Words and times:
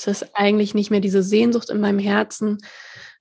Es 0.00 0.22
ist 0.22 0.30
eigentlich 0.34 0.74
nicht 0.74 0.90
mehr 0.90 1.00
diese 1.00 1.22
Sehnsucht 1.22 1.70
in 1.70 1.80
meinem 1.80 1.98
Herzen, 1.98 2.58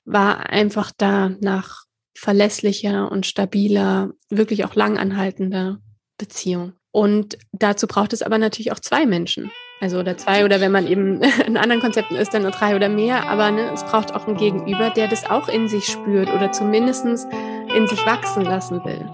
war 0.06 0.50
einfach 0.50 0.92
da 0.98 1.30
nach 1.42 1.84
verlässlicher 2.18 3.12
und 3.12 3.26
stabiler, 3.26 4.12
wirklich 4.30 4.66
auch 4.66 4.76
langanhaltender 4.76 5.80
Beziehung. 6.18 6.74
Und 6.92 7.38
dazu 7.52 7.88
braucht 7.88 8.14
es 8.14 8.22
aber 8.22 8.38
natürlich 8.38 8.72
auch 8.72 8.80
zwei 8.80 9.06
Menschen. 9.06 9.52
Also 9.82 10.00
oder 10.00 10.18
zwei 10.18 10.44
oder 10.44 10.60
wenn 10.60 10.72
man 10.72 10.88
eben 10.88 11.22
in 11.46 11.58
anderen 11.58 11.82
Konzepten 11.82 12.16
ist, 12.16 12.34
dann 12.34 12.42
nur 12.42 12.52
drei 12.52 12.76
oder 12.76 12.90
mehr. 12.90 13.28
Aber 13.30 13.52
ne, 13.52 13.72
es 13.74 13.84
braucht 13.84 14.14
auch 14.14 14.28
ein 14.28 14.36
Gegenüber, 14.36 14.90
der 14.90 15.08
das 15.08 15.30
auch 15.30 15.48
in 15.48 15.68
sich 15.68 15.86
spürt 15.86 16.30
oder 16.30 16.52
zumindest 16.52 17.06
in 17.06 17.88
sich 17.88 18.06
wachsen 18.06 18.44
lassen 18.44 18.84
will. 18.84 19.06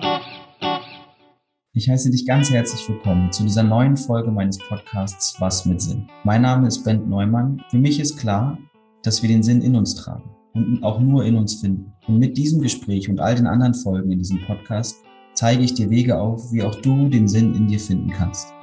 Ich 1.77 1.89
heiße 1.89 2.09
dich 2.09 2.25
ganz 2.25 2.51
herzlich 2.51 2.87
willkommen 2.87 3.33
zu 3.33 3.43
dieser 3.43 3.61
neuen 3.61 3.97
Folge 3.97 4.31
meines 4.31 4.57
Podcasts 4.57 5.35
Was 5.41 5.65
mit 5.65 5.81
Sinn. 5.81 6.07
Mein 6.23 6.41
Name 6.41 6.69
ist 6.69 6.85
Bent 6.85 7.09
Neumann. 7.09 7.61
Für 7.69 7.77
mich 7.77 7.99
ist 7.99 8.15
klar, 8.17 8.57
dass 9.03 9.21
wir 9.21 9.27
den 9.27 9.43
Sinn 9.43 9.61
in 9.61 9.75
uns 9.75 9.93
tragen 9.93 10.23
und 10.53 10.81
auch 10.85 11.01
nur 11.01 11.25
in 11.25 11.35
uns 11.35 11.55
finden. 11.55 11.91
Und 12.07 12.19
mit 12.19 12.37
diesem 12.37 12.61
Gespräch 12.61 13.09
und 13.09 13.19
all 13.19 13.35
den 13.35 13.45
anderen 13.45 13.73
Folgen 13.73 14.09
in 14.09 14.19
diesem 14.19 14.39
Podcast 14.45 15.03
zeige 15.33 15.65
ich 15.65 15.73
dir 15.73 15.89
Wege 15.89 16.17
auf, 16.17 16.49
wie 16.53 16.63
auch 16.63 16.75
du 16.75 17.09
den 17.09 17.27
Sinn 17.27 17.53
in 17.53 17.67
dir 17.67 17.81
finden 17.81 18.09
kannst. 18.09 18.54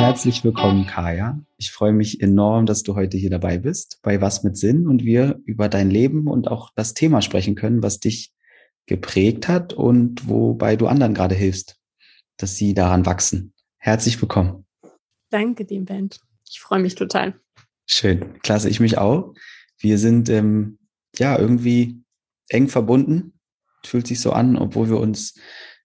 Herzlich 0.00 0.42
willkommen, 0.44 0.86
Kaya. 0.86 1.38
Ich 1.58 1.72
freue 1.72 1.92
mich 1.92 2.22
enorm, 2.22 2.64
dass 2.64 2.82
du 2.82 2.94
heute 2.94 3.18
hier 3.18 3.28
dabei 3.28 3.58
bist 3.58 4.00
bei 4.02 4.22
Was 4.22 4.42
mit 4.42 4.56
Sinn 4.56 4.88
und 4.88 5.04
wir 5.04 5.38
über 5.44 5.68
dein 5.68 5.90
Leben 5.90 6.26
und 6.26 6.48
auch 6.48 6.72
das 6.74 6.94
Thema 6.94 7.20
sprechen 7.20 7.54
können, 7.54 7.82
was 7.82 8.00
dich 8.00 8.32
geprägt 8.86 9.46
hat 9.46 9.74
und 9.74 10.26
wobei 10.26 10.76
du 10.76 10.86
anderen 10.86 11.12
gerade 11.12 11.34
hilfst, 11.34 11.76
dass 12.38 12.56
sie 12.56 12.72
daran 12.72 13.04
wachsen. 13.04 13.52
Herzlich 13.76 14.20
willkommen. 14.22 14.64
Danke 15.28 15.66
dir, 15.66 15.84
Ben. 15.84 16.08
Ich 16.48 16.60
freue 16.60 16.80
mich 16.80 16.94
total. 16.94 17.38
Schön, 17.86 18.40
klasse, 18.40 18.70
ich 18.70 18.80
mich 18.80 18.96
auch. 18.96 19.34
Wir 19.78 19.98
sind 19.98 20.30
ähm, 20.30 20.78
ja 21.18 21.38
irgendwie 21.38 22.02
eng 22.48 22.68
verbunden. 22.68 23.34
Fühlt 23.84 24.06
sich 24.06 24.20
so 24.20 24.32
an, 24.32 24.56
obwohl 24.56 24.88
wir 24.88 24.98
uns 24.98 25.34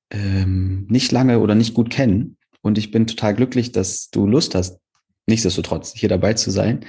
ähm, 0.10 0.88
nicht 0.90 1.12
lange 1.12 1.40
oder 1.40 1.54
nicht 1.54 1.74
gut 1.74 1.90
kennen. 1.90 2.35
Und 2.66 2.80
ich 2.80 2.90
bin 2.90 3.06
total 3.06 3.36
glücklich, 3.36 3.74
dass 3.74 4.10
du 4.10 4.26
Lust 4.26 4.56
hast, 4.56 4.80
nichtsdestotrotz 5.28 5.94
hier 5.94 6.10
dabei 6.10 6.34
zu 6.34 6.50
sein 6.50 6.84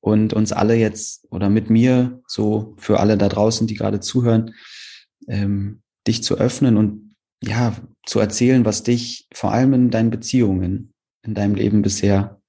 und 0.00 0.32
uns 0.32 0.52
alle 0.52 0.74
jetzt 0.74 1.26
oder 1.30 1.50
mit 1.50 1.68
mir, 1.68 2.22
so 2.26 2.74
für 2.78 2.98
alle 2.98 3.18
da 3.18 3.28
draußen, 3.28 3.66
die 3.66 3.74
gerade 3.74 4.00
zuhören, 4.00 4.54
ähm, 5.28 5.82
dich 6.06 6.22
zu 6.22 6.38
öffnen 6.38 6.78
und 6.78 7.14
ja, 7.42 7.76
zu 8.06 8.20
erzählen, 8.20 8.64
was 8.64 8.84
dich 8.84 9.28
vor 9.34 9.52
allem 9.52 9.74
in 9.74 9.90
deinen 9.90 10.08
Beziehungen, 10.08 10.94
in 11.22 11.34
deinem 11.34 11.56
Leben 11.56 11.82
bisher, 11.82 12.40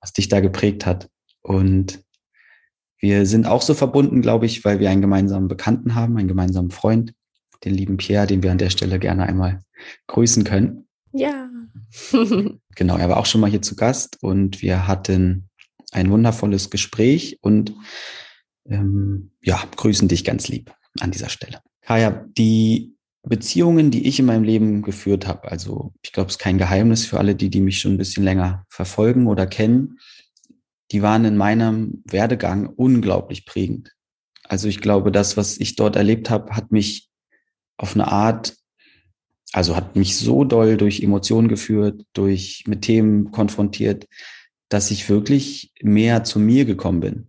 was 0.00 0.12
dich 0.12 0.28
da 0.28 0.38
geprägt 0.38 0.86
hat. 0.86 1.10
Und 1.42 2.04
wir 3.00 3.26
sind 3.26 3.46
auch 3.46 3.62
so 3.62 3.74
verbunden, 3.74 4.22
glaube 4.22 4.46
ich, 4.46 4.64
weil 4.64 4.78
wir 4.78 4.90
einen 4.90 5.02
gemeinsamen 5.02 5.48
Bekannten 5.48 5.96
haben, 5.96 6.16
einen 6.16 6.28
gemeinsamen 6.28 6.70
Freund, 6.70 7.14
den 7.64 7.74
lieben 7.74 7.96
Pierre, 7.96 8.28
den 8.28 8.44
wir 8.44 8.52
an 8.52 8.58
der 8.58 8.70
Stelle 8.70 9.00
gerne 9.00 9.24
einmal 9.24 9.58
grüßen 10.06 10.44
können. 10.44 10.85
Ja. 11.16 11.48
genau, 12.74 12.96
er 12.96 13.08
war 13.08 13.16
auch 13.16 13.26
schon 13.26 13.40
mal 13.40 13.50
hier 13.50 13.62
zu 13.62 13.74
Gast 13.74 14.22
und 14.22 14.60
wir 14.60 14.86
hatten 14.86 15.48
ein 15.92 16.10
wundervolles 16.10 16.68
Gespräch 16.68 17.38
und 17.40 17.72
ähm, 18.66 19.32
ja, 19.42 19.62
grüßen 19.76 20.08
dich 20.08 20.24
ganz 20.24 20.48
lieb 20.48 20.74
an 21.00 21.10
dieser 21.10 21.30
Stelle. 21.30 21.60
Kaya, 21.80 22.26
die 22.36 22.96
Beziehungen, 23.22 23.90
die 23.90 24.06
ich 24.06 24.18
in 24.18 24.26
meinem 24.26 24.44
Leben 24.44 24.82
geführt 24.82 25.26
habe, 25.26 25.50
also 25.50 25.94
ich 26.02 26.12
glaube, 26.12 26.28
es 26.28 26.34
ist 26.34 26.40
kein 26.40 26.58
Geheimnis 26.58 27.06
für 27.06 27.18
alle, 27.18 27.34
die, 27.34 27.48
die 27.48 27.60
mich 27.60 27.80
schon 27.80 27.94
ein 27.94 27.98
bisschen 27.98 28.24
länger 28.24 28.66
verfolgen 28.68 29.26
oder 29.26 29.46
kennen, 29.46 29.98
die 30.92 31.02
waren 31.02 31.24
in 31.24 31.36
meinem 31.36 32.02
Werdegang 32.04 32.66
unglaublich 32.66 33.46
prägend. 33.46 33.92
Also 34.44 34.68
ich 34.68 34.80
glaube, 34.80 35.10
das, 35.10 35.36
was 35.36 35.58
ich 35.58 35.76
dort 35.76 35.96
erlebt 35.96 36.30
habe, 36.30 36.54
hat 36.54 36.70
mich 36.70 37.10
auf 37.78 37.94
eine 37.94 38.08
Art 38.08 38.56
also 39.52 39.76
hat 39.76 39.96
mich 39.96 40.16
so 40.16 40.44
doll 40.44 40.76
durch 40.76 41.00
Emotionen 41.02 41.48
geführt, 41.48 42.04
durch 42.12 42.64
mit 42.66 42.82
Themen 42.82 43.30
konfrontiert, 43.30 44.06
dass 44.68 44.90
ich 44.90 45.08
wirklich 45.08 45.72
mehr 45.82 46.24
zu 46.24 46.38
mir 46.38 46.64
gekommen 46.64 47.00
bin 47.00 47.28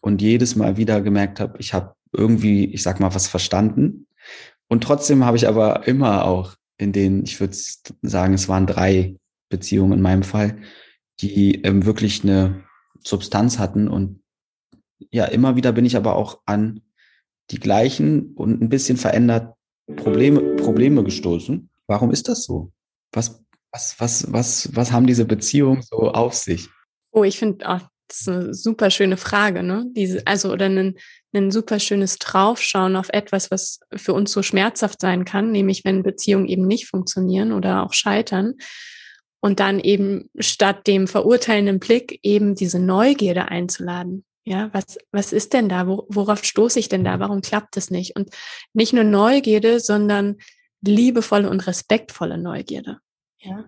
und 0.00 0.22
jedes 0.22 0.56
Mal 0.56 0.76
wieder 0.76 1.00
gemerkt 1.00 1.40
habe, 1.40 1.58
ich 1.58 1.74
habe 1.74 1.94
irgendwie, 2.12 2.64
ich 2.66 2.82
sag 2.82 3.00
mal, 3.00 3.14
was 3.14 3.28
verstanden. 3.28 4.06
Und 4.68 4.82
trotzdem 4.82 5.24
habe 5.24 5.36
ich 5.36 5.46
aber 5.46 5.86
immer 5.86 6.24
auch 6.24 6.56
in 6.78 6.92
den, 6.92 7.22
ich 7.24 7.38
würde 7.40 7.56
sagen, 8.02 8.34
es 8.34 8.48
waren 8.48 8.66
drei 8.66 9.16
Beziehungen 9.48 9.92
in 9.92 10.00
meinem 10.00 10.22
Fall, 10.22 10.58
die 11.20 11.62
ähm, 11.62 11.84
wirklich 11.84 12.22
eine 12.22 12.64
Substanz 13.04 13.58
hatten. 13.58 13.88
Und 13.88 14.22
ja, 15.10 15.26
immer 15.26 15.56
wieder 15.56 15.72
bin 15.72 15.84
ich 15.84 15.96
aber 15.96 16.16
auch 16.16 16.40
an 16.46 16.80
die 17.50 17.60
gleichen 17.60 18.34
und 18.34 18.62
ein 18.62 18.68
bisschen 18.68 18.96
verändert 18.96 19.54
Probleme, 19.96 20.56
Probleme 20.56 21.04
gestoßen. 21.04 21.68
Warum 21.86 22.10
ist 22.10 22.28
das 22.28 22.44
so? 22.44 22.72
Was, 23.12 23.42
was, 23.72 23.98
was, 23.98 24.32
was, 24.32 24.70
was 24.74 24.92
haben 24.92 25.06
diese 25.06 25.24
Beziehungen 25.24 25.82
so 25.82 26.10
auf 26.12 26.34
sich? 26.34 26.68
Oh, 27.12 27.24
ich 27.24 27.38
finde, 27.38 27.64
oh, 27.68 27.78
das 28.08 28.20
ist 28.20 28.28
eine 28.28 28.54
super 28.54 28.90
schöne 28.90 29.16
Frage, 29.16 29.62
ne? 29.62 29.86
Diese, 29.96 30.26
also, 30.26 30.52
oder 30.52 30.66
ein, 30.66 30.96
ein 31.32 31.50
super 31.50 31.78
schönes 31.78 32.18
Draufschauen 32.18 32.96
auf 32.96 33.08
etwas, 33.10 33.50
was 33.50 33.80
für 33.94 34.12
uns 34.14 34.32
so 34.32 34.42
schmerzhaft 34.42 35.00
sein 35.00 35.24
kann, 35.24 35.52
nämlich 35.52 35.84
wenn 35.84 36.02
Beziehungen 36.02 36.46
eben 36.46 36.66
nicht 36.66 36.86
funktionieren 36.88 37.52
oder 37.52 37.84
auch 37.84 37.92
scheitern. 37.92 38.54
Und 39.42 39.58
dann 39.58 39.80
eben 39.80 40.28
statt 40.38 40.86
dem 40.86 41.06
verurteilenden 41.06 41.78
Blick 41.78 42.18
eben 42.22 42.54
diese 42.54 42.78
Neugierde 42.78 43.46
einzuladen. 43.46 44.24
Ja, 44.44 44.70
was, 44.72 44.98
was 45.12 45.32
ist 45.32 45.52
denn 45.52 45.68
da? 45.68 45.86
Worauf 45.86 46.44
stoße 46.44 46.78
ich 46.78 46.88
denn 46.88 47.04
da? 47.04 47.20
Warum 47.20 47.42
klappt 47.42 47.76
es 47.76 47.90
nicht? 47.90 48.16
Und 48.16 48.30
nicht 48.72 48.92
nur 48.92 49.04
Neugierde, 49.04 49.80
sondern 49.80 50.38
liebevolle 50.82 51.50
und 51.50 51.66
respektvolle 51.66 52.38
Neugierde. 52.38 52.98
Ja. 53.38 53.64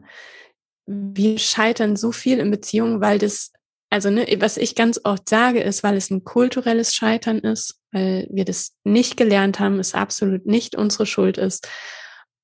Wir 0.87 1.39
scheitern 1.39 1.97
so 1.97 2.11
viel 2.11 2.39
in 2.39 2.51
Beziehungen, 2.51 3.01
weil 3.01 3.19
das, 3.19 3.53
also 3.91 4.11
ne, 4.11 4.27
was 4.41 4.57
ich 4.57 4.75
ganz 4.75 5.01
oft 5.05 5.29
sage, 5.29 5.63
ist, 5.63 5.83
weil 5.83 5.97
es 5.97 6.11
ein 6.11 6.25
kulturelles 6.25 6.95
Scheitern 6.95 7.39
ist, 7.39 7.79
weil 7.93 8.27
wir 8.31 8.45
das 8.45 8.73
nicht 8.83 9.17
gelernt 9.17 9.61
haben, 9.61 9.79
es 9.79 9.95
absolut 9.95 10.47
nicht 10.47 10.75
unsere 10.75 11.07
Schuld 11.07 11.39
ist. 11.39 11.69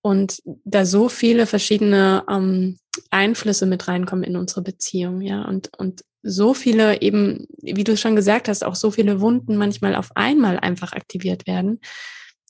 Und 0.02 0.40
da 0.64 0.84
so 0.84 1.08
viele 1.08 1.46
verschiedene 1.46 2.24
ähm, 2.30 2.78
Einflüsse 3.10 3.66
mit 3.66 3.88
reinkommen 3.88 4.24
in 4.24 4.36
unsere 4.36 4.62
Beziehung, 4.62 5.20
ja, 5.22 5.42
und, 5.42 5.70
und 5.78 6.02
so 6.22 6.54
viele 6.54 7.00
eben, 7.00 7.46
wie 7.62 7.84
du 7.84 7.96
schon 7.96 8.16
gesagt 8.16 8.48
hast, 8.48 8.64
auch 8.64 8.74
so 8.74 8.90
viele 8.90 9.20
Wunden 9.20 9.56
manchmal 9.56 9.94
auf 9.94 10.10
einmal 10.16 10.58
einfach 10.58 10.92
aktiviert 10.92 11.46
werden, 11.46 11.80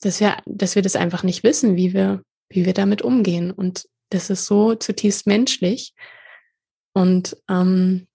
dass 0.01 0.19
wir, 0.19 0.37
dass 0.45 0.75
wir 0.75 0.81
das 0.81 0.95
einfach 0.95 1.23
nicht 1.23 1.43
wissen, 1.43 1.75
wie 1.75 1.93
wir, 1.93 2.21
wie 2.49 2.65
wir 2.65 2.73
damit 2.73 3.01
umgehen. 3.01 3.51
Und 3.51 3.85
das 4.09 4.29
ist 4.29 4.45
so 4.45 4.75
zutiefst 4.75 5.27
menschlich. 5.27 5.93
Und 6.93 7.37
ähm, 7.49 8.07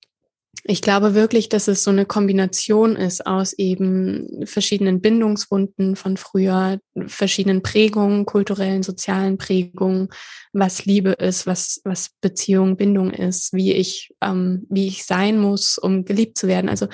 ich 0.62 0.80
glaube 0.82 1.14
wirklich, 1.14 1.48
dass 1.48 1.68
es 1.68 1.82
so 1.82 1.90
eine 1.90 2.06
Kombination 2.06 2.96
ist 2.96 3.26
aus 3.26 3.52
eben 3.54 4.46
verschiedenen 4.46 5.00
Bindungswunden 5.00 5.96
von 5.96 6.16
früher, 6.16 6.78
verschiedenen 7.06 7.62
Prägungen, 7.62 8.26
kulturellen, 8.26 8.82
sozialen 8.82 9.36
Prägungen, 9.38 10.08
was 10.52 10.84
Liebe 10.84 11.10
ist, 11.10 11.46
was, 11.46 11.80
was 11.84 12.10
Beziehung, 12.20 12.76
Bindung 12.76 13.10
ist, 13.10 13.52
wie 13.52 13.72
ich, 13.72 14.14
ähm, 14.20 14.66
wie 14.70 14.86
ich 14.86 15.04
sein 15.04 15.38
muss, 15.38 15.78
um 15.78 16.04
geliebt 16.04 16.38
zu 16.38 16.46
werden. 16.46 16.68
Also 16.68 16.86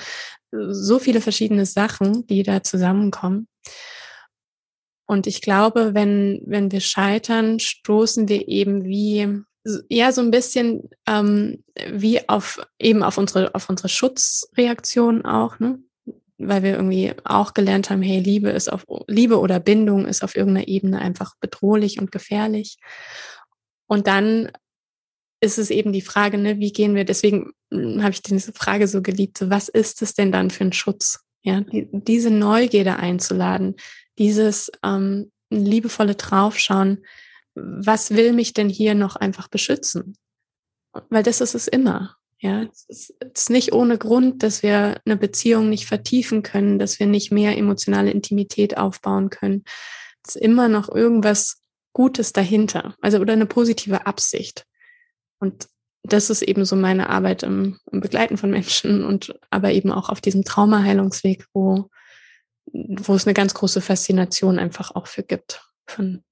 so 0.51 0.99
viele 0.99 1.21
verschiedene 1.21 1.65
Sachen, 1.65 2.25
die 2.27 2.43
da 2.43 2.63
zusammenkommen. 2.63 3.47
Und 5.07 5.27
ich 5.27 5.41
glaube, 5.41 5.93
wenn, 5.93 6.41
wenn 6.45 6.71
wir 6.71 6.79
scheitern, 6.79 7.59
stoßen 7.59 8.29
wir 8.29 8.47
eben 8.47 8.85
wie, 8.85 9.43
ja, 9.89 10.11
so 10.11 10.21
ein 10.21 10.31
bisschen 10.31 10.89
ähm, 11.07 11.63
wie 11.91 12.27
auf 12.27 12.65
eben 12.79 13.03
auf 13.03 13.17
unsere, 13.17 13.53
auf 13.53 13.69
unsere 13.69 13.89
Schutzreaktion 13.89 15.25
auch, 15.25 15.59
ne? 15.59 15.79
Weil 16.37 16.63
wir 16.63 16.71
irgendwie 16.71 17.13
auch 17.23 17.53
gelernt 17.53 17.91
haben, 17.91 18.01
hey, 18.01 18.19
Liebe 18.19 18.49
ist 18.49 18.71
auf 18.71 18.85
Liebe 19.07 19.39
oder 19.39 19.59
Bindung 19.59 20.07
ist 20.07 20.23
auf 20.23 20.35
irgendeiner 20.35 20.67
Ebene 20.67 20.99
einfach 20.99 21.35
bedrohlich 21.39 21.99
und 21.99 22.11
gefährlich. 22.11 22.77
Und 23.85 24.07
dann 24.07 24.51
ist 25.39 25.59
es 25.59 25.69
eben 25.69 25.91
die 25.91 26.01
Frage, 26.01 26.37
ne, 26.37 26.59
wie 26.59 26.71
gehen 26.71 26.95
wir, 26.95 27.03
deswegen 27.03 27.51
habe 27.71 28.11
ich 28.11 28.21
diese 28.21 28.53
Frage 28.53 28.87
so 28.87 29.01
geliebt, 29.01 29.37
so, 29.37 29.49
was 29.49 29.67
ist 29.69 30.01
es 30.01 30.13
denn 30.13 30.31
dann 30.31 30.49
für 30.49 30.63
ein 30.63 30.73
Schutz? 30.73 31.19
Ja, 31.43 31.61
die, 31.61 31.87
diese 31.91 32.29
Neugierde 32.29 32.97
einzuladen, 32.97 33.75
dieses 34.17 34.71
ähm, 34.83 35.31
liebevolle 35.49 36.15
Draufschauen, 36.15 37.03
was 37.55 38.11
will 38.11 38.33
mich 38.33 38.53
denn 38.53 38.69
hier 38.69 38.95
noch 38.95 39.15
einfach 39.15 39.47
beschützen? 39.47 40.15
Weil 41.09 41.23
das 41.23 41.41
ist 41.41 41.55
es 41.55 41.67
immer. 41.67 42.15
Ja, 42.39 42.63
es 42.63 43.11
ist, 43.19 43.49
nicht 43.49 43.71
ohne 43.71 43.99
Grund, 43.99 44.41
dass 44.41 44.63
wir 44.63 44.99
eine 45.05 45.15
Beziehung 45.15 45.69
nicht 45.69 45.85
vertiefen 45.85 46.41
können, 46.41 46.79
dass 46.79 46.99
wir 46.99 47.05
nicht 47.05 47.31
mehr 47.31 47.55
emotionale 47.55 48.09
Intimität 48.09 48.77
aufbauen 48.77 49.29
können. 49.29 49.63
Es 50.25 50.35
ist 50.35 50.41
immer 50.41 50.67
noch 50.67 50.89
irgendwas 50.89 51.61
Gutes 51.93 52.33
dahinter, 52.33 52.95
also 53.01 53.19
oder 53.19 53.33
eine 53.33 53.45
positive 53.45 54.07
Absicht. 54.07 54.65
Und 55.39 55.67
das 56.03 56.31
ist 56.31 56.41
eben 56.41 56.65
so 56.65 56.75
meine 56.75 57.09
Arbeit 57.09 57.43
im, 57.43 57.79
im 57.91 57.99
Begleiten 58.01 58.37
von 58.37 58.49
Menschen 58.49 59.03
und 59.05 59.35
aber 59.51 59.71
eben 59.71 59.91
auch 59.91 60.09
auf 60.09 60.19
diesem 60.19 60.43
Traumaheilungsweg, 60.43 61.45
wo, 61.53 61.89
wo 62.65 63.13
es 63.13 63.27
eine 63.27 63.35
ganz 63.35 63.53
große 63.53 63.81
Faszination 63.81 64.57
einfach 64.57 64.95
auch 64.95 65.05
für 65.05 65.23
gibt. 65.23 65.61
Von 65.85 66.23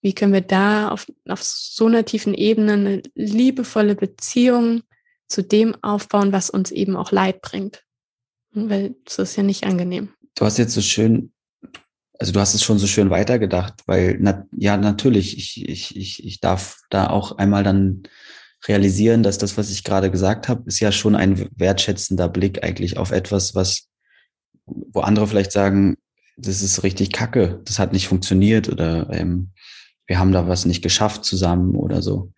wie 0.00 0.14
können 0.14 0.32
wir 0.32 0.40
da 0.40 0.88
auf, 0.88 1.06
auf 1.28 1.42
so 1.42 1.86
einer 1.86 2.04
tiefen 2.04 2.34
Ebene 2.34 2.72
eine 2.72 3.02
liebevolle 3.14 3.94
Beziehung 3.94 4.82
zu 5.26 5.42
dem 5.42 5.76
aufbauen, 5.82 6.32
was 6.32 6.50
uns 6.50 6.70
eben 6.70 6.96
auch 6.96 7.12
Leid 7.12 7.42
bringt. 7.42 7.84
Weil 8.52 8.94
es 9.06 9.18
ist 9.18 9.36
ja 9.36 9.42
nicht 9.42 9.64
angenehm. 9.64 10.10
Du 10.34 10.44
hast 10.44 10.58
jetzt 10.58 10.74
so 10.74 10.80
schön, 10.80 11.32
also 12.18 12.32
du 12.32 12.40
hast 12.40 12.54
es 12.54 12.62
schon 12.62 12.78
so 12.78 12.86
schön 12.86 13.10
weitergedacht, 13.10 13.74
weil 13.86 14.16
na, 14.20 14.46
ja 14.52 14.76
natürlich, 14.76 15.36
ich, 15.36 15.68
ich, 15.68 15.96
ich, 15.96 16.24
ich 16.24 16.40
darf 16.40 16.78
da 16.90 17.10
auch 17.10 17.36
einmal 17.38 17.62
dann 17.62 18.04
realisieren, 18.66 19.22
dass 19.22 19.38
das, 19.38 19.56
was 19.56 19.70
ich 19.70 19.84
gerade 19.84 20.10
gesagt 20.10 20.48
habe, 20.48 20.64
ist 20.66 20.80
ja 20.80 20.90
schon 20.90 21.14
ein 21.14 21.48
wertschätzender 21.56 22.28
Blick 22.28 22.64
eigentlich 22.64 22.96
auf 22.96 23.10
etwas, 23.10 23.54
was, 23.54 23.88
wo 24.64 25.00
andere 25.00 25.26
vielleicht 25.26 25.52
sagen, 25.52 25.96
das 26.36 26.62
ist 26.62 26.82
richtig 26.82 27.12
kacke, 27.12 27.60
das 27.64 27.78
hat 27.78 27.92
nicht 27.92 28.08
funktioniert 28.08 28.68
oder 28.68 29.08
ähm, 29.12 29.50
wir 30.08 30.18
haben 30.18 30.32
da 30.32 30.48
was 30.48 30.64
nicht 30.64 30.82
geschafft 30.82 31.24
zusammen 31.24 31.76
oder 31.76 32.02
so. 32.02 32.32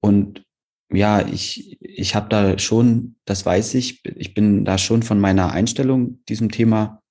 Und 0.00 0.44
ja, 0.92 1.26
ich, 1.26 1.78
ich 1.80 2.14
habe 2.14 2.28
da 2.28 2.58
schon, 2.58 3.16
das 3.24 3.44
weiß 3.44 3.74
ich, 3.74 4.02
ich 4.04 4.34
bin 4.34 4.64
da 4.64 4.78
schon 4.78 5.02
von 5.02 5.18
meiner 5.18 5.52
Einstellung 5.52 6.24
diesem 6.26 6.50
Thema 6.50 7.02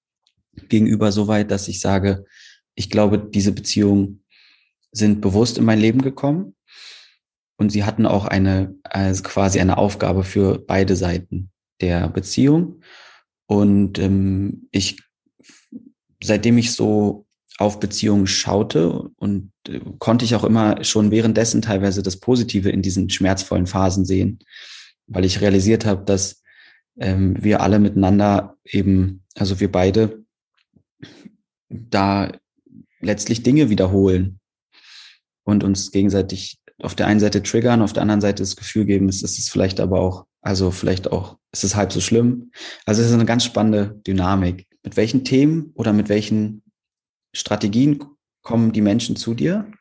gegenüber 0.70 1.12
so 1.12 1.28
weit, 1.28 1.52
dass 1.52 1.68
ich 1.68 1.80
sage, 1.80 2.26
ich 2.76 2.90
glaube, 2.90 3.20
diese 3.20 3.52
Beziehungen 3.52 4.24
sind 4.92 5.22
bewusst 5.22 5.58
in 5.58 5.66
mein 5.66 5.80
Leben 5.80 6.02
gekommen 6.02 6.56
und 7.58 7.72
sie 7.72 7.84
hatten 7.84 8.06
auch 8.06 8.26
eine, 8.26 8.76
also 8.84 9.24
quasi 9.24 9.60
eine 9.60 9.78
Aufgabe 9.78 10.24
für 10.24 10.60
beide 10.60 10.96
Seiten 10.96 11.52
der 11.82 12.08
Beziehung. 12.10 12.82
Und 13.48 14.00
ähm, 14.00 14.68
ich, 14.72 15.02
seitdem 16.24 16.58
ich 16.58 16.74
so 16.74 17.27
auf 17.58 17.80
Beziehungen 17.80 18.28
schaute 18.28 19.10
und 19.18 19.52
äh, 19.68 19.80
konnte 20.00 20.26
ich 20.26 20.36
auch 20.36 20.44
immer 20.44 20.84
schon 20.84 21.12
währenddessen 21.12 21.62
teilweise 21.62 22.04
das 22.04 22.18
Positive 22.18 22.70
in 22.70 22.82
diesen 22.82 23.10
schmerzvollen 23.10 23.68
Phasen 23.68 24.06
sehen, 24.06 24.40
weil 25.08 25.26
ich 25.26 25.42
realisiert 25.42 25.86
habe, 25.86 26.06
dass 26.06 26.44
ähm, 27.00 27.36
wir 27.44 27.62
alle 27.62 27.80
miteinander 27.80 28.58
eben, 28.64 29.24
also 29.36 29.60
wir 29.60 29.72
beide, 29.72 30.24
da 31.70 32.32
letztlich 33.00 33.44
Dinge 33.44 33.70
wiederholen 33.70 34.40
und 35.44 35.64
uns 35.64 35.92
gegenseitig 35.92 36.60
auf 36.82 36.96
der 36.96 37.08
einen 37.08 37.20
Seite 37.20 37.42
triggern, 37.42 37.82
auf 37.82 37.94
der 37.94 38.04
anderen 38.04 38.22
Seite 38.22 38.44
das 38.44 38.56
Gefühl 38.56 38.86
geben, 38.86 39.10
es 39.10 39.24
ist 39.24 39.40
es 39.40 39.50
vielleicht 39.50 39.80
aber 39.80 40.00
auch, 40.00 40.26
also 40.42 40.72
vielleicht 40.72 41.12
auch, 41.12 41.38
es 41.52 41.64
ist 41.64 41.76
halb 41.76 41.92
so 41.92 42.02
schlimm. 42.02 42.52
Also 42.86 43.02
es 43.02 43.08
ist 43.08 43.14
eine 43.14 43.26
ganz 43.26 43.44
spannende 43.44 44.00
Dynamik. 44.06 44.68
Mit 44.84 44.96
welchen 44.96 45.26
Themen 45.26 45.72
oder 45.74 45.92
mit 45.92 46.08
welchen 46.08 46.62
Strategien 47.38 48.04
kommen 48.42 48.72
die 48.72 48.82
Menschen 48.82 49.16
zu 49.16 49.34
dir? 49.34 49.72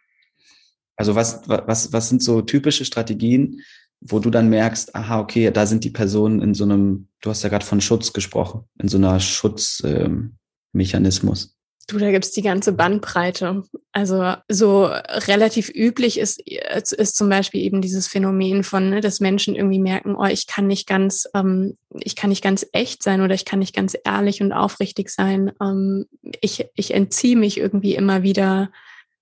Also 0.96 1.14
was, 1.14 1.48
was, 1.48 1.92
was 1.92 2.08
sind 2.08 2.22
so 2.22 2.42
typische 2.42 2.84
Strategien, 2.84 3.60
wo 4.00 4.18
du 4.18 4.30
dann 4.30 4.48
merkst, 4.48 4.94
aha, 4.94 5.20
okay, 5.20 5.50
da 5.50 5.66
sind 5.66 5.84
die 5.84 5.90
Personen 5.90 6.40
in 6.40 6.54
so 6.54 6.64
einem, 6.64 7.08
du 7.22 7.30
hast 7.30 7.42
ja 7.42 7.48
gerade 7.48 7.64
von 7.64 7.80
Schutz 7.80 8.12
gesprochen, 8.12 8.64
in 8.78 8.88
so 8.88 8.98
einer 8.98 9.20
Schutzmechanismus. 9.20 11.44
Ähm, 11.44 11.50
Du, 11.88 11.98
da 11.98 12.10
gibt's 12.10 12.32
die 12.32 12.42
ganze 12.42 12.72
Bandbreite. 12.72 13.62
Also 13.92 14.34
so 14.48 14.86
relativ 14.86 15.70
üblich 15.72 16.18
ist, 16.18 16.40
ist 16.40 17.16
zum 17.16 17.28
Beispiel 17.28 17.60
eben 17.60 17.80
dieses 17.80 18.08
Phänomen 18.08 18.64
von, 18.64 18.90
ne, 18.90 19.00
dass 19.00 19.20
Menschen 19.20 19.54
irgendwie 19.54 19.78
merken, 19.78 20.16
oh, 20.16 20.24
ich 20.24 20.48
kann 20.48 20.66
nicht 20.66 20.88
ganz, 20.88 21.28
ähm, 21.32 21.76
ich 22.00 22.16
kann 22.16 22.30
nicht 22.30 22.42
ganz 22.42 22.66
echt 22.72 23.04
sein 23.04 23.20
oder 23.20 23.34
ich 23.34 23.44
kann 23.44 23.60
nicht 23.60 23.74
ganz 23.74 23.96
ehrlich 24.04 24.42
und 24.42 24.52
aufrichtig 24.52 25.10
sein. 25.10 25.52
Ähm, 25.62 26.06
ich, 26.40 26.66
ich 26.74 26.92
entziehe 26.92 27.36
mich 27.36 27.58
irgendwie 27.58 27.94
immer 27.94 28.24
wieder 28.24 28.70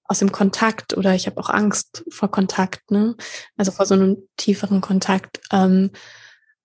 aus 0.05 0.20
dem 0.20 0.32
Kontakt 0.32 0.96
oder 0.96 1.14
ich 1.14 1.26
habe 1.26 1.38
auch 1.38 1.50
Angst 1.50 2.05
vor 2.11 2.31
Kontakt, 2.31 2.90
ne? 2.90 3.14
Also 3.56 3.72
vor 3.72 3.84
so 3.84 3.94
einem 3.94 4.16
tieferen 4.38 4.81
Kontakt. 4.81 5.40
Ähm, 5.52 5.90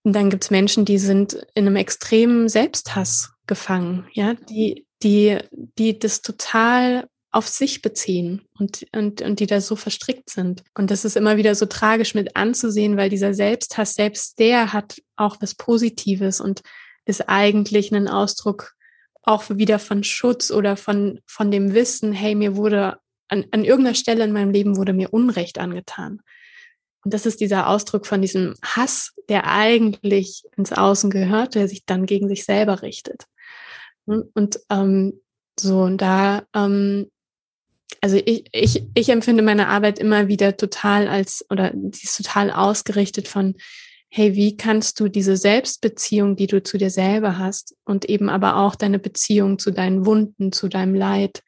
und 0.03 0.13
dann 0.13 0.29
gibt's 0.29 0.49
Menschen, 0.49 0.85
die 0.85 0.97
sind 0.97 1.33
in 1.55 1.67
einem 1.67 1.75
extremen 1.75 2.47
Selbsthass 2.47 3.33
gefangen, 3.47 4.07
ja, 4.13 4.35
die 4.49 4.85
die, 5.03 5.37
die 5.51 5.97
das 5.97 6.21
total 6.21 7.07
auf 7.31 7.47
sich 7.47 7.81
beziehen 7.81 8.41
und, 8.57 8.87
und, 8.91 9.21
und 9.21 9.39
die 9.39 9.45
da 9.45 9.61
so 9.61 9.75
verstrickt 9.75 10.29
sind. 10.29 10.63
Und 10.75 10.89
das 10.89 11.05
ist 11.05 11.15
immer 11.15 11.37
wieder 11.37 11.53
so 11.53 11.67
tragisch 11.67 12.15
mit 12.15 12.35
anzusehen, 12.35 12.97
weil 12.97 13.09
dieser 13.09 13.33
Selbsthass, 13.33 13.93
selbst 13.93 14.39
der 14.39 14.73
hat 14.73 15.01
auch 15.15 15.37
was 15.39 15.53
Positives 15.53 16.41
und 16.41 16.61
ist 17.05 17.29
eigentlich 17.29 17.91
ein 17.93 18.07
Ausdruck 18.07 18.73
auch 19.21 19.43
wieder 19.49 19.77
von 19.77 20.03
Schutz 20.03 20.49
oder 20.49 20.75
von, 20.75 21.19
von 21.27 21.51
dem 21.51 21.73
Wissen, 21.73 22.13
hey, 22.13 22.33
mir 22.33 22.55
wurde 22.55 22.97
an, 23.27 23.45
an 23.51 23.63
irgendeiner 23.63 23.95
Stelle 23.95 24.23
in 24.23 24.31
meinem 24.31 24.51
Leben 24.51 24.75
wurde 24.75 24.93
mir 24.93 25.13
Unrecht 25.13 25.59
angetan. 25.59 26.21
Und 27.03 27.13
das 27.13 27.25
ist 27.25 27.39
dieser 27.39 27.67
Ausdruck 27.67 28.07
von 28.07 28.21
diesem 28.21 28.55
Hass, 28.63 29.13
der 29.29 29.47
eigentlich 29.47 30.43
ins 30.57 30.73
Außen 30.73 31.09
gehört, 31.09 31.55
der 31.55 31.67
sich 31.67 31.85
dann 31.85 32.05
gegen 32.05 32.27
sich 32.27 32.43
selber 32.43 32.81
richtet. 32.81 33.25
Und 34.09 34.59
ähm, 34.69 35.21
so, 35.59 35.81
und 35.81 35.97
da, 35.99 36.43
ähm, 36.55 37.09
also 38.01 38.17
ich, 38.17 38.45
ich, 38.51 38.83
ich 38.93 39.09
empfinde 39.09 39.43
meine 39.43 39.67
Arbeit 39.67 39.99
immer 39.99 40.27
wieder 40.27 40.57
total 40.57 41.07
als, 41.07 41.45
oder 41.49 41.71
die 41.73 42.03
ist 42.03 42.17
total 42.17 42.51
ausgerichtet 42.51 43.27
von, 43.27 43.55
hey, 44.09 44.35
wie 44.35 44.57
kannst 44.57 44.99
du 44.99 45.07
diese 45.07 45.37
Selbstbeziehung, 45.37 46.35
die 46.35 46.47
du 46.47 46.63
zu 46.63 46.77
dir 46.77 46.89
selber 46.89 47.37
hast 47.37 47.75
und 47.85 48.05
eben 48.05 48.29
aber 48.29 48.57
auch 48.57 48.75
deine 48.75 48.99
Beziehung 48.99 49.59
zu 49.59 49.71
deinen 49.71 50.05
Wunden, 50.05 50.51
zu 50.51 50.67
deinem 50.67 50.95
Leid, 50.95 51.43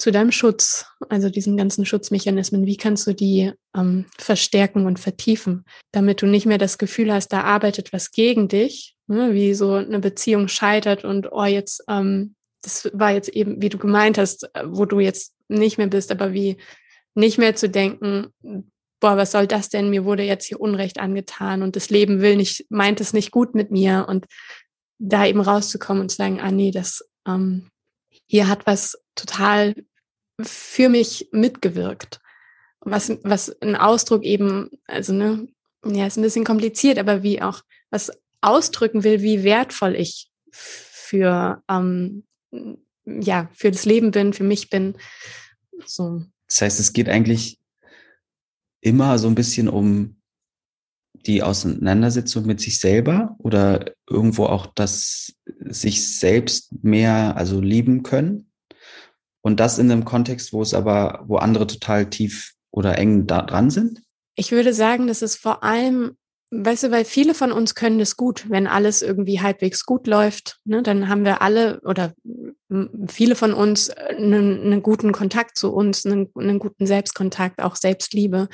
zu 0.00 0.10
deinem 0.10 0.32
Schutz, 0.32 0.86
also 1.10 1.28
diesen 1.28 1.56
ganzen 1.56 1.84
Schutzmechanismen, 1.84 2.64
wie 2.64 2.78
kannst 2.78 3.06
du 3.06 3.14
die 3.14 3.52
ähm, 3.76 4.06
verstärken 4.18 4.86
und 4.86 4.98
vertiefen, 4.98 5.64
damit 5.92 6.22
du 6.22 6.26
nicht 6.26 6.46
mehr 6.46 6.58
das 6.58 6.78
Gefühl 6.78 7.12
hast, 7.12 7.28
da 7.28 7.42
arbeitet 7.42 7.92
was 7.92 8.10
gegen 8.10 8.48
dich, 8.48 8.96
ne, 9.06 9.34
wie 9.34 9.52
so 9.52 9.74
eine 9.74 10.00
Beziehung 10.00 10.48
scheitert 10.48 11.04
und 11.04 11.30
oh, 11.30 11.44
jetzt, 11.44 11.84
ähm, 11.88 12.34
das 12.62 12.90
war 12.94 13.12
jetzt 13.12 13.28
eben, 13.28 13.60
wie 13.60 13.68
du 13.68 13.76
gemeint 13.76 14.16
hast, 14.16 14.44
äh, 14.54 14.64
wo 14.64 14.86
du 14.86 15.00
jetzt 15.00 15.34
nicht 15.48 15.76
mehr 15.76 15.88
bist, 15.88 16.10
aber 16.10 16.32
wie 16.32 16.56
nicht 17.14 17.36
mehr 17.36 17.54
zu 17.54 17.68
denken, 17.68 18.28
boah, 19.00 19.16
was 19.18 19.32
soll 19.32 19.46
das 19.46 19.68
denn? 19.68 19.90
Mir 19.90 20.04
wurde 20.04 20.22
jetzt 20.22 20.46
hier 20.46 20.60
Unrecht 20.60 20.98
angetan 20.98 21.62
und 21.62 21.76
das 21.76 21.90
Leben 21.90 22.22
will 22.22 22.36
nicht, 22.36 22.64
meint 22.70 23.00
es 23.00 23.12
nicht 23.12 23.32
gut 23.32 23.54
mit 23.54 23.70
mir 23.70 24.06
und 24.08 24.26
da 24.98 25.26
eben 25.26 25.40
rauszukommen 25.40 26.02
und 26.02 26.08
zu 26.08 26.16
sagen, 26.16 26.40
ah 26.40 26.50
nee, 26.50 26.70
das 26.70 27.04
ähm, 27.26 27.68
hier 28.26 28.48
hat 28.48 28.66
was 28.66 28.96
total 29.14 29.74
für 30.42 30.88
mich 30.88 31.28
mitgewirkt. 31.32 32.20
Was, 32.80 33.12
was 33.22 33.60
ein 33.60 33.76
Ausdruck 33.76 34.24
eben, 34.24 34.70
also 34.86 35.12
ne, 35.12 35.48
ja, 35.84 36.06
ist 36.06 36.16
ein 36.16 36.22
bisschen 36.22 36.44
kompliziert, 36.44 36.98
aber 36.98 37.22
wie 37.22 37.42
auch 37.42 37.62
was 37.90 38.10
ausdrücken 38.40 39.04
will, 39.04 39.22
wie 39.22 39.44
wertvoll 39.44 39.94
ich 39.94 40.30
für, 40.50 41.62
ähm, 41.68 42.24
ja, 43.04 43.50
für 43.52 43.70
das 43.70 43.84
Leben 43.84 44.10
bin, 44.10 44.32
für 44.32 44.44
mich 44.44 44.70
bin. 44.70 44.94
So. 45.84 46.24
Das 46.46 46.62
heißt, 46.62 46.80
es 46.80 46.92
geht 46.92 47.08
eigentlich 47.08 47.58
immer 48.80 49.18
so 49.18 49.28
ein 49.28 49.34
bisschen 49.34 49.68
um 49.68 50.20
die 51.26 51.42
Auseinandersetzung 51.42 52.46
mit 52.46 52.60
sich 52.60 52.80
selber 52.80 53.36
oder 53.38 53.92
irgendwo 54.08 54.46
auch 54.46 54.66
das 54.66 55.34
sich 55.58 56.18
selbst 56.18 56.72
mehr, 56.82 57.36
also 57.36 57.60
lieben 57.60 58.02
können. 58.02 58.49
Und 59.42 59.60
das 59.60 59.78
in 59.78 59.90
einem 59.90 60.04
Kontext, 60.04 60.52
wo 60.52 60.62
es 60.62 60.74
aber, 60.74 61.24
wo 61.26 61.36
andere 61.36 61.66
total 61.66 62.10
tief 62.10 62.52
oder 62.70 62.98
eng 62.98 63.26
da 63.26 63.42
dran 63.42 63.70
sind? 63.70 64.02
Ich 64.34 64.52
würde 64.52 64.72
sagen, 64.72 65.06
dass 65.06 65.22
es 65.22 65.36
vor 65.36 65.62
allem 65.62 66.16
Weißt 66.52 66.82
du, 66.82 66.90
weil 66.90 67.04
viele 67.04 67.34
von 67.34 67.52
uns 67.52 67.76
können 67.76 68.00
das 68.00 68.16
gut, 68.16 68.50
wenn 68.50 68.66
alles 68.66 69.02
irgendwie 69.02 69.40
halbwegs 69.40 69.86
gut 69.86 70.08
läuft, 70.08 70.58
ne, 70.64 70.82
dann 70.82 71.08
haben 71.08 71.24
wir 71.24 71.42
alle 71.42 71.80
oder 71.84 72.12
viele 73.06 73.36
von 73.36 73.54
uns 73.54 73.88
einen, 73.90 74.58
äh, 74.58 74.64
einen 74.64 74.82
guten 74.82 75.12
Kontakt 75.12 75.56
zu 75.56 75.72
uns, 75.72 76.04
einen, 76.04 76.28
einen 76.36 76.58
guten 76.58 76.88
Selbstkontakt, 76.88 77.60
auch 77.60 77.76
Selbstliebe. 77.76 78.48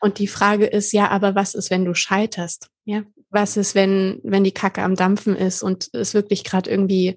Und 0.00 0.18
die 0.18 0.26
Frage 0.26 0.66
ist 0.66 0.92
ja, 0.92 1.08
aber 1.08 1.34
was 1.34 1.54
ist, 1.54 1.70
wenn 1.70 1.86
du 1.86 1.94
scheiterst? 1.94 2.68
Ja, 2.84 3.04
was 3.30 3.56
ist, 3.56 3.74
wenn 3.74 4.20
wenn 4.22 4.44
die 4.44 4.52
Kacke 4.52 4.82
am 4.82 4.94
Dampfen 4.94 5.34
ist 5.34 5.62
und 5.62 5.88
es 5.94 6.12
wirklich 6.12 6.44
gerade 6.44 6.68
irgendwie 6.70 7.16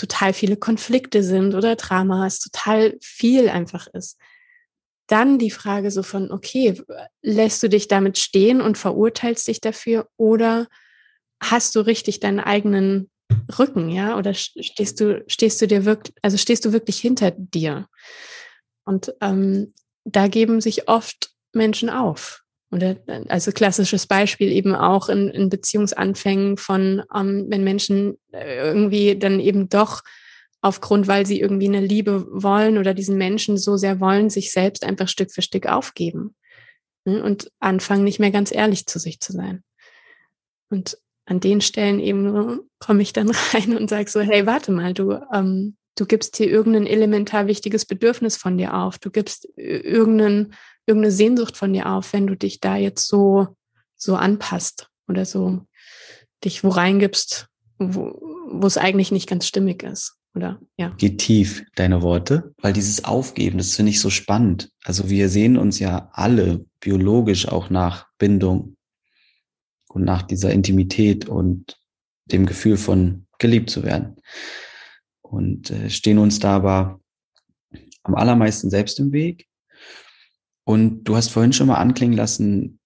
total 0.00 0.32
viele 0.32 0.56
Konflikte 0.56 1.22
sind 1.22 1.54
oder 1.54 1.76
Drama, 1.76 2.26
es 2.26 2.40
total 2.40 2.96
viel 3.00 3.48
einfach 3.48 3.86
ist? 3.88 4.16
dann 5.10 5.38
die 5.38 5.50
Frage 5.50 5.90
so 5.90 6.04
von, 6.04 6.30
okay, 6.30 6.80
lässt 7.20 7.62
du 7.62 7.68
dich 7.68 7.88
damit 7.88 8.16
stehen 8.16 8.60
und 8.60 8.78
verurteilst 8.78 9.48
dich 9.48 9.60
dafür 9.60 10.08
oder 10.16 10.68
hast 11.42 11.74
du 11.74 11.80
richtig 11.80 12.20
deinen 12.20 12.38
eigenen 12.38 13.10
Rücken, 13.58 13.88
ja? 13.88 14.16
Oder 14.16 14.34
stehst 14.34 15.00
du, 15.00 15.24
stehst 15.26 15.60
du 15.60 15.66
dir 15.66 15.84
wirklich, 15.84 16.14
also 16.22 16.36
stehst 16.36 16.64
du 16.64 16.72
wirklich 16.72 16.98
hinter 17.00 17.32
dir? 17.32 17.88
Und 18.84 19.12
ähm, 19.20 19.72
da 20.04 20.28
geben 20.28 20.60
sich 20.60 20.88
oft 20.88 21.30
Menschen 21.52 21.90
auf. 21.90 22.39
Oder 22.72 22.96
also 23.28 23.50
klassisches 23.50 24.06
Beispiel 24.06 24.52
eben 24.52 24.76
auch 24.76 25.08
in, 25.08 25.28
in 25.28 25.48
Beziehungsanfängen 25.48 26.56
von, 26.56 27.02
ähm, 27.14 27.46
wenn 27.48 27.64
Menschen 27.64 28.16
äh, 28.32 28.58
irgendwie 28.58 29.18
dann 29.18 29.40
eben 29.40 29.68
doch 29.68 30.02
aufgrund, 30.60 31.08
weil 31.08 31.26
sie 31.26 31.40
irgendwie 31.40 31.68
eine 31.68 31.80
Liebe 31.80 32.26
wollen 32.30 32.78
oder 32.78 32.94
diesen 32.94 33.16
Menschen 33.16 33.56
so 33.56 33.76
sehr 33.76 33.98
wollen, 33.98 34.30
sich 34.30 34.52
selbst 34.52 34.84
einfach 34.84 35.08
Stück 35.08 35.32
für 35.32 35.42
Stück 35.42 35.66
aufgeben 35.66 36.36
ne? 37.04 37.22
und 37.22 37.50
anfangen, 37.58 38.04
nicht 38.04 38.20
mehr 38.20 38.30
ganz 38.30 38.52
ehrlich 38.52 38.86
zu 38.86 38.98
sich 38.98 39.20
zu 39.20 39.32
sein. 39.32 39.64
Und 40.68 40.98
an 41.24 41.40
den 41.40 41.60
Stellen 41.60 41.98
eben 41.98 42.60
komme 42.78 43.02
ich 43.02 43.12
dann 43.12 43.30
rein 43.52 43.76
und 43.76 43.90
sage 43.90 44.10
so, 44.10 44.20
hey, 44.20 44.46
warte 44.46 44.70
mal, 44.70 44.94
du, 44.94 45.18
ähm, 45.32 45.76
du 45.96 46.06
gibst 46.06 46.36
hier 46.36 46.48
irgendein 46.48 46.86
elementar 46.86 47.46
wichtiges 47.46 47.84
Bedürfnis 47.84 48.36
von 48.36 48.58
dir 48.58 48.74
auf, 48.74 48.98
du 48.98 49.10
gibst 49.10 49.48
irgendeinen 49.56 50.54
irgendeine 50.90 51.12
Sehnsucht 51.12 51.56
von 51.56 51.72
dir 51.72 51.86
auf, 51.86 52.12
wenn 52.12 52.26
du 52.26 52.36
dich 52.36 52.58
da 52.58 52.76
jetzt 52.76 53.06
so, 53.06 53.56
so 53.96 54.16
anpasst 54.16 54.88
oder 55.06 55.24
so 55.24 55.64
dich 56.44 56.64
wo 56.64 56.68
reingibst, 56.68 57.48
wo, 57.78 58.66
es 58.66 58.76
eigentlich 58.76 59.12
nicht 59.12 59.28
ganz 59.28 59.46
stimmig 59.46 59.84
ist. 59.84 60.16
Oder 60.34 60.60
ja. 60.76 60.90
Geht 60.90 61.18
tief, 61.18 61.64
deine 61.74 62.02
Worte, 62.02 62.54
weil 62.58 62.72
dieses 62.72 63.04
Aufgeben, 63.04 63.58
das 63.58 63.74
finde 63.74 63.90
ich 63.90 64.00
so 64.00 64.10
spannend. 64.10 64.70
Also 64.84 65.10
wir 65.10 65.28
sehen 65.28 65.56
uns 65.56 65.78
ja 65.78 66.10
alle 66.12 66.64
biologisch 66.80 67.48
auch 67.48 67.70
nach 67.70 68.06
Bindung 68.18 68.76
und 69.88 70.04
nach 70.04 70.22
dieser 70.22 70.50
Intimität 70.52 71.28
und 71.28 71.78
dem 72.26 72.46
Gefühl 72.46 72.76
von 72.76 73.26
geliebt 73.38 73.70
zu 73.70 73.82
werden. 73.82 74.16
Und 75.20 75.70
äh, 75.70 75.90
stehen 75.90 76.18
uns 76.18 76.38
da 76.38 76.56
aber 76.56 77.00
am 78.02 78.14
allermeisten 78.14 78.70
selbst 78.70 78.98
im 78.98 79.12
Weg 79.12 79.49
und 80.70 81.02
du 81.02 81.16
hast 81.16 81.30
vorhin 81.30 81.52
schon 81.52 81.66
mal 81.66 81.78
anklingen 81.78 82.16
lassen, 82.16 82.78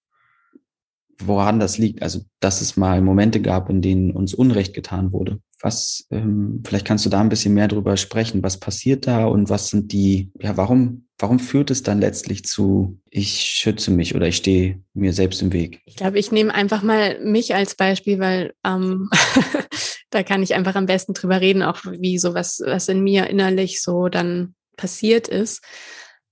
woran 1.19 1.59
das 1.59 1.77
liegt. 1.77 2.01
Also, 2.01 2.21
dass 2.39 2.61
es 2.61 2.77
mal 2.77 2.99
Momente 2.99 3.41
gab, 3.41 3.69
in 3.69 3.83
denen 3.83 4.09
uns 4.09 4.33
Unrecht 4.33 4.73
getan 4.73 5.11
wurde. 5.11 5.39
Was, 5.61 6.07
ähm, 6.09 6.63
vielleicht 6.65 6.87
kannst 6.87 7.05
du 7.05 7.11
da 7.11 7.21
ein 7.21 7.29
bisschen 7.29 7.53
mehr 7.53 7.67
drüber 7.67 7.95
sprechen. 7.95 8.41
Was 8.41 8.59
passiert 8.59 9.05
da 9.05 9.25
und 9.25 9.49
was 9.49 9.69
sind 9.69 9.91
die, 9.91 10.31
ja, 10.39 10.57
warum, 10.57 11.05
warum 11.19 11.37
führt 11.37 11.69
es 11.69 11.83
dann 11.83 11.99
letztlich 11.99 12.43
zu, 12.43 12.99
ich 13.11 13.41
schütze 13.41 13.91
mich 13.91 14.15
oder 14.15 14.27
ich 14.27 14.37
stehe 14.37 14.81
mir 14.95 15.13
selbst 15.13 15.43
im 15.43 15.53
Weg? 15.53 15.81
Ich 15.85 15.95
glaube, 15.95 16.17
ich 16.17 16.31
nehme 16.31 16.55
einfach 16.55 16.81
mal 16.81 17.23
mich 17.23 17.53
als 17.53 17.75
Beispiel, 17.75 18.17
weil 18.17 18.53
ähm, 18.65 19.11
da 20.09 20.23
kann 20.23 20.41
ich 20.41 20.55
einfach 20.55 20.73
am 20.73 20.87
besten 20.87 21.13
drüber 21.13 21.39
reden, 21.39 21.61
auch 21.61 21.81
wie 21.85 22.17
sowas, 22.17 22.63
was 22.65 22.89
in 22.89 23.03
mir 23.03 23.29
innerlich 23.29 23.79
so 23.79 24.09
dann 24.09 24.55
passiert 24.75 25.27
ist. 25.27 25.63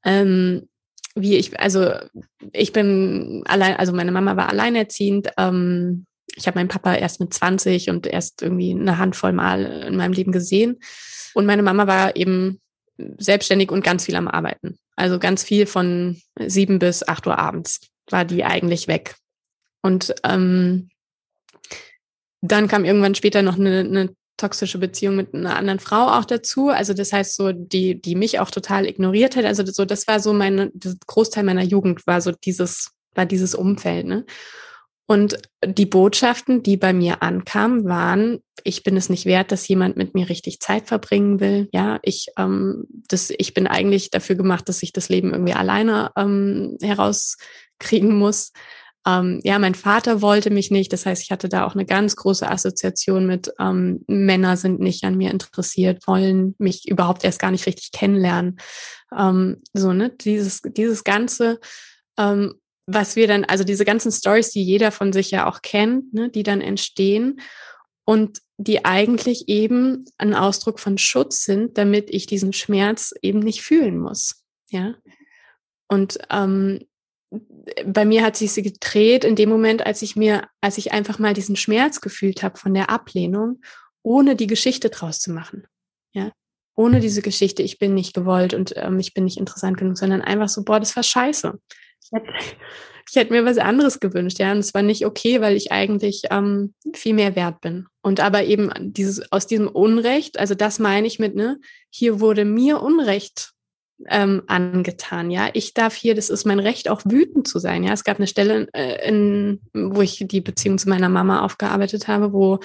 Ähm, 0.04 0.68
wie 1.16 1.38
ich, 1.38 1.60
also 1.60 1.92
ich 2.52 2.74
bin 2.74 3.44
allein, 3.46 3.76
also 3.76 3.94
meine 3.94 4.12
Mama 4.12 4.36
war 4.36 4.50
alleinerziehend. 4.50 5.30
Ähm, 5.38 6.06
ich 6.36 6.48
habe 6.48 6.58
meinen 6.58 6.70
Papa 6.70 6.96
erst 6.96 7.20
mit 7.20 7.34
20 7.34 7.90
und 7.90 8.08
erst 8.08 8.42
irgendwie 8.42 8.72
eine 8.72 8.98
Handvoll 8.98 9.34
Mal 9.34 9.66
in 9.88 9.96
meinem 9.96 10.14
Leben 10.14 10.32
gesehen. 10.32 10.80
Und 11.34 11.46
meine 11.46 11.64
Mama 11.64 11.88
war 11.88 12.16
eben 12.16 12.60
selbstständig 13.18 13.72
und 13.72 13.84
ganz 13.84 14.06
viel 14.06 14.16
am 14.16 14.28
Arbeiten. 14.28 14.78
Also 14.96 15.20
ganz 15.20 15.44
viel 15.44 15.66
von 15.66 16.22
sieben 16.40 16.80
bis 16.80 17.08
acht 17.08 17.28
Uhr 17.28 17.38
abends 17.38 17.82
war 18.10 18.26
die 18.26 18.44
eigentlich 18.44 18.88
weg. 18.88 19.16
Und 19.82 20.14
ähm, 20.24 20.90
dann 22.42 22.68
kam 22.68 22.86
irgendwann 22.86 23.16
später 23.16 23.42
noch 23.42 23.58
eine, 23.58 23.80
eine 23.80 24.10
toxische 24.38 24.78
Beziehung 24.78 25.16
mit 25.16 25.34
einer 25.34 25.56
anderen 25.56 25.80
Frau 25.80 26.08
auch 26.08 26.26
dazu. 26.26 26.70
Also 26.70 26.94
das 26.94 27.14
heißt 27.14 27.36
so, 27.36 27.52
die, 27.52 28.02
die 28.02 28.16
mich 28.16 28.40
auch 28.40 28.52
total 28.52 28.88
ignoriert 28.88 29.36
hat. 29.36 29.46
Also 29.46 29.64
so, 29.66 29.86
das 29.86 30.08
war 30.08 30.20
so 30.20 30.34
meine, 30.34 30.72
das 30.74 30.98
Großteil 31.06 31.44
meiner 31.44 31.64
Jugend 31.64 32.06
war 32.08 32.22
so 32.22 32.32
dieses, 32.32 32.92
war 33.14 33.26
dieses 33.26 33.56
Umfeld, 33.56 34.06
ne? 34.08 34.26
Und 35.06 35.38
die 35.66 35.86
Botschaften, 35.86 36.64
die 36.64 36.78
bei 36.78 36.94
mir 36.94 37.22
ankamen, 37.22 37.84
waren, 37.84 38.40
ich 38.64 38.84
bin 38.84 38.96
es 38.96 39.10
nicht 39.10 39.26
wert, 39.26 39.52
dass 39.52 39.68
jemand 39.68 39.98
mit 39.98 40.14
mir 40.14 40.30
richtig 40.30 40.62
Zeit 40.62 40.88
verbringen 40.88 41.42
will. 41.42 41.68
Ja, 41.74 42.00
ich, 42.04 42.28
ähm, 42.38 42.86
das, 43.10 43.30
ich 43.38 43.54
bin 43.54 43.68
eigentlich 43.68 44.12
dafür 44.12 44.38
gemacht, 44.38 44.70
dass 44.70 44.82
ich 44.82 44.94
das 44.94 45.10
Leben 45.10 45.32
irgendwie 45.34 45.54
alleine 45.54 46.12
ähm, 46.16 46.78
herauskriegen 46.82 48.18
muss. 48.18 48.54
Ähm, 49.06 49.42
ja, 49.44 49.60
mein 49.60 49.76
Vater 49.76 50.22
wollte 50.22 50.50
mich 50.50 50.72
nicht. 50.72 50.94
Das 50.94 51.06
heißt, 51.06 51.22
ich 51.22 51.32
hatte 51.32 51.50
da 51.50 51.66
auch 51.66 51.74
eine 51.74 51.86
ganz 51.86 52.16
große 52.16 52.50
Assoziation 52.50 53.26
mit 53.26 53.52
ähm, 53.60 54.04
Männer 54.08 54.56
sind 54.56 54.80
nicht 54.80 55.04
an 55.04 55.18
mir 55.18 55.32
interessiert, 55.32 56.08
wollen 56.08 56.56
mich 56.58 56.88
überhaupt 56.88 57.24
erst 57.24 57.40
gar 57.40 57.52
nicht 57.52 57.66
richtig 57.66 57.92
kennenlernen. 57.92 58.58
Ähm, 59.18 59.62
so, 59.74 59.92
ne, 59.92 60.10
dieses, 60.10 60.62
dieses 60.62 61.04
ganze, 61.04 61.60
ähm, 62.18 62.56
was 62.86 63.16
wir 63.16 63.28
dann, 63.28 63.46
also 63.46 63.64
diese 63.64 63.86
ganzen 63.86 64.12
Stories, 64.12 64.52
die 64.52 64.64
jeder 64.64 64.92
von 64.92 65.12
sich 65.12 65.32
ja 65.32 65.50
auch 65.50 65.62
kennt, 65.62 66.14
ne, 66.14 66.30
die 66.30 66.44
dann 66.44 66.62
entstehen 66.62 67.42
und 68.06 68.40
die 68.58 68.86
eigentlich 68.86 69.50
eben 69.50 70.06
ein 70.18 70.34
Ausdruck 70.34 70.80
von 70.80 70.98
Schutz 70.98 71.44
sind, 71.44 71.78
damit 71.78 72.10
ich 72.10 72.26
diesen 72.26 72.54
Schmerz 72.54 73.14
eben 73.22 73.40
nicht 73.40 73.62
fühlen 73.62 73.98
muss. 74.00 74.44
Ja. 74.70 74.96
Und 75.90 76.20
ähm, 76.30 76.80
bei 77.86 78.06
mir 78.06 78.24
hat 78.24 78.36
sich 78.36 78.52
sie 78.52 78.62
gedreht 78.62 79.24
in 79.24 79.36
dem 79.36 79.50
Moment, 79.50 79.86
als 79.86 80.02
ich 80.02 80.16
mir, 80.16 80.48
als 80.62 80.78
ich 80.78 80.92
einfach 80.92 81.20
mal 81.20 81.34
diesen 81.34 81.56
Schmerz 81.56 82.02
gefühlt 82.02 82.44
habe 82.44 82.58
von 82.58 82.74
der 82.74 82.90
Ablehnung, 82.90 83.62
ohne 84.02 84.36
die 84.36 84.48
Geschichte 84.48 84.90
draus 84.90 85.20
zu 85.20 85.32
machen. 85.32 85.66
Ja, 86.14 86.32
ohne 86.76 87.00
diese 87.00 87.22
Geschichte, 87.22 87.64
ich 87.64 87.80
bin 87.80 87.94
nicht 87.94 88.14
gewollt 88.14 88.54
und 88.54 88.74
ähm, 88.76 89.00
ich 89.00 89.14
bin 89.14 89.24
nicht 89.24 89.38
interessant 89.38 89.78
genug, 89.78 89.98
sondern 89.98 90.22
einfach 90.22 90.50
so, 90.50 90.64
boah, 90.64 90.80
das 90.80 90.96
war 90.96 91.04
scheiße. 91.04 91.60
Ich 92.04 92.12
hätte, 92.12 92.28
ich 93.10 93.16
hätte 93.16 93.34
mir 93.34 93.46
was 93.46 93.58
anderes 93.58 94.00
gewünscht, 94.00 94.40
ja, 94.40 94.52
und 94.52 94.60
es 94.60 94.74
war 94.74 94.82
nicht 94.82 95.06
okay, 95.06 95.42
weil 95.42 95.56
ich 95.56 95.72
eigentlich 95.72 96.24
ähm, 96.30 96.74
viel 96.94 97.14
mehr 97.14 97.36
wert 97.36 97.62
bin. 97.62 97.88
Und 98.02 98.20
aber 98.20 98.44
eben 98.44 98.72
dieses 98.80 99.32
aus 99.32 99.48
diesem 99.48 99.68
Unrecht, 99.68 100.40
also 100.40 100.56
das 100.56 100.80
meine 100.80 101.08
ich 101.08 101.20
mit, 101.20 101.36
ne, 101.36 101.60
hier 101.90 102.20
wurde 102.20 102.46
mir 102.46 102.82
Unrecht 102.82 103.53
ähm, 104.10 104.44
angetan. 104.48 105.32
Ja, 105.32 105.50
ich 105.54 105.74
darf 105.74 105.96
hier, 105.96 106.16
das 106.16 106.30
ist 106.30 106.46
mein 106.46 106.60
Recht, 106.60 106.90
auch 106.90 107.02
wütend 107.06 107.48
zu 107.48 107.60
sein. 107.60 107.84
Ja, 107.84 107.94
es 107.94 108.04
gab 108.04 108.18
eine 108.18 108.28
Stelle, 108.28 108.68
äh, 108.74 109.08
in, 109.08 109.62
wo 109.74 110.02
ich 110.02 110.24
die 110.28 110.42
Beziehung 110.42 110.78
zu 110.78 110.90
meiner 110.90 111.10
Mama 111.10 111.42
aufgearbeitet 111.42 112.08
habe, 112.08 112.34
wo 112.34 112.60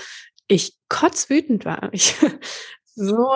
ich 0.49 0.75
kotzwütend 0.89 1.65
war. 1.65 1.91
Ich 1.93 2.15
so 2.95 3.33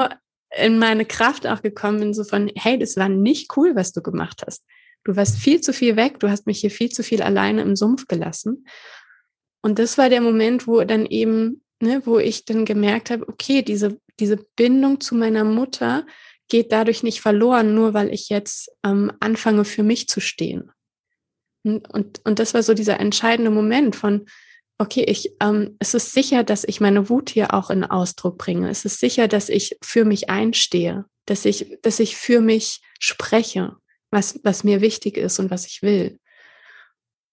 in 0.57 0.79
meine 0.79 1.05
Kraft 1.05 1.47
auch 1.47 1.63
gekommen 1.63 2.01
bin, 2.01 2.15
so 2.15 2.25
von, 2.25 2.51
hey, 2.57 2.79
das 2.79 2.97
war 2.97 3.09
nicht 3.09 3.57
cool, 3.57 3.75
was 3.75 3.93
du 3.93 4.03
gemacht 4.03 4.43
hast. 4.47 4.65
Du 5.05 5.17
warst 5.17 5.39
viel 5.39 5.61
zu 5.61 5.73
viel 5.73 5.97
weg, 5.97 6.21
du 6.21 6.29
hast 6.29 6.47
mich 6.47 6.61
hier 6.61 6.71
viel 6.71 6.91
zu 6.91 7.03
viel 7.03 7.23
alleine 7.23 7.63
im 7.63 7.77
Sumpf 7.77 8.07
gelassen. 8.07 8.67
Und 9.63 9.79
das 9.79 9.99
war 9.99 10.09
der 10.09 10.21
Moment, 10.21 10.67
wo 10.67 10.83
dann 10.83 11.07
eben, 11.07 11.63
ne, 11.81 12.03
wo 12.05 12.19
ich 12.19 12.45
dann 12.45 12.65
gemerkt 12.65 13.11
habe, 13.11 13.27
okay, 13.29 13.63
diese, 13.63 13.99
diese 14.21 14.37
Bindung 14.57 15.01
zu 15.01 15.15
meiner 15.15 15.45
Mutter, 15.45 16.07
geht 16.49 16.73
dadurch 16.73 17.03
nicht 17.03 17.21
verloren, 17.21 17.75
nur 17.75 17.95
weil 17.95 18.13
ich 18.13 18.29
jetzt 18.29 18.71
ähm, 18.85 19.13
anfange, 19.21 19.65
für 19.65 19.83
mich 19.83 20.09
zu 20.09 20.21
stehen. 20.21 20.71
Und, 21.65 21.89
und, 21.91 22.21
und 22.25 22.39
das 22.39 22.55
war 22.55 22.63
so 22.63 22.75
dieser 22.75 23.01
entscheidende 23.01 23.51
Moment 23.51 23.97
von, 23.97 24.27
okay, 24.79 25.05
ich, 25.07 25.33
ähm, 25.41 25.77
es 25.79 25.95
ist 25.95 26.13
sicher, 26.13 26.45
dass 26.45 26.65
ich 26.65 26.81
meine 26.81 27.09
Wut 27.09 27.31
hier 27.31 27.55
auch 27.55 27.71
in 27.71 27.85
Ausdruck 27.85 28.39
bringe. 28.39 28.69
Es 28.69 28.85
ist 28.85 29.01
sicher, 29.01 29.29
dass 29.29 29.49
ich 29.49 29.77
für 29.83 30.05
mich 30.05 30.29
einstehe, 30.29 31.05
dass 31.27 31.45
ich, 31.45 31.79
dass 31.83 32.01
ich 32.01 32.17
für 32.17 32.41
mich 32.41 32.81
spreche, 32.99 33.77
was, 34.11 34.41
was 34.43 34.65
mir 34.65 34.81
wichtig 34.81 35.17
ist 35.17 35.39
und 35.39 35.51
was 35.51 35.67
ich 35.67 35.83
will. 35.83 36.19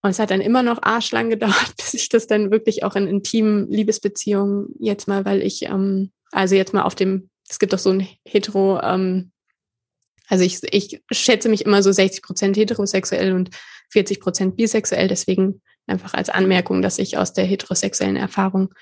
Und 0.02 0.12
es 0.12 0.20
hat 0.20 0.32
dann 0.32 0.42
immer 0.42 0.64
noch 0.64 0.82
arschlang 0.82 1.30
gedauert, 1.30 1.74
bis 1.78 1.94
ich 1.94 2.10
das 2.10 2.28
dann 2.28 2.52
wirklich 2.52 2.84
auch 2.84 2.96
in 2.96 3.08
intimen 3.08 3.70
Liebesbeziehungen 3.70 4.68
jetzt 4.80 5.08
mal, 5.08 5.26
weil 5.26 5.42
ich, 5.42 5.64
ähm, 5.64 6.12
also 6.32 6.56
jetzt 6.56 6.74
mal 6.74 6.84
auf 6.84 6.96
dem 6.96 7.30
es 7.50 7.60
gibt 7.60 7.74
doch 7.74 7.80
so 7.80 7.90
ein 7.90 8.08
hetero, 8.26 8.80
ähm, 8.82 9.32
also 10.28 10.44
ich, 10.44 10.62
ich 10.72 11.02
schätze 11.12 11.50
mich 11.50 11.66
immer 11.66 11.82
so 11.82 11.92
60 11.92 12.22
Prozent 12.22 12.56
heterosexuell 12.56 13.34
und 13.34 13.50
40 13.90 14.20
Prozent 14.20 14.56
bisexuell, 14.56 15.08
deswegen 15.08 15.62
einfach 15.88 16.14
als 16.14 16.30
Anmerkung, 16.30 16.82
dass 16.84 17.00
ich 17.00 17.18
aus 17.18 17.34
der 17.34 17.46
heterosexuellen 17.46 18.16
Erfahrung 18.16 18.74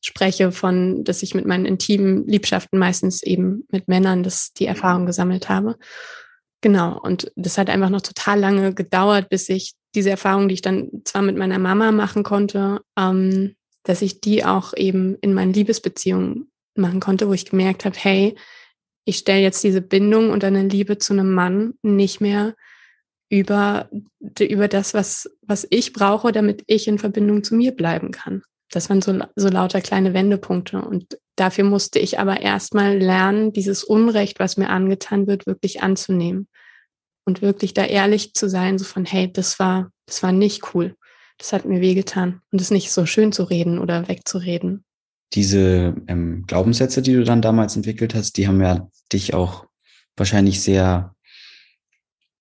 spreche, 0.00 0.52
von, 0.52 1.04
dass 1.04 1.22
ich 1.22 1.34
mit 1.34 1.46
meinen 1.46 1.66
intimen 1.66 2.26
Liebschaften 2.26 2.78
meistens 2.78 3.22
eben 3.22 3.66
mit 3.70 3.88
Männern 3.88 4.22
das, 4.22 4.52
die 4.52 4.66
Erfahrung 4.66 5.04
gesammelt 5.04 5.48
habe. 5.50 5.76
Genau. 6.62 6.98
Und 6.98 7.30
das 7.36 7.58
hat 7.58 7.68
einfach 7.68 7.90
noch 7.90 8.00
total 8.00 8.40
lange 8.40 8.72
gedauert, 8.72 9.28
bis 9.28 9.48
ich 9.48 9.74
diese 9.94 10.10
Erfahrung, 10.10 10.48
die 10.48 10.54
ich 10.54 10.62
dann 10.62 10.90
zwar 11.04 11.22
mit 11.22 11.36
meiner 11.36 11.58
Mama 11.58 11.92
machen 11.92 12.22
konnte, 12.22 12.80
ähm, 12.98 13.56
dass 13.82 14.02
ich 14.02 14.20
die 14.20 14.44
auch 14.44 14.72
eben 14.74 15.16
in 15.20 15.34
meinen 15.34 15.52
Liebesbeziehungen 15.52 16.50
machen 16.78 17.00
konnte, 17.00 17.28
wo 17.28 17.32
ich 17.32 17.46
gemerkt 17.46 17.84
habe, 17.84 17.96
hey, 17.98 18.36
ich 19.04 19.18
stelle 19.18 19.40
jetzt 19.40 19.62
diese 19.62 19.82
Bindung 19.82 20.30
und 20.30 20.44
eine 20.44 20.66
Liebe 20.66 20.98
zu 20.98 21.12
einem 21.12 21.32
Mann 21.32 21.74
nicht 21.82 22.20
mehr 22.20 22.54
über, 23.28 23.88
über 24.38 24.68
das, 24.68 24.94
was, 24.94 25.30
was 25.42 25.66
ich 25.70 25.92
brauche, 25.92 26.32
damit 26.32 26.62
ich 26.66 26.88
in 26.88 26.98
Verbindung 26.98 27.44
zu 27.44 27.54
mir 27.54 27.72
bleiben 27.72 28.10
kann. 28.10 28.42
Das 28.70 28.90
waren 28.90 29.02
so, 29.02 29.18
so 29.36 29.48
lauter 29.48 29.80
kleine 29.80 30.12
Wendepunkte. 30.12 30.80
Und 30.80 31.18
dafür 31.36 31.64
musste 31.64 31.98
ich 31.98 32.18
aber 32.18 32.40
erstmal 32.40 32.98
lernen, 32.98 33.52
dieses 33.52 33.84
Unrecht, 33.84 34.40
was 34.40 34.56
mir 34.56 34.70
angetan 34.70 35.26
wird, 35.26 35.46
wirklich 35.46 35.82
anzunehmen. 35.82 36.48
und 37.24 37.42
wirklich 37.42 37.74
da 37.74 37.84
ehrlich 37.84 38.34
zu 38.34 38.48
sein, 38.48 38.78
so 38.78 38.84
von, 38.84 39.04
hey, 39.04 39.32
das 39.32 39.58
war, 39.58 39.90
das 40.06 40.22
war 40.22 40.32
nicht 40.32 40.74
cool. 40.74 40.94
Das 41.38 41.52
hat 41.52 41.64
mir 41.64 41.80
wehgetan. 41.80 42.40
Und 42.50 42.60
es 42.60 42.70
nicht 42.70 42.92
so 42.92 43.04
schön 43.04 43.32
zu 43.32 43.42
reden 43.44 43.78
oder 43.78 44.08
wegzureden. 44.08 44.84
Diese 45.34 45.94
ähm, 46.06 46.44
Glaubenssätze, 46.46 47.02
die 47.02 47.14
du 47.14 47.24
dann 47.24 47.42
damals 47.42 47.76
entwickelt 47.76 48.14
hast, 48.14 48.36
die 48.36 48.46
haben 48.46 48.60
ja 48.60 48.88
dich 49.12 49.34
auch 49.34 49.66
wahrscheinlich 50.16 50.62
sehr, 50.62 51.14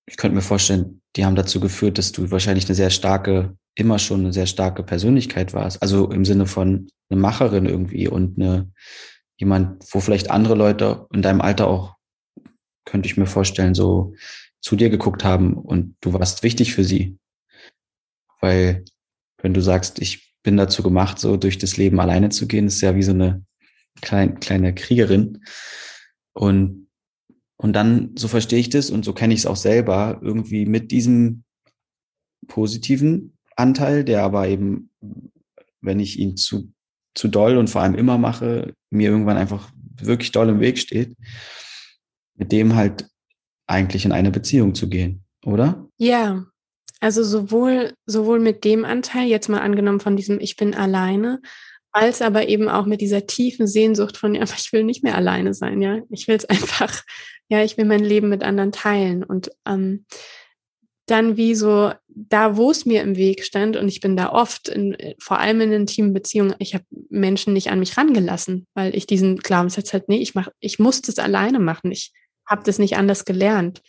ich 0.06 0.18
könnte 0.18 0.36
mir 0.36 0.42
vorstellen, 0.42 1.01
die 1.15 1.25
haben 1.25 1.36
dazu 1.36 1.60
geführt, 1.60 1.98
dass 1.98 2.12
du 2.12 2.30
wahrscheinlich 2.32 2.65
eine 2.65 2.75
sehr 2.75 2.89
starke, 2.89 3.58
immer 3.75 4.00
schon 4.00 4.22
eine 4.22 4.34
sehr 4.34 4.46
starke 4.46 4.84
Persönlichkeit 4.84 5.54
warst. 5.54 5.82
Also 5.82 6.12
im 6.12 6.25
Sinne 6.25 6.46
von 6.46 6.88
eine 7.10 7.20
Macherin 7.20 7.65
irgendwie 7.65 8.08
und 8.08 8.39
eine, 8.39 8.72
jemand, 9.38 9.84
wo 9.92 10.00
vielleicht 10.00 10.32
andere 10.32 10.56
Leute 10.56 11.08
in 11.13 11.22
deinem 11.22 11.42
Alter 11.42 11.68
auch, 11.68 11.96
könnte 12.86 13.08
ich 13.08 13.18
mir 13.18 13.25
vorstellen, 13.25 13.74
so 13.74 14.13
zu 14.62 14.75
dir 14.75 14.89
geguckt 14.89 15.24
haben 15.24 15.54
und 15.54 15.96
du 16.01 16.13
warst 16.13 16.44
wichtig 16.44 16.74
für 16.74 16.84
sie. 16.84 17.18
Weil 18.42 18.86
wenn 19.42 19.54
du 19.54 19.62
sagst, 19.62 20.00
ich 20.00 20.25
bin 20.46 20.56
dazu 20.56 20.84
gemacht, 20.84 21.20
so 21.20 21.36
durch 21.36 21.58
das 21.58 21.75
Leben 21.75 22.00
alleine 22.00 22.30
zu 22.30 22.48
gehen, 22.48 22.68
ist 22.68 22.80
ja 22.80 22.96
wie 22.96 23.04
so 23.04 23.12
eine 23.12 23.44
klein, 24.02 24.40
kleine 24.40 24.74
Kriegerin. 24.74 25.44
Und, 26.34 26.88
und 27.58 27.74
dann, 27.74 28.16
so 28.16 28.28
verstehe 28.28 28.60
ich 28.60 28.70
das 28.70 28.92
und 28.92 29.04
so 29.04 29.12
kenne 29.12 29.34
ich 29.34 29.42
es 29.42 29.46
auch 29.46 29.56
selber, 29.56 30.20
irgendwie 30.22 30.66
mit 30.66 30.92
diesem 30.92 31.44
positiven 32.48 33.38
Anteil, 33.56 34.04
der 34.04 34.24
aber 34.24 34.48
eben, 34.48 34.92
wenn 35.82 36.00
ich 36.00 36.20
ihn 36.20 36.38
zu, 36.38 36.72
zu 37.16 37.28
doll 37.28 37.58
und 37.58 37.70
vor 37.70 37.82
allem 37.82 37.96
immer 37.96 38.18
mache, 38.18 38.75
mir 38.92 39.10
irgendwann 39.10 39.38
einfach 39.38 39.72
wirklich 40.00 40.32
doll 40.32 40.50
im 40.50 40.60
Weg 40.60 40.78
steht, 40.78 41.16
mit 42.36 42.52
dem 42.52 42.75
halt 42.75 43.10
eigentlich 43.66 44.06
in 44.06 44.12
eine 44.12 44.30
Beziehung 44.30 44.75
zu 44.75 44.90
gehen, 44.90 45.24
oder? 45.44 45.90
Ja, 45.98 46.46
also 47.05 47.24
sowohl, 47.24 47.93
sowohl 48.07 48.39
mit 48.39 48.63
dem 48.63 48.83
Anteil, 48.83 49.27
jetzt 49.27 49.47
mal 49.47 49.62
angenommen 49.62 50.00
von 50.00 50.17
diesem 50.17 50.39
Ich 50.39 50.55
bin 50.55 50.74
alleine, 50.74 51.39
als 51.91 52.24
aber 52.24 52.47
eben 52.47 52.67
auch 52.67 52.88
mit 52.88 53.00
dieser 53.00 53.27
tiefen 53.27 53.67
Sehnsucht 53.67 54.17
von, 54.17 54.33
ja, 54.33 54.41
aber 54.41 54.53
ich 54.57 54.74
will 54.74 54.83
nicht 54.83 55.03
mehr 55.03 55.13
alleine 55.13 55.53
sein, 55.53 55.83
ja. 55.83 56.00
Ich 56.09 56.27
will 56.27 56.35
es 56.35 56.45
einfach, 56.50 57.03
ja, 57.47 57.63
ich 57.63 57.77
will 57.77 57.85
mein 57.85 58.03
Leben 58.03 58.29
mit 58.29 58.41
anderen 58.41 58.71
teilen. 58.71 59.24
Und 59.24 59.51
ähm, 59.67 60.07
dann 61.05 61.38
wie 61.38 61.53
so, 61.53 61.93
da 62.07 62.57
wo 62.57 62.71
es 62.71 62.88
mir 62.88 63.03
im 63.03 63.17
Weg 63.17 63.43
stand, 63.43 63.77
und 63.77 63.88
ich 63.88 64.00
bin 64.00 64.17
da 64.17 64.31
oft, 64.31 64.67
in, 64.67 64.97
vor 65.19 65.38
allem 65.39 65.62
in 65.62 65.74
intimen 65.74 66.12
Beziehungen, 66.12 66.55
ich 66.57 66.74
habe 66.74 66.85
Menschen 67.12 67.53
nicht 67.53 67.69
an 67.69 67.77
mich 67.77 67.97
rangelassen, 67.97 68.65
weil 68.74 68.95
ich 68.95 69.05
diesen 69.05 69.38
Glaubenssatz 69.38 69.93
halt, 69.93 70.09
nee, 70.09 70.17
ich 70.17 70.33
mach, 70.33 70.47
ich 70.59 70.79
muss 70.79 71.03
das 71.03 71.19
alleine 71.19 71.59
machen. 71.59 71.91
Ich 71.91 72.13
habe 72.47 72.63
das 72.63 72.79
nicht 72.79 72.97
anders 72.97 73.25
gelernt. 73.25 73.83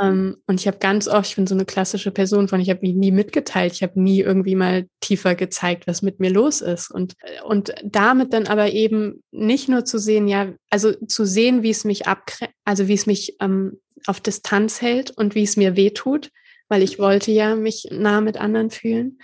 Ähm, 0.00 0.36
und 0.46 0.60
ich 0.60 0.66
habe 0.66 0.78
ganz 0.78 1.08
oft, 1.08 1.28
ich 1.28 1.36
bin 1.36 1.46
so 1.46 1.54
eine 1.54 1.64
klassische 1.64 2.10
Person 2.10 2.48
von, 2.48 2.60
ich 2.60 2.70
habe 2.70 2.80
mich 2.82 2.94
nie 2.94 3.10
mitgeteilt, 3.10 3.72
ich 3.74 3.82
habe 3.82 4.00
nie 4.00 4.20
irgendwie 4.20 4.54
mal 4.54 4.86
tiefer 5.00 5.34
gezeigt, 5.34 5.86
was 5.86 6.02
mit 6.02 6.20
mir 6.20 6.30
los 6.30 6.60
ist. 6.60 6.90
Und, 6.90 7.14
und 7.44 7.74
damit 7.84 8.32
dann 8.32 8.46
aber 8.46 8.70
eben 8.72 9.22
nicht 9.30 9.68
nur 9.68 9.84
zu 9.84 9.98
sehen, 9.98 10.28
ja, 10.28 10.52
also 10.70 10.92
zu 10.92 11.24
sehen, 11.24 11.62
wie 11.62 11.70
es 11.70 11.84
mich 11.84 12.06
abgrenzt, 12.06 12.54
also 12.64 12.88
wie 12.88 12.94
es 12.94 13.06
mich 13.06 13.36
ähm, 13.40 13.80
auf 14.06 14.20
Distanz 14.20 14.80
hält 14.80 15.10
und 15.10 15.34
wie 15.34 15.42
es 15.42 15.56
mir 15.56 15.76
wehtut, 15.76 16.30
weil 16.68 16.82
ich 16.82 16.98
wollte 16.98 17.32
ja 17.32 17.54
mich 17.54 17.88
nah 17.90 18.20
mit 18.20 18.38
anderen 18.38 18.70
fühlen. 18.70 19.18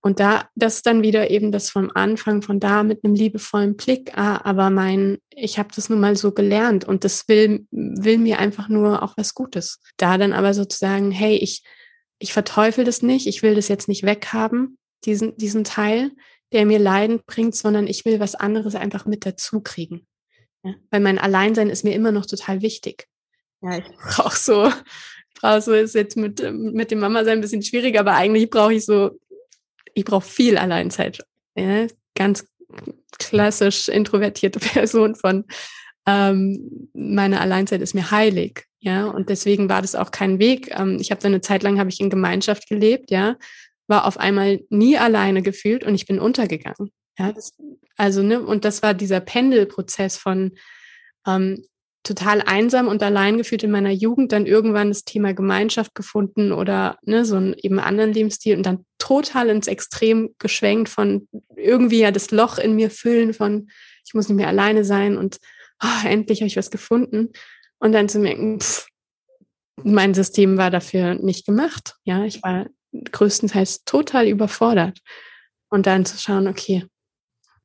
Und 0.00 0.20
da, 0.20 0.48
das 0.54 0.76
ist 0.76 0.86
dann 0.86 1.02
wieder 1.02 1.30
eben 1.30 1.50
das 1.50 1.70
vom 1.70 1.90
Anfang, 1.94 2.42
von 2.42 2.60
da 2.60 2.82
mit 2.82 3.04
einem 3.04 3.14
liebevollen 3.14 3.76
Blick, 3.76 4.16
ah, 4.16 4.40
aber 4.44 4.70
mein, 4.70 5.18
ich 5.30 5.58
habe 5.58 5.70
das 5.74 5.88
nun 5.88 5.98
mal 5.98 6.16
so 6.16 6.32
gelernt 6.32 6.84
und 6.84 7.02
das 7.02 7.26
will, 7.28 7.66
will 7.70 8.18
mir 8.18 8.38
einfach 8.38 8.68
nur 8.68 9.02
auch 9.02 9.16
was 9.16 9.34
Gutes. 9.34 9.80
Da 9.96 10.16
dann 10.16 10.32
aber 10.32 10.54
sozusagen, 10.54 11.10
hey, 11.10 11.36
ich, 11.36 11.62
ich 12.18 12.32
verteufel 12.32 12.84
das 12.84 13.02
nicht, 13.02 13.26
ich 13.26 13.42
will 13.42 13.54
das 13.54 13.68
jetzt 13.68 13.88
nicht 13.88 14.04
weghaben, 14.04 14.78
diesen, 15.04 15.36
diesen 15.36 15.64
Teil, 15.64 16.12
der 16.52 16.66
mir 16.66 16.78
Leiden 16.78 17.20
bringt, 17.26 17.56
sondern 17.56 17.86
ich 17.86 18.04
will 18.04 18.20
was 18.20 18.34
anderes 18.34 18.74
einfach 18.74 19.06
mit 19.06 19.26
dazu 19.26 19.60
kriegen. 19.60 20.06
Ja? 20.62 20.74
Weil 20.90 21.00
mein 21.00 21.18
Alleinsein 21.18 21.70
ist 21.70 21.84
mir 21.84 21.94
immer 21.94 22.12
noch 22.12 22.26
total 22.26 22.62
wichtig. 22.62 23.08
Ja, 23.62 23.78
ich 23.78 23.84
brauche 23.96 24.36
so, 24.36 24.70
brauche 25.34 25.60
so, 25.60 25.72
ist 25.72 25.94
jetzt 25.94 26.16
mit, 26.16 26.40
mit 26.52 26.90
dem 26.90 27.00
Mama 27.00 27.24
sein 27.24 27.38
ein 27.38 27.40
bisschen 27.40 27.62
schwierig, 27.62 27.98
aber 27.98 28.14
eigentlich 28.14 28.50
brauche 28.50 28.74
ich 28.74 28.84
so 28.84 29.18
ich 29.96 30.04
brauche 30.04 30.26
viel 30.26 30.58
Alleinzeit. 30.58 31.24
Ja, 31.56 31.86
ganz 32.14 32.46
klassisch 33.18 33.88
introvertierte 33.88 34.60
Person 34.60 35.16
von 35.16 35.44
ähm, 36.06 36.90
meine 36.92 37.40
Alleinzeit 37.40 37.80
ist 37.80 37.94
mir 37.94 38.10
heilig. 38.10 38.66
Ja, 38.78 39.06
und 39.06 39.30
deswegen 39.30 39.68
war 39.68 39.82
das 39.82 39.96
auch 39.96 40.10
kein 40.10 40.38
Weg. 40.38 40.70
Ähm, 40.70 40.98
ich 41.00 41.10
habe 41.10 41.20
so 41.20 41.26
eine 41.26 41.40
Zeit 41.40 41.62
lang 41.62 41.80
habe 41.80 41.90
ich 41.90 41.98
in 41.98 42.10
Gemeinschaft 42.10 42.68
gelebt, 42.68 43.10
ja, 43.10 43.36
war 43.88 44.06
auf 44.06 44.18
einmal 44.18 44.60
nie 44.68 44.98
alleine 44.98 45.42
gefühlt 45.42 45.82
und 45.82 45.94
ich 45.94 46.06
bin 46.06 46.20
untergegangen. 46.20 46.92
Ja, 47.18 47.32
das, 47.32 47.56
also 47.96 48.22
ne, 48.22 48.40
und 48.40 48.64
das 48.64 48.82
war 48.82 48.92
dieser 48.92 49.20
Pendelprozess 49.20 50.18
von 50.18 50.52
ähm, 51.26 51.64
total 52.06 52.40
einsam 52.42 52.88
und 52.88 53.02
allein 53.02 53.36
gefühlt 53.36 53.64
in 53.64 53.70
meiner 53.70 53.90
Jugend, 53.90 54.32
dann 54.32 54.46
irgendwann 54.46 54.88
das 54.88 55.04
Thema 55.04 55.34
Gemeinschaft 55.34 55.94
gefunden 55.94 56.52
oder 56.52 56.98
ne, 57.02 57.24
so 57.24 57.36
einen 57.36 57.54
eben 57.54 57.78
anderen 57.78 58.12
Lebensstil 58.12 58.56
und 58.56 58.64
dann 58.64 58.84
total 58.98 59.48
ins 59.48 59.66
Extrem 59.66 60.34
geschwenkt 60.38 60.88
von 60.88 61.28
irgendwie 61.56 62.00
ja 62.00 62.10
das 62.10 62.30
Loch 62.30 62.58
in 62.58 62.76
mir 62.76 62.90
füllen 62.90 63.34
von, 63.34 63.68
ich 64.06 64.14
muss 64.14 64.28
nicht 64.28 64.36
mehr 64.36 64.48
alleine 64.48 64.84
sein 64.84 65.16
und 65.16 65.38
oh, 65.82 66.06
endlich 66.06 66.40
habe 66.40 66.48
ich 66.48 66.56
was 66.56 66.70
gefunden. 66.70 67.32
Und 67.78 67.92
dann 67.92 68.08
zu 68.08 68.18
merken, 68.18 68.60
pff, 68.60 68.86
mein 69.82 70.14
System 70.14 70.56
war 70.56 70.70
dafür 70.70 71.14
nicht 71.14 71.44
gemacht. 71.44 71.96
Ja, 72.04 72.24
ich 72.24 72.42
war 72.42 72.66
größtenteils 72.92 73.84
total 73.84 74.26
überfordert. 74.28 75.00
Und 75.68 75.86
dann 75.86 76.06
zu 76.06 76.16
schauen, 76.18 76.48
okay, 76.48 76.86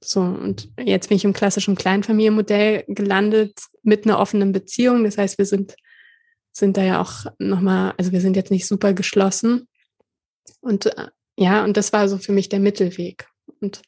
so, 0.03 0.21
und 0.21 0.69
jetzt 0.79 1.09
bin 1.09 1.17
ich 1.17 1.25
im 1.25 1.33
klassischen 1.33 1.75
Kleinfamilienmodell 1.75 2.85
gelandet 2.87 3.59
mit 3.83 4.05
einer 4.05 4.19
offenen 4.19 4.51
Beziehung. 4.51 5.03
Das 5.03 5.17
heißt, 5.17 5.37
wir 5.37 5.45
sind, 5.45 5.75
sind 6.51 6.75
da 6.75 6.83
ja 6.83 7.01
auch 7.01 7.25
nochmal, 7.37 7.93
also 7.97 8.11
wir 8.11 8.21
sind 8.21 8.35
jetzt 8.35 8.49
nicht 8.49 8.67
super 8.67 8.93
geschlossen. 8.93 9.67
Und 10.59 10.87
äh, 10.87 11.07
ja, 11.37 11.63
und 11.63 11.77
das 11.77 11.93
war 11.93 12.07
so 12.09 12.17
für 12.17 12.31
mich 12.31 12.49
der 12.49 12.59
Mittelweg. 12.59 13.27
Und 13.59 13.83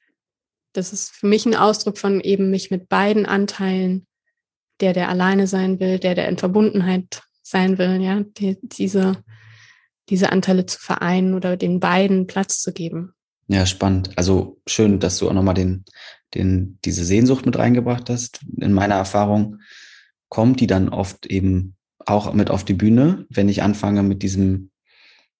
das 0.74 0.94
ist 0.94 1.12
für 1.12 1.28
mich 1.28 1.46
ein 1.46 1.56
Ausdruck 1.56 1.98
von 1.98 2.22
eben 2.22 2.52
mich 2.52 2.70
mit 2.70 2.90
beiden 2.90 3.26
Anteilen, 3.26 4.06
der, 4.82 4.94
der 4.94 5.10
alleine 5.10 5.48
sein 5.48 5.80
will, 5.80 5.98
der, 5.98 6.14
der 6.14 6.28
in 6.28 6.38
Verbundenheit 6.38 7.24
sein 7.42 7.78
will, 7.78 8.02
ja, 8.02 8.22
die, 8.22 8.58
diese, 8.62 9.24
diese 10.10 10.32
Anteile 10.32 10.66
zu 10.66 10.80
vereinen 10.80 11.34
oder 11.34 11.58
den 11.58 11.80
beiden 11.80 12.28
Platz 12.28 12.62
zu 12.62 12.72
geben. 12.72 13.14
Ja, 13.48 13.66
spannend. 13.66 14.12
Also 14.18 14.62
schön, 14.68 15.00
dass 15.00 15.18
du 15.18 15.30
auch 15.30 15.34
nochmal 15.34 15.54
den, 15.54 15.86
den, 16.34 16.80
diese 16.86 17.04
Sehnsucht 17.04 17.46
mit 17.46 17.58
reingebracht 17.58 18.10
hast. 18.10 18.40
In 18.60 18.74
meiner 18.74 18.96
Erfahrung 18.96 19.60
kommt 20.30 20.60
die 20.60 20.68
dann 20.68 20.90
oft 20.90 21.26
eben 21.26 21.76
auch 22.06 22.34
mit 22.34 22.50
auf 22.50 22.64
die 22.66 22.74
Bühne, 22.74 23.26
wenn 23.30 23.50
ich 23.50 23.62
anfange 23.62 24.04
mit 24.04 24.24
diesem, 24.24 24.72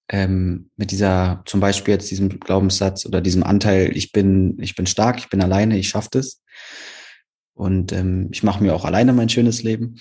ähm, 0.10 0.70
mit 0.76 0.92
dieser, 0.92 1.42
zum 1.46 1.60
Beispiel 1.60 1.94
jetzt 1.94 2.12
diesem 2.12 2.40
Glaubenssatz 2.40 3.06
oder 3.06 3.22
diesem 3.22 3.44
Anteil, 3.44 3.96
ich 3.96 4.12
bin, 4.12 4.58
ich 4.60 4.76
bin 4.76 4.86
stark, 4.86 5.18
ich 5.18 5.30
bin 5.30 5.42
alleine, 5.42 5.78
ich 5.78 5.90
schaffe 5.90 6.10
das. 6.12 6.42
Und 7.54 7.92
ähm, 7.92 8.30
ich 8.32 8.44
mache 8.44 8.64
mir 8.64 8.76
auch 8.76 8.86
alleine 8.86 9.14
mein 9.14 9.30
schönes 9.30 9.64
Leben. 9.64 9.96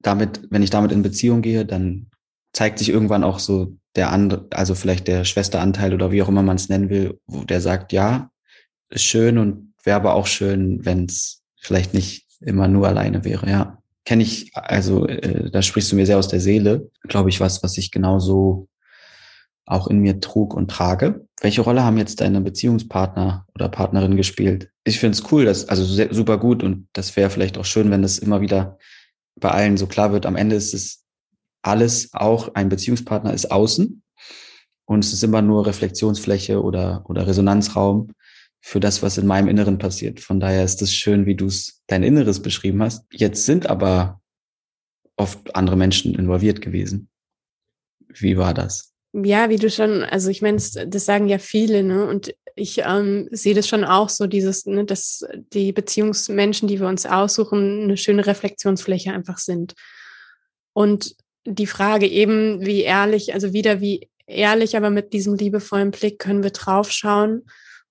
Damit, 0.00 0.42
wenn 0.50 0.62
ich 0.62 0.70
damit 0.70 0.92
in 0.92 1.02
Beziehung 1.02 1.42
gehe, 1.42 1.64
dann 1.64 2.08
zeigt 2.52 2.78
sich 2.78 2.88
irgendwann 2.88 3.24
auch 3.24 3.38
so 3.38 3.76
der 3.96 4.12
andere, 4.12 4.46
also 4.50 4.74
vielleicht 4.74 5.08
der 5.08 5.24
Schwesteranteil 5.24 5.94
oder 5.94 6.10
wie 6.10 6.22
auch 6.22 6.28
immer 6.28 6.42
man 6.42 6.56
es 6.56 6.68
nennen 6.68 6.90
will, 6.90 7.18
wo 7.26 7.44
der 7.44 7.60
sagt, 7.60 7.92
ja, 7.92 8.30
ist 8.90 9.04
schön 9.04 9.38
und 9.38 9.74
wäre 9.84 9.96
aber 9.96 10.14
auch 10.14 10.26
schön, 10.26 10.84
wenn 10.84 11.06
es 11.06 11.42
vielleicht 11.60 11.94
nicht 11.94 12.26
immer 12.40 12.68
nur 12.68 12.88
alleine 12.88 13.24
wäre, 13.24 13.48
ja. 13.48 13.78
Kenne 14.04 14.22
ich, 14.22 14.50
also 14.54 15.06
äh, 15.06 15.50
da 15.50 15.60
sprichst 15.60 15.92
du 15.92 15.96
mir 15.96 16.06
sehr 16.06 16.18
aus 16.18 16.28
der 16.28 16.40
Seele, 16.40 16.90
glaube 17.02 17.28
ich, 17.28 17.40
was, 17.40 17.62
was 17.62 17.76
ich 17.76 17.90
genauso 17.90 18.68
auch 19.66 19.88
in 19.88 19.98
mir 19.98 20.20
trug 20.20 20.54
und 20.54 20.70
trage. 20.70 21.26
Welche 21.42 21.60
Rolle 21.60 21.84
haben 21.84 21.98
jetzt 21.98 22.22
deine 22.22 22.40
Beziehungspartner 22.40 23.46
oder 23.54 23.68
Partnerin 23.68 24.16
gespielt? 24.16 24.70
Ich 24.84 24.98
finde 24.98 25.18
es 25.18 25.30
cool, 25.30 25.44
dass, 25.44 25.68
also 25.68 25.84
sehr, 25.84 26.12
super 26.14 26.38
gut 26.38 26.62
und 26.62 26.88
das 26.94 27.14
wäre 27.16 27.28
vielleicht 27.28 27.58
auch 27.58 27.66
schön, 27.66 27.90
wenn 27.90 28.00
das 28.00 28.18
immer 28.18 28.40
wieder 28.40 28.78
bei 29.38 29.50
allen 29.50 29.76
so 29.76 29.86
klar 29.86 30.10
wird. 30.12 30.24
Am 30.24 30.36
Ende 30.36 30.56
ist 30.56 30.72
es 30.72 31.04
alles 31.68 32.10
auch 32.12 32.54
ein 32.54 32.68
Beziehungspartner 32.68 33.32
ist 33.32 33.50
außen 33.50 34.02
und 34.86 35.04
es 35.04 35.12
ist 35.12 35.22
immer 35.22 35.42
nur 35.42 35.66
Reflexionsfläche 35.66 36.62
oder, 36.62 37.04
oder 37.08 37.26
Resonanzraum 37.26 38.10
für 38.60 38.80
das, 38.80 39.02
was 39.02 39.18
in 39.18 39.26
meinem 39.26 39.48
Inneren 39.48 39.78
passiert. 39.78 40.20
Von 40.20 40.40
daher 40.40 40.64
ist 40.64 40.82
es 40.82 40.92
schön, 40.92 41.26
wie 41.26 41.36
du 41.36 41.46
es 41.46 41.82
dein 41.86 42.02
Inneres 42.02 42.40
beschrieben 42.40 42.82
hast. 42.82 43.04
Jetzt 43.12 43.44
sind 43.44 43.68
aber 43.68 44.20
oft 45.16 45.54
andere 45.54 45.76
Menschen 45.76 46.14
involviert 46.14 46.60
gewesen. 46.60 47.08
Wie 48.08 48.38
war 48.38 48.54
das? 48.54 48.94
Ja, 49.12 49.50
wie 49.50 49.56
du 49.56 49.70
schon, 49.70 50.02
also 50.04 50.30
ich 50.30 50.42
meine, 50.42 50.56
das, 50.56 51.04
sagen 51.04 51.28
ja 51.28 51.38
viele, 51.38 51.82
ne? 51.82 52.06
Und 52.06 52.34
ich 52.56 52.78
ähm, 52.84 53.28
sehe 53.30 53.54
das 53.54 53.68
schon 53.68 53.84
auch 53.84 54.08
so, 54.08 54.26
dieses, 54.26 54.66
ne, 54.66 54.84
dass 54.84 55.24
die 55.52 55.72
Beziehungsmenschen, 55.72 56.68
die 56.68 56.80
wir 56.80 56.88
uns 56.88 57.06
aussuchen, 57.06 57.84
eine 57.84 57.96
schöne 57.96 58.26
Reflexionsfläche 58.26 59.12
einfach 59.12 59.38
sind. 59.38 59.74
Und 60.72 61.14
die 61.54 61.66
Frage 61.66 62.06
eben, 62.06 62.64
wie 62.64 62.82
ehrlich, 62.82 63.34
also 63.34 63.52
wieder 63.52 63.80
wie 63.80 64.08
ehrlich, 64.26 64.76
aber 64.76 64.90
mit 64.90 65.12
diesem 65.12 65.34
liebevollen 65.34 65.90
Blick 65.90 66.18
können 66.18 66.42
wir 66.42 66.50
draufschauen 66.50 67.44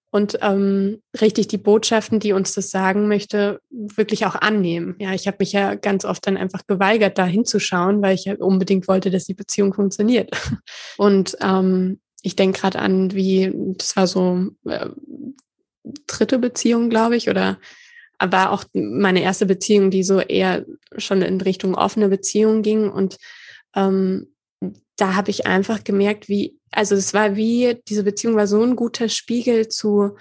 und 0.10 0.38
ähm, 0.42 1.02
richtig 1.22 1.48
die 1.48 1.58
Botschaften, 1.58 2.20
die 2.20 2.32
uns 2.32 2.54
das 2.54 2.72
sagen 2.72 3.08
möchte, 3.08 3.60
wirklich 3.70 4.26
auch 4.26 4.36
annehmen. 4.36 4.96
Ja, 5.00 5.14
ich 5.14 5.28
habe 5.28 5.38
mich 5.40 5.52
ja 5.52 5.76
ganz 5.76 6.06
oft 6.06 6.26
dann 6.26 6.38
einfach 6.38 6.66
geweigert, 6.66 7.18
da 7.18 7.26
hinzuschauen, 7.26 8.02
weil 8.02 8.16
ich 8.16 8.26
ja 8.26 8.36
unbedingt 8.36 8.88
wollte, 8.88 9.12
dass 9.12 9.26
die 9.26 9.34
Beziehung 9.34 9.74
funktioniert. 9.74 10.32
Und 10.98 11.38
ähm, 11.42 12.00
ich 12.22 12.36
denke 12.36 12.62
gerade 12.62 12.80
an, 12.80 13.14
wie, 13.14 13.52
das 13.78 13.96
war 13.96 14.08
so 14.08 14.48
äh, 14.66 14.90
dritte 16.08 16.40
Beziehung, 16.40 16.90
glaube 16.90 17.18
ich, 17.18 17.30
oder 17.30 17.60
war 18.20 18.52
auch 18.52 18.64
meine 18.74 19.22
erste 19.22 19.46
Beziehung, 19.46 19.92
die 19.92 20.04
so 20.04 20.20
eher 20.20 20.66
schon 20.98 21.22
in 21.22 21.40
Richtung 21.42 21.76
offene 21.76 22.10
Beziehung 22.10 22.64
ging. 22.64 22.90
Und 22.90 23.18
ähm, 23.78 24.28
da 24.98 25.16
habe 25.16 25.30
ich 25.30 25.46
einfach 25.46 25.84
gemerkt, 25.84 26.28
wie, 26.28 26.58
also 26.72 26.96
es 26.96 27.14
war 27.14 27.36
wie, 27.36 27.80
diese 27.88 28.04
Beziehung 28.04 28.36
war 28.36 28.48
so 28.48 28.62
ein 28.62 28.76
guter 28.76 29.08
Spiegel 29.08 29.68
zu, 29.68 30.16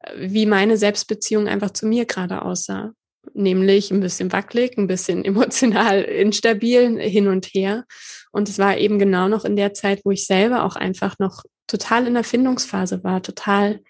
äh, 0.00 0.12
wie 0.16 0.46
meine 0.46 0.76
Selbstbeziehung 0.76 1.46
einfach 1.48 1.70
zu 1.70 1.86
mir 1.86 2.04
gerade 2.04 2.42
aussah. 2.42 2.92
Nämlich 3.34 3.90
ein 3.90 4.00
bisschen 4.00 4.32
wackelig, 4.32 4.76
ein 4.76 4.88
bisschen 4.88 5.24
emotional 5.24 6.02
instabil, 6.02 6.98
hin 7.00 7.28
und 7.28 7.46
her. 7.46 7.84
Und 8.32 8.48
es 8.48 8.58
war 8.58 8.76
eben 8.76 8.98
genau 8.98 9.28
noch 9.28 9.44
in 9.44 9.56
der 9.56 9.72
Zeit, 9.72 10.00
wo 10.04 10.10
ich 10.10 10.26
selber 10.26 10.64
auch 10.64 10.76
einfach 10.76 11.18
noch 11.18 11.44
total 11.68 12.06
in 12.06 12.14
der 12.14 12.24
Findungsphase 12.24 13.02
war, 13.04 13.22
total 13.22 13.80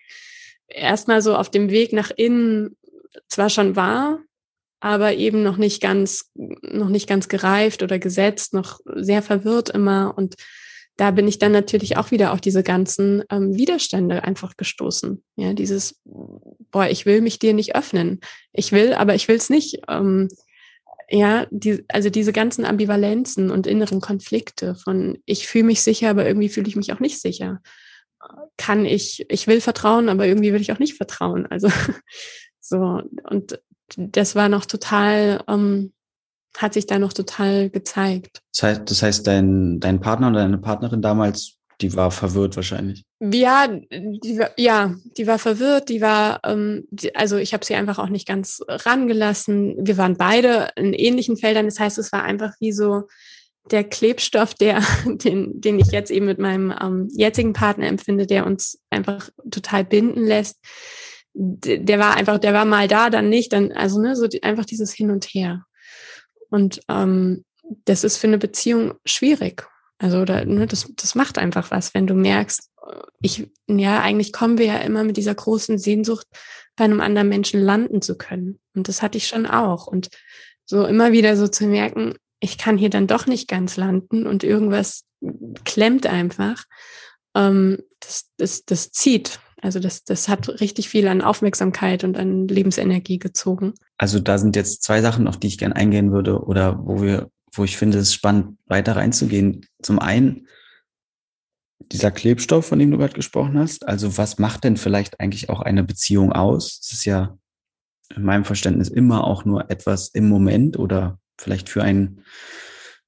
erstmal 0.69 1.23
so 1.23 1.37
auf 1.37 1.51
dem 1.51 1.71
Weg 1.71 1.93
nach 1.93 2.11
innen 2.11 2.77
zwar 3.29 3.51
schon 3.51 3.77
war, 3.77 4.21
aber 4.81 5.15
eben 5.15 5.43
noch 5.43 5.57
nicht 5.57 5.81
ganz, 5.81 6.31
noch 6.35 6.89
nicht 6.89 7.09
ganz 7.09 7.29
gereift 7.29 7.83
oder 7.83 7.99
gesetzt, 7.99 8.55
noch 8.55 8.81
sehr 8.95 9.23
verwirrt 9.23 9.71
immer. 9.71 10.15
Und 10.17 10.37
da 10.97 11.11
bin 11.11 11.29
ich 11.29 11.39
dann 11.39 11.53
natürlich 11.53 11.97
auch 11.97 12.11
wieder 12.11 12.33
auf 12.33 12.41
diese 12.41 12.63
ganzen 12.63 13.23
ähm, 13.31 13.55
Widerstände 13.55 14.25
einfach 14.25 14.57
gestoßen. 14.57 15.23
Ja, 15.37 15.53
dieses, 15.53 16.01
boah, 16.05 16.87
ich 16.89 17.05
will 17.05 17.21
mich 17.21 17.39
dir 17.39 17.53
nicht 17.53 17.77
öffnen. 17.77 18.21
Ich 18.53 18.73
will, 18.73 18.95
aber 18.95 19.15
ich 19.15 19.29
will 19.29 19.37
es 19.37 19.51
nicht. 19.51 19.81
Ähm, 19.89 20.29
ja, 21.09 21.47
die, 21.51 21.85
also 21.89 22.11
diese 22.11 22.33
ganzen 22.33 22.65
Ambivalenzen 22.65 23.51
und 23.51 23.67
inneren 23.67 24.01
Konflikte 24.01 24.75
von 24.75 25.19
ich 25.25 25.47
fühle 25.47 25.65
mich 25.65 25.83
sicher, 25.83 26.11
aber 26.11 26.27
irgendwie 26.27 26.49
fühle 26.49 26.69
ich 26.69 26.77
mich 26.77 26.93
auch 26.93 27.01
nicht 27.01 27.21
sicher. 27.21 27.61
Kann 28.57 28.87
ich, 28.87 29.25
ich 29.29 29.47
will 29.47 29.61
vertrauen, 29.61 30.09
aber 30.09 30.27
irgendwie 30.27 30.53
will 30.53 30.61
ich 30.61 30.73
auch 30.73 30.81
nicht 30.81 30.97
vertrauen. 30.97 31.47
Also 31.47 31.69
so, 32.61 33.03
und 33.31 33.61
das 33.97 34.35
war 34.35 34.49
noch 34.49 34.67
total, 34.67 35.43
ähm, 35.49 35.93
hat 36.57 36.75
sich 36.75 36.87
da 36.87 36.99
noch 36.99 37.13
total 37.13 37.71
gezeigt. 37.71 38.41
Das 38.55 38.63
heißt, 38.63 38.91
das 38.91 39.03
heißt 39.03 39.27
dein, 39.27 39.81
dein 39.81 40.01
Partner 40.01 40.29
oder 40.29 40.41
deine 40.41 40.59
Partnerin 40.59 41.03
damals, 41.03 41.57
die 41.81 41.95
war 41.95 42.11
verwirrt 42.11 42.57
wahrscheinlich. 42.57 43.05
Ja, 43.21 43.69
die 43.69 44.39
war, 44.39 44.51
ja, 44.57 44.95
die 45.17 45.27
war 45.27 45.39
verwirrt, 45.39 45.91
die 45.91 46.01
war, 46.01 46.41
ähm, 46.45 46.87
die, 46.91 47.15
also 47.15 47.37
ich 47.37 47.53
habe 47.53 47.67
sie 47.67 47.75
einfach 47.75 47.99
auch 47.99 48.09
nicht 48.09 48.27
ganz 48.27 48.61
rangelassen. 48.67 49.77
Wir 49.79 49.99
waren 49.99 50.17
beide 50.17 50.71
in 50.77 50.95
ähnlichen 50.95 51.37
Feldern. 51.37 51.67
Das 51.67 51.79
heißt, 51.79 51.99
es 51.99 52.13
war 52.13 52.23
einfach 52.23 52.55
wie 52.61 52.73
so 52.73 53.05
der 53.71 53.85
Klebstoff, 53.85 54.55
der, 54.55 54.83
den, 55.05 55.61
den 55.61 55.79
ich 55.79 55.89
jetzt 55.89 56.11
eben 56.11 56.27
mit 56.27 56.39
meinem 56.39 56.73
ähm, 56.81 57.09
jetzigen 57.13 57.53
Partner 57.53 57.87
empfinde, 57.87 58.27
der 58.27 58.47
uns 58.47 58.79
einfach 58.89 59.29
total 59.51 59.85
binden 59.85 60.25
lässt 60.25 60.59
der 61.39 61.99
war 61.99 62.17
einfach, 62.17 62.39
der 62.39 62.55
war 62.55 62.65
mal 62.65 62.89
da, 62.89 63.11
dann 63.11 63.29
nicht, 63.29 63.53
dann, 63.53 63.73
also 63.73 64.01
ne, 64.01 64.17
so 64.17 64.27
die, 64.27 64.43
einfach 64.43 64.65
dieses 64.65 64.95
Hin 64.95 65.11
und 65.11 65.27
Her. 65.27 65.65
Und 66.49 66.81
ähm, 66.89 67.45
das 67.85 68.05
ist 68.05 68.17
für 68.17 68.27
eine 68.27 68.39
Beziehung 68.39 68.95
schwierig. 69.05 69.67
Also 69.99 70.25
da, 70.25 70.45
ne, 70.45 70.67
das, 70.67 70.91
das 70.97 71.15
macht 71.15 71.37
einfach 71.37 71.71
was, 71.71 71.93
wenn 71.95 72.07
du 72.07 72.15
merkst, 72.15 72.71
ich, 73.21 73.51
ja, 73.67 74.01
eigentlich 74.01 74.33
kommen 74.33 74.59
wir 74.59 74.67
ja 74.67 74.79
immer 74.79 75.05
mit 75.05 75.17
dieser 75.17 75.35
großen 75.35 75.79
Sehnsucht, 75.79 76.27
bei 76.77 76.85
einem 76.85 77.01
anderen 77.01 77.29
Menschen 77.29 77.61
landen 77.61 78.01
zu 78.01 78.17
können. 78.17 78.59
Und 78.75 78.89
das 78.89 79.03
hatte 79.03 79.19
ich 79.19 79.27
schon 79.27 79.47
auch. 79.47 79.87
Und 79.87 80.09
so 80.65 80.87
immer 80.87 81.13
wieder 81.13 81.37
so 81.37 81.49
zu 81.49 81.67
merken, 81.67 82.15
ich 82.41 82.59
kann 82.59 82.79
hier 82.79 82.91
dann 82.91 83.07
doch 83.07 83.27
nicht 83.27 83.49
ganz 83.49 83.77
landen 83.77 84.27
und 84.27 84.45
irgendwas 84.45 85.05
klemmt 85.65 86.07
einfach. 86.07 86.65
Ähm, 87.35 87.79
das, 88.01 88.31
das, 88.37 88.65
das 88.65 88.91
zieht. 88.93 89.41
Also 89.63 89.81
das, 89.81 90.05
das 90.05 90.29
hat 90.29 90.49
richtig 90.61 90.89
viel 90.89 91.09
an 91.09 91.23
Aufmerksamkeit 91.23 92.05
und 92.05 92.17
an 92.17 92.47
Lebensenergie 92.47 93.19
gezogen. 93.19 93.75
Also 93.97 94.21
da 94.21 94.39
sind 94.39 94.55
jetzt 94.55 94.83
zwei 94.83 95.01
Sachen, 95.01 95.27
auf 95.27 95.39
die 95.39 95.47
ich 95.47 95.59
gerne 95.59 95.77
eingehen 95.77 96.13
würde 96.13 96.45
oder 96.45 96.79
wo 96.85 97.03
wir, 97.03 97.31
wo 97.53 97.65
ich 97.65 97.77
finde, 97.77 97.99
es 97.99 98.09
ist 98.09 98.15
spannend, 98.15 98.59
weiter 98.67 98.97
reinzugehen. 98.97 99.67
Zum 99.83 99.99
einen 99.99 100.47
dieser 101.93 102.11
Klebstoff, 102.11 102.67
von 102.67 102.79
dem 102.79 102.91
du 102.91 102.99
gerade 102.99 103.15
gesprochen 103.15 103.59
hast. 103.59 103.89
Also 103.89 104.19
was 104.19 104.39
macht 104.39 104.65
denn 104.65 104.77
vielleicht 104.77 105.21
eigentlich 105.21 105.49
auch 105.49 105.61
eine 105.61 105.85
Beziehung 105.85 106.33
aus? 106.33 106.81
Es 106.83 106.93
ist 106.93 107.05
ja 107.05 107.39
in 108.15 108.25
meinem 108.25 108.45
Verständnis 108.45 108.89
immer 108.89 109.25
auch 109.25 109.45
nur 109.45 109.71
etwas 109.71 110.09
im 110.09 110.29
Moment 110.29 110.79
oder 110.79 111.19
vielleicht 111.39 111.69
für 111.69 111.83
einen 111.83 112.25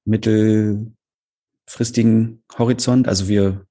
mittelfristigen 0.05 2.43
Horizont. 2.57 3.07
Also 3.07 3.27
wir, 3.27 3.65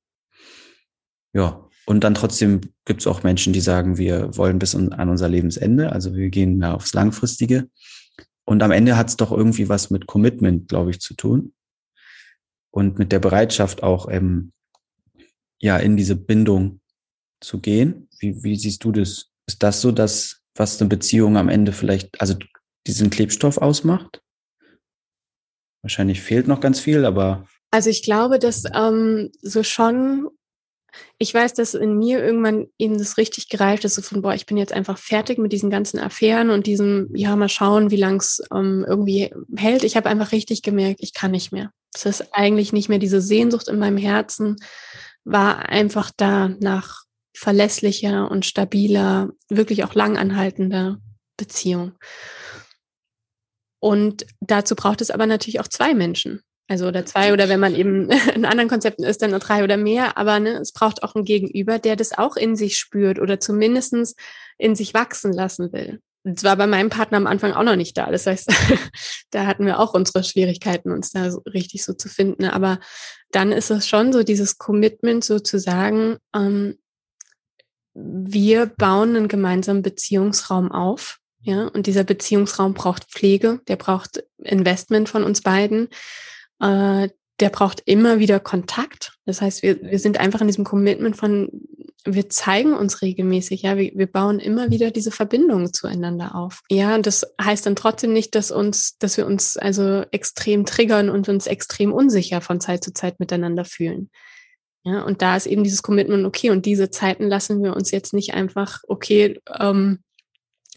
ja, 1.32 1.67
und 1.88 2.04
dann 2.04 2.14
trotzdem 2.14 2.60
gibt 2.84 3.00
es 3.00 3.06
auch 3.06 3.22
Menschen, 3.22 3.54
die 3.54 3.62
sagen, 3.62 3.96
wir 3.96 4.36
wollen 4.36 4.58
bis 4.58 4.74
an 4.74 5.08
unser 5.08 5.26
Lebensende, 5.26 5.90
also 5.90 6.14
wir 6.14 6.28
gehen 6.28 6.60
da 6.60 6.74
aufs 6.74 6.92
Langfristige. 6.92 7.70
Und 8.44 8.62
am 8.62 8.72
Ende 8.72 8.98
hat 8.98 9.08
es 9.08 9.16
doch 9.16 9.32
irgendwie 9.32 9.70
was 9.70 9.88
mit 9.88 10.06
Commitment, 10.06 10.68
glaube 10.68 10.90
ich, 10.90 11.00
zu 11.00 11.14
tun. 11.14 11.54
Und 12.70 12.98
mit 12.98 13.10
der 13.10 13.20
Bereitschaft 13.20 13.82
auch 13.82 14.06
ähm, 14.10 14.52
ja 15.62 15.78
in 15.78 15.96
diese 15.96 16.14
Bindung 16.14 16.82
zu 17.40 17.58
gehen. 17.58 18.10
Wie, 18.18 18.42
wie 18.42 18.56
siehst 18.56 18.84
du 18.84 18.92
das? 18.92 19.30
Ist 19.46 19.62
das 19.62 19.80
so, 19.80 19.90
dass 19.90 20.42
was 20.56 20.78
eine 20.82 20.90
Beziehung 20.90 21.38
am 21.38 21.48
Ende 21.48 21.72
vielleicht, 21.72 22.20
also 22.20 22.34
diesen 22.86 23.08
Klebstoff 23.08 23.56
ausmacht? 23.56 24.20
Wahrscheinlich 25.80 26.20
fehlt 26.20 26.48
noch 26.48 26.60
ganz 26.60 26.80
viel, 26.80 27.06
aber. 27.06 27.48
Also 27.70 27.88
ich 27.88 28.02
glaube, 28.02 28.38
dass 28.38 28.64
ähm, 28.74 29.30
so 29.40 29.62
schon 29.62 30.28
ich 31.18 31.34
weiß, 31.34 31.54
dass 31.54 31.74
in 31.74 31.98
mir 31.98 32.24
irgendwann 32.24 32.68
eben 32.78 32.96
das 32.96 33.16
richtig 33.16 33.48
gereift 33.48 33.84
ist, 33.84 33.96
so 33.96 34.02
von, 34.02 34.22
boah, 34.22 34.34
ich 34.34 34.46
bin 34.46 34.56
jetzt 34.56 34.72
einfach 34.72 34.98
fertig 34.98 35.38
mit 35.38 35.52
diesen 35.52 35.68
ganzen 35.68 35.98
Affären 35.98 36.50
und 36.50 36.66
diesem, 36.66 37.10
ja, 37.12 37.34
mal 37.34 37.48
schauen, 37.48 37.90
wie 37.90 37.96
lang 37.96 38.20
es 38.20 38.40
ähm, 38.54 38.84
irgendwie 38.88 39.34
hält. 39.56 39.82
Ich 39.82 39.96
habe 39.96 40.08
einfach 40.08 40.30
richtig 40.30 40.62
gemerkt, 40.62 41.00
ich 41.02 41.14
kann 41.14 41.32
nicht 41.32 41.50
mehr. 41.50 41.72
Es 41.92 42.06
ist 42.06 42.32
eigentlich 42.32 42.72
nicht 42.72 42.88
mehr 42.88 43.00
diese 43.00 43.20
Sehnsucht 43.20 43.66
in 43.66 43.80
meinem 43.80 43.96
Herzen, 43.96 44.56
war 45.24 45.68
einfach 45.68 46.12
da 46.16 46.48
nach 46.60 47.02
verlässlicher 47.36 48.30
und 48.30 48.46
stabiler, 48.46 49.30
wirklich 49.48 49.82
auch 49.84 49.94
langanhaltender 49.94 50.98
Beziehung. 51.36 51.92
Und 53.80 54.26
dazu 54.40 54.76
braucht 54.76 55.00
es 55.00 55.10
aber 55.10 55.26
natürlich 55.26 55.60
auch 55.60 55.68
zwei 55.68 55.94
Menschen. 55.94 56.42
Also 56.68 56.86
oder 56.86 57.06
zwei 57.06 57.32
oder 57.32 57.48
wenn 57.48 57.60
man 57.60 57.74
eben 57.74 58.10
in 58.34 58.44
anderen 58.44 58.68
Konzepten 58.68 59.02
ist, 59.02 59.22
dann 59.22 59.30
nur 59.30 59.40
drei 59.40 59.64
oder 59.64 59.76
mehr. 59.76 60.18
Aber 60.18 60.38
ne, 60.38 60.58
es 60.58 60.72
braucht 60.72 61.02
auch 61.02 61.14
ein 61.14 61.24
Gegenüber, 61.24 61.78
der 61.78 61.96
das 61.96 62.16
auch 62.16 62.36
in 62.36 62.56
sich 62.56 62.76
spürt 62.76 63.18
oder 63.18 63.40
zumindestens 63.40 64.14
in 64.58 64.76
sich 64.76 64.94
wachsen 64.94 65.32
lassen 65.32 65.72
will. 65.72 66.00
Das 66.24 66.44
war 66.44 66.56
bei 66.56 66.66
meinem 66.66 66.90
Partner 66.90 67.16
am 67.16 67.26
Anfang 67.26 67.52
auch 67.52 67.62
noch 67.62 67.76
nicht 67.76 67.96
da. 67.96 68.10
Das 68.10 68.26
heißt, 68.26 68.52
da 69.30 69.46
hatten 69.46 69.64
wir 69.64 69.80
auch 69.80 69.94
unsere 69.94 70.22
Schwierigkeiten, 70.22 70.92
uns 70.92 71.10
da 71.10 71.30
so 71.30 71.40
richtig 71.46 71.84
so 71.84 71.94
zu 71.94 72.08
finden. 72.08 72.44
Aber 72.44 72.80
dann 73.30 73.50
ist 73.50 73.70
es 73.70 73.88
schon 73.88 74.12
so 74.12 74.22
dieses 74.22 74.58
Commitment 74.58 75.24
sozusagen, 75.24 76.18
ähm, 76.36 76.78
wir 77.94 78.66
bauen 78.66 79.16
einen 79.16 79.28
gemeinsamen 79.28 79.82
Beziehungsraum 79.82 80.70
auf. 80.70 81.18
Ja, 81.40 81.68
und 81.68 81.86
dieser 81.86 82.04
Beziehungsraum 82.04 82.74
braucht 82.74 83.04
Pflege, 83.04 83.60
der 83.68 83.76
braucht 83.76 84.24
Investment 84.38 85.08
von 85.08 85.24
uns 85.24 85.40
beiden 85.40 85.88
äh, 86.60 87.08
der 87.40 87.50
braucht 87.50 87.82
immer 87.84 88.18
wieder 88.18 88.40
Kontakt. 88.40 89.12
Das 89.24 89.40
heißt, 89.40 89.62
wir, 89.62 89.80
wir 89.80 89.98
sind 89.98 90.18
einfach 90.18 90.40
in 90.40 90.48
diesem 90.48 90.64
Commitment 90.64 91.16
von, 91.16 91.48
wir 92.04 92.28
zeigen 92.30 92.74
uns 92.74 93.00
regelmäßig, 93.02 93.62
ja, 93.62 93.76
wir, 93.76 93.92
wir 93.94 94.06
bauen 94.06 94.40
immer 94.40 94.70
wieder 94.70 94.90
diese 94.90 95.10
Verbindungen 95.12 95.72
zueinander 95.72 96.34
auf. 96.34 96.62
Ja, 96.68 96.94
und 96.96 97.06
das 97.06 97.26
heißt 97.40 97.66
dann 97.66 97.76
trotzdem 97.76 98.12
nicht, 98.12 98.34
dass 98.34 98.50
uns, 98.50 98.98
dass 98.98 99.16
wir 99.16 99.26
uns 99.26 99.56
also 99.56 100.02
extrem 100.10 100.66
triggern 100.66 101.10
und 101.10 101.28
uns 101.28 101.46
extrem 101.46 101.92
unsicher 101.92 102.40
von 102.40 102.60
Zeit 102.60 102.82
zu 102.82 102.92
Zeit 102.92 103.20
miteinander 103.20 103.64
fühlen. 103.64 104.10
Ja, 104.84 105.02
und 105.02 105.22
da 105.22 105.36
ist 105.36 105.46
eben 105.46 105.64
dieses 105.64 105.82
Commitment, 105.82 106.24
okay, 106.24 106.50
und 106.50 106.66
diese 106.66 106.90
Zeiten 106.90 107.28
lassen 107.28 107.62
wir 107.62 107.76
uns 107.76 107.90
jetzt 107.90 108.14
nicht 108.14 108.34
einfach, 108.34 108.80
okay, 108.88 109.40
ähm, 109.58 110.00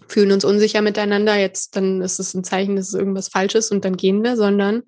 fühlen 0.07 0.31
uns 0.31 0.43
unsicher 0.43 0.81
miteinander, 0.81 1.35
jetzt 1.35 1.75
dann 1.75 2.01
ist 2.01 2.19
es 2.19 2.33
ein 2.33 2.43
Zeichen, 2.43 2.75
dass 2.75 2.89
es 2.89 2.93
irgendwas 2.93 3.29
falsch 3.29 3.55
ist 3.55 3.71
und 3.71 3.85
dann 3.85 3.97
gehen 3.97 4.23
wir, 4.23 4.35
sondern 4.35 4.83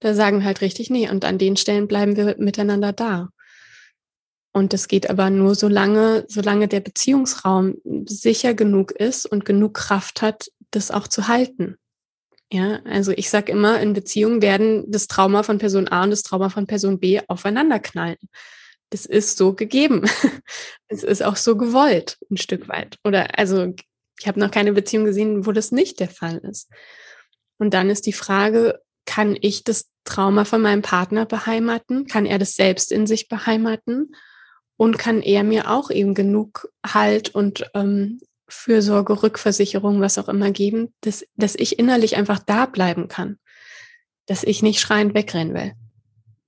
da 0.00 0.14
sagen 0.14 0.38
wir 0.38 0.46
halt 0.46 0.60
richtig, 0.60 0.90
nee, 0.90 1.08
und 1.10 1.24
an 1.24 1.38
den 1.38 1.56
Stellen 1.56 1.88
bleiben 1.88 2.16
wir 2.16 2.36
miteinander 2.38 2.92
da. 2.92 3.28
Und 4.52 4.72
das 4.72 4.88
geht 4.88 5.10
aber 5.10 5.30
nur 5.30 5.54
so 5.54 5.68
lange, 5.68 6.24
solange 6.28 6.68
der 6.68 6.80
Beziehungsraum 6.80 7.76
sicher 8.06 8.54
genug 8.54 8.92
ist 8.92 9.26
und 9.26 9.44
genug 9.44 9.74
Kraft 9.74 10.22
hat, 10.22 10.48
das 10.70 10.90
auch 10.90 11.06
zu 11.06 11.28
halten. 11.28 11.76
Ja, 12.50 12.80
also 12.84 13.12
ich 13.12 13.28
sag 13.28 13.50
immer, 13.50 13.78
in 13.80 13.92
Beziehungen 13.92 14.40
werden 14.40 14.90
das 14.90 15.06
Trauma 15.06 15.42
von 15.42 15.58
Person 15.58 15.88
A 15.88 16.04
und 16.04 16.10
das 16.10 16.22
Trauma 16.22 16.48
von 16.48 16.66
Person 16.66 16.98
B 16.98 17.20
aufeinander 17.28 17.78
knallen. 17.78 18.16
Das 18.90 19.04
ist 19.04 19.36
so 19.36 19.52
gegeben. 19.52 20.02
Es 20.90 21.02
ist 21.02 21.22
auch 21.22 21.36
so 21.36 21.58
gewollt, 21.58 22.16
ein 22.30 22.38
Stück 22.38 22.66
weit. 22.68 22.96
Oder 23.04 23.38
also 23.38 23.74
ich 24.18 24.26
habe 24.26 24.40
noch 24.40 24.50
keine 24.50 24.72
Beziehung 24.72 25.04
gesehen, 25.04 25.44
wo 25.44 25.52
das 25.52 25.70
nicht 25.70 26.00
der 26.00 26.08
Fall 26.08 26.38
ist. 26.38 26.70
Und 27.58 27.74
dann 27.74 27.90
ist 27.90 28.06
die 28.06 28.14
Frage, 28.14 28.80
kann 29.08 29.38
ich 29.40 29.64
das 29.64 29.88
Trauma 30.04 30.44
von 30.44 30.60
meinem 30.60 30.82
Partner 30.82 31.24
beheimaten? 31.24 32.06
Kann 32.06 32.26
er 32.26 32.38
das 32.38 32.54
selbst 32.54 32.92
in 32.92 33.06
sich 33.06 33.26
beheimaten? 33.26 34.14
Und 34.76 34.98
kann 34.98 35.22
er 35.22 35.44
mir 35.44 35.70
auch 35.70 35.90
eben 35.90 36.12
genug 36.12 36.68
Halt 36.86 37.34
und 37.34 37.64
ähm, 37.72 38.20
Fürsorge, 38.48 39.22
Rückversicherung, 39.22 40.02
was 40.02 40.18
auch 40.18 40.28
immer 40.28 40.50
geben, 40.50 40.92
dass, 41.00 41.24
dass 41.36 41.54
ich 41.54 41.78
innerlich 41.78 42.16
einfach 42.16 42.38
da 42.38 42.66
bleiben 42.66 43.08
kann. 43.08 43.38
Dass 44.26 44.44
ich 44.44 44.62
nicht 44.62 44.78
schreiend 44.78 45.14
wegrennen 45.14 45.54
will. 45.54 45.72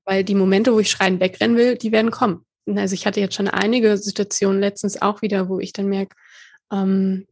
Weil 0.05 0.23
die 0.23 0.35
Momente, 0.35 0.75
wo 0.75 0.81
ich 0.81 0.91
schreiend 0.91 1.19
wegrennen 1.19 1.57
will, 1.57 1.79
die 1.79 1.93
werden 1.93 2.11
kommen. 2.11 2.45
Also 2.67 2.93
ich 2.93 3.07
hatte 3.07 3.21
jetzt 3.21 3.37
schon 3.37 3.49
einige 3.49 3.97
Situationen 3.97 4.61
letztens 4.61 5.01
auch 5.01 5.23
wieder, 5.23 5.49
wo 5.49 5.61
ich 5.61 5.73
dann 5.73 5.87
merke, 5.87 6.15
ähm, 6.71 7.27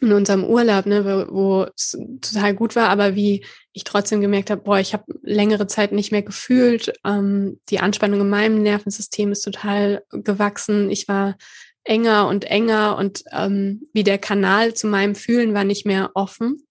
in 0.00 0.12
unserem 0.12 0.44
Urlaub, 0.44 0.86
ne, 0.86 1.04
wo, 1.04 1.34
wo 1.34 1.66
es 1.74 1.96
total 2.20 2.54
gut 2.54 2.76
war, 2.76 2.90
aber 2.90 3.14
wie 3.14 3.44
ich 3.72 3.84
trotzdem 3.84 4.20
gemerkt 4.20 4.50
habe, 4.50 4.62
boah, 4.62 4.78
ich 4.78 4.92
habe 4.92 5.04
längere 5.22 5.66
Zeit 5.66 5.92
nicht 5.92 6.12
mehr 6.12 6.22
gefühlt. 6.22 6.92
Ähm, 7.04 7.60
die 7.70 7.80
Anspannung 7.80 8.20
in 8.20 8.28
meinem 8.28 8.62
Nervensystem 8.62 9.32
ist 9.32 9.42
total 9.42 10.02
gewachsen. 10.10 10.90
Ich 10.90 11.08
war 11.08 11.36
enger 11.84 12.26
und 12.28 12.44
enger 12.44 12.96
und 12.96 13.22
ähm, 13.32 13.82
wie 13.92 14.04
der 14.04 14.18
Kanal 14.18 14.74
zu 14.74 14.86
meinem 14.86 15.14
Fühlen 15.14 15.54
war 15.54 15.64
nicht 15.64 15.86
mehr 15.86 16.10
offen. 16.14 16.66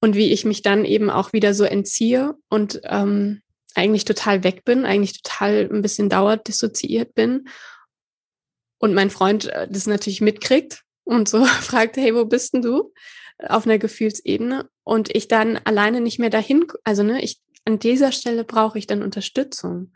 Und 0.00 0.14
wie 0.14 0.32
ich 0.32 0.44
mich 0.44 0.60
dann 0.60 0.84
eben 0.84 1.08
auch 1.08 1.32
wieder 1.32 1.54
so 1.54 1.64
entziehe 1.64 2.34
und 2.50 2.80
ähm, 2.84 3.40
eigentlich 3.74 4.04
total 4.04 4.44
weg 4.44 4.64
bin, 4.64 4.84
eigentlich 4.84 5.22
total 5.22 5.70
ein 5.72 5.80
bisschen 5.80 6.10
dauerdissoziiert 6.10 7.14
bin. 7.14 7.48
Und 8.78 8.92
mein 8.92 9.08
Freund 9.08 9.46
äh, 9.46 9.66
das 9.70 9.86
natürlich 9.86 10.20
mitkriegt 10.20 10.83
und 11.04 11.28
so 11.28 11.44
fragt, 11.44 11.96
hey, 11.96 12.14
wo 12.14 12.24
bist 12.24 12.54
denn 12.54 12.62
du? 12.62 12.92
Auf 13.38 13.66
einer 13.66 13.78
Gefühlsebene. 13.78 14.68
Und 14.82 15.14
ich 15.14 15.28
dann 15.28 15.58
alleine 15.64 16.00
nicht 16.00 16.18
mehr 16.18 16.30
dahin, 16.30 16.66
also 16.84 17.02
ne, 17.02 17.22
ich, 17.22 17.40
an 17.64 17.78
dieser 17.78 18.12
Stelle 18.12 18.44
brauche 18.44 18.78
ich 18.78 18.86
dann 18.86 19.02
Unterstützung. 19.02 19.92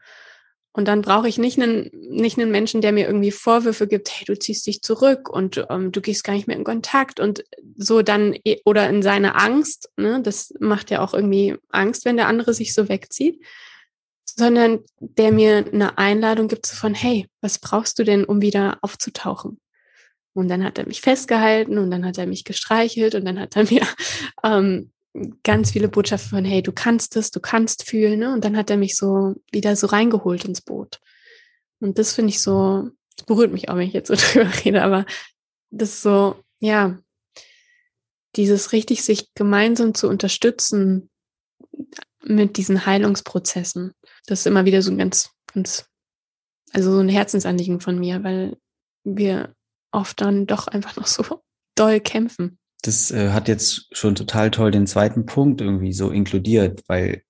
Und 0.73 0.87
dann 0.87 1.03
brauche 1.03 1.29
ich 1.29 1.39
nicht 1.39 1.61
einen, 1.61 1.91
nicht 1.93 2.39
einen 2.39 2.53
Menschen, 2.53 2.81
der 2.81 2.93
mir 2.93 3.07
irgendwie 3.07 3.33
Vorwürfe 3.33 3.89
gibt, 3.89 4.11
hey, 4.11 4.25
du 4.27 4.39
ziehst 4.39 4.67
dich 4.67 4.81
zurück 4.81 5.29
und 5.29 5.67
ähm, 5.71 5.91
du 5.91 6.01
gehst 6.01 6.23
gar 6.23 6.35
nicht 6.35 6.47
mehr 6.47 6.57
in 6.57 6.63
Kontakt 6.63 7.19
und 7.19 7.43
so 7.77 8.03
dann, 8.03 8.37
eh, 8.45 8.61
oder 8.65 8.89
in 8.89 9.03
seine 9.03 9.35
Angst, 9.35 9.91
ne, 9.97 10.23
das 10.23 10.55
macht 10.61 10.91
ja 10.91 11.01
auch 11.03 11.15
irgendwie 11.15 11.57
Angst, 11.71 12.05
wenn 12.05 12.17
der 12.17 12.29
andere 12.29 12.55
sich 12.55 12.75
so 12.75 12.89
wegzieht, 12.89 13.45
sondern 14.25 14.85
der 15.01 15.33
mir 15.33 15.67
eine 15.73 15.99
Einladung 15.99 16.47
gibt 16.47 16.69
von, 16.69 16.95
hey, 16.95 17.27
was 17.41 17.59
brauchst 17.59 17.99
du 17.99 18.05
denn, 18.05 18.25
um 18.25 18.41
wieder 18.41 18.79
aufzutauchen? 18.83 19.59
Und 20.35 20.49
dann 20.49 20.65
hat 20.65 20.79
er 20.79 20.87
mich 20.87 21.01
festgehalten 21.01 21.79
und 21.79 21.91
dann 21.91 22.05
hat 22.05 22.19
er 22.19 22.27
mich 22.27 22.45
gestreichelt 22.45 23.15
und 23.15 23.25
dann 23.25 23.39
hat 23.39 23.57
er 23.57 23.65
mir 23.71 23.87
ähm, 24.45 24.93
ganz 25.43 25.73
viele 25.73 25.89
Botschaften 25.89 26.31
von, 26.31 26.45
hey, 26.45 26.63
du 26.63 26.73
kannst 26.73 27.17
es, 27.17 27.31
du 27.31 27.41
kannst 27.41 27.85
fühlen. 27.85 28.21
Ne? 28.21 28.33
Und 28.33 28.45
dann 28.45 28.57
hat 28.57 28.71
er 28.71 28.77
mich 28.77 28.97
so 28.97 29.35
wieder 29.51 29.75
so 29.77 29.89
reingeholt 29.89 30.45
ins 30.45 30.61
Boot. 30.61 31.01
Und 31.81 31.99
das 31.99 32.13
finde 32.13 32.31
ich 32.31 32.41
so, 32.41 32.91
das 33.17 33.27
berührt 33.27 33.53
mich 33.53 33.69
auch, 33.69 33.77
wenn 33.77 33.89
ich 33.89 33.95
jetzt 33.95 34.09
so 34.09 34.15
drüber 34.17 34.51
rede, 34.65 34.83
aber 34.83 35.07
das 35.71 35.91
ist 35.91 36.03
so, 36.03 36.37
ja, 36.61 36.99
dieses 38.37 38.73
richtig 38.73 39.03
sich 39.03 39.33
gemeinsam 39.35 39.95
zu 39.95 40.09
unterstützen 40.09 41.11
mit 42.23 42.57
diesen 42.57 42.87
Heilungsprozessen. 42.87 43.93
Das 44.27 44.41
ist 44.41 44.47
immer 44.47 44.65
wieder 44.65 44.83
so 44.83 44.91
ein 44.91 44.99
ganz, 44.99 45.31
ganz, 45.53 45.87
also 46.73 46.93
so 46.93 47.01
ein 47.01 47.09
Herzensanliegen 47.09 47.81
von 47.81 47.99
mir, 47.99 48.23
weil 48.23 48.57
wir 49.05 49.55
oft 49.93 50.21
dann 50.21 50.47
doch 50.47 50.69
einfach 50.69 50.97
noch 50.97 51.07
so 51.07 51.25
doll 51.75 52.01
kämpfen. 52.01 52.59
Das 52.83 53.11
äh, 53.11 53.31
hat 53.31 53.49
jetzt 53.49 53.89
schon 53.97 54.15
total 54.15 54.51
toll 54.51 54.71
den 54.71 54.87
zweiten 54.87 55.27
Punkt 55.27 55.61
irgendwie 55.61 55.93
so 55.93 56.11
inkludiert, 56.11 56.83
weil 56.87 57.23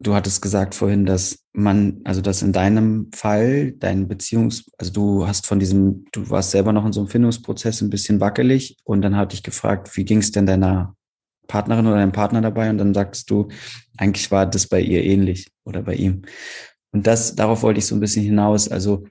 du 0.00 0.14
hattest 0.14 0.42
gesagt 0.42 0.74
vorhin, 0.74 1.06
dass 1.06 1.44
man, 1.52 2.00
also 2.04 2.20
dass 2.20 2.42
in 2.42 2.52
deinem 2.52 3.10
Fall 3.14 3.72
dein 3.72 4.08
Beziehungs, 4.08 4.70
also 4.78 4.92
du 4.92 5.26
hast 5.26 5.46
von 5.46 5.58
diesem, 5.58 6.06
du 6.12 6.28
warst 6.30 6.50
selber 6.50 6.72
noch 6.72 6.84
in 6.84 6.92
so 6.92 7.00
einem 7.00 7.08
Findungsprozess 7.08 7.80
ein 7.80 7.90
bisschen 7.90 8.20
wackelig 8.20 8.76
und 8.84 9.02
dann 9.02 9.16
hatte 9.16 9.34
ich 9.34 9.42
gefragt, 9.42 9.96
wie 9.96 10.04
ging 10.04 10.18
es 10.18 10.32
denn 10.32 10.46
deiner 10.46 10.96
Partnerin 11.46 11.86
oder 11.86 11.96
deinem 11.96 12.12
Partner 12.12 12.40
dabei? 12.40 12.70
Und 12.70 12.78
dann 12.78 12.94
sagst 12.94 13.30
du, 13.30 13.48
eigentlich 13.96 14.30
war 14.30 14.46
das 14.46 14.66
bei 14.66 14.80
ihr 14.80 15.04
ähnlich 15.04 15.50
oder 15.64 15.82
bei 15.82 15.94
ihm. 15.94 16.22
Und 16.92 17.06
das, 17.06 17.34
darauf 17.34 17.62
wollte 17.62 17.78
ich 17.78 17.86
so 17.86 17.94
ein 17.94 18.00
bisschen 18.00 18.24
hinaus. 18.24 18.68
Also 18.68 19.04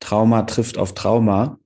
Trauma 0.00 0.42
trifft 0.42 0.78
auf 0.78 0.94
Trauma 0.94 1.58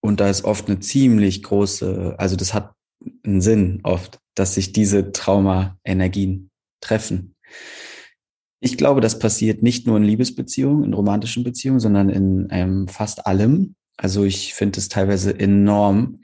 und 0.00 0.20
da 0.20 0.28
ist 0.28 0.44
oft 0.44 0.68
eine 0.68 0.80
ziemlich 0.80 1.42
große, 1.42 2.14
also 2.18 2.36
das 2.36 2.54
hat 2.54 2.72
einen 3.24 3.40
Sinn 3.40 3.80
oft, 3.82 4.18
dass 4.34 4.54
sich 4.54 4.72
diese 4.72 5.12
Trauma-Energien 5.12 6.50
treffen. 6.80 7.34
Ich 8.60 8.76
glaube, 8.76 9.00
das 9.00 9.18
passiert 9.18 9.62
nicht 9.62 9.86
nur 9.86 9.96
in 9.96 10.04
Liebesbeziehungen, 10.04 10.84
in 10.84 10.94
romantischen 10.94 11.44
Beziehungen, 11.44 11.80
sondern 11.80 12.08
in 12.08 12.48
ähm, 12.50 12.88
fast 12.88 13.26
allem. 13.26 13.74
Also 13.96 14.24
ich 14.24 14.54
finde 14.54 14.80
es 14.80 14.88
teilweise 14.88 15.38
enorm, 15.38 16.22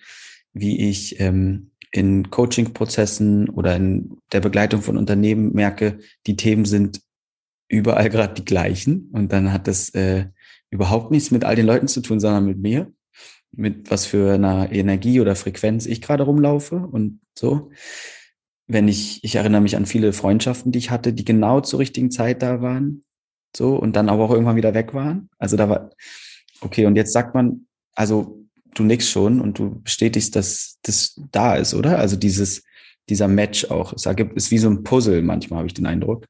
wie 0.52 0.88
ich 0.88 1.20
ähm, 1.20 1.70
in 1.90 2.30
Coaching-Prozessen 2.30 3.48
oder 3.50 3.76
in 3.76 4.16
der 4.32 4.40
Begleitung 4.40 4.82
von 4.82 4.96
Unternehmen 4.96 5.52
merke, 5.52 5.98
die 6.26 6.36
Themen 6.36 6.64
sind 6.64 7.00
überall 7.68 8.10
gerade 8.10 8.34
die 8.34 8.44
gleichen. 8.44 9.10
Und 9.12 9.32
dann 9.32 9.52
hat 9.52 9.68
das 9.68 9.90
äh, 9.90 10.26
überhaupt 10.70 11.12
nichts 11.12 11.30
mit 11.30 11.44
all 11.44 11.54
den 11.54 11.66
Leuten 11.66 11.88
zu 11.88 12.00
tun, 12.00 12.18
sondern 12.18 12.46
mit 12.46 12.58
mir 12.58 12.92
mit 13.56 13.90
was 13.90 14.06
für 14.06 14.34
einer 14.34 14.72
Energie 14.72 15.20
oder 15.20 15.36
Frequenz 15.36 15.86
ich 15.86 16.00
gerade 16.00 16.24
rumlaufe 16.24 16.76
und 16.76 17.20
so. 17.38 17.70
Wenn 18.66 18.88
ich, 18.88 19.22
ich 19.22 19.36
erinnere 19.36 19.60
mich 19.60 19.76
an 19.76 19.86
viele 19.86 20.12
Freundschaften, 20.12 20.72
die 20.72 20.78
ich 20.78 20.90
hatte, 20.90 21.12
die 21.12 21.24
genau 21.24 21.60
zur 21.60 21.80
richtigen 21.80 22.10
Zeit 22.10 22.42
da 22.42 22.62
waren, 22.62 23.04
so, 23.56 23.76
und 23.76 23.94
dann 23.96 24.08
aber 24.08 24.24
auch 24.24 24.30
irgendwann 24.30 24.56
wieder 24.56 24.74
weg 24.74 24.94
waren. 24.94 25.28
Also 25.38 25.56
da 25.56 25.68
war, 25.68 25.90
okay, 26.60 26.86
und 26.86 26.96
jetzt 26.96 27.12
sagt 27.12 27.34
man, 27.34 27.66
also 27.94 28.44
du 28.74 28.82
nix 28.82 29.08
schon 29.08 29.40
und 29.40 29.58
du 29.58 29.80
bestätigst, 29.82 30.34
dass 30.34 30.78
das 30.82 31.20
da 31.30 31.54
ist, 31.56 31.74
oder? 31.74 31.98
Also 31.98 32.16
dieses, 32.16 32.64
dieser 33.08 33.28
Match 33.28 33.66
auch. 33.70 33.92
Es 33.92 34.06
ergibt, 34.06 34.36
ist 34.36 34.50
wie 34.50 34.58
so 34.58 34.68
ein 34.68 34.82
Puzzle 34.82 35.22
manchmal, 35.22 35.58
habe 35.58 35.68
ich 35.68 35.74
den 35.74 35.86
Eindruck, 35.86 36.26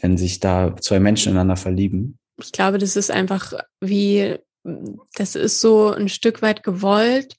wenn 0.00 0.16
sich 0.16 0.40
da 0.40 0.76
zwei 0.80 1.00
Menschen 1.00 1.30
ineinander 1.30 1.56
verlieben. 1.56 2.18
Ich 2.40 2.52
glaube, 2.52 2.78
das 2.78 2.96
ist 2.96 3.10
einfach 3.10 3.52
wie 3.80 4.38
das 4.64 5.34
ist 5.34 5.60
so 5.60 5.90
ein 5.90 6.08
Stück 6.08 6.42
weit 6.42 6.62
gewollt, 6.62 7.36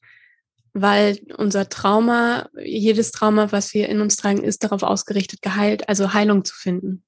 weil 0.74 1.20
unser 1.38 1.70
Trauma, 1.70 2.50
jedes 2.64 3.12
Trauma, 3.12 3.52
was 3.52 3.74
wir 3.74 3.90
in 3.90 4.02
uns 4.02 4.16
tragen, 4.16 4.44
ist 4.44 4.64
darauf 4.64 4.84
ausgerichtet, 4.84 5.42
geheilt, 5.42 5.88
also 5.88 6.14
Heilung 6.14 6.44
zu 6.44 6.56
finden. 6.56 7.04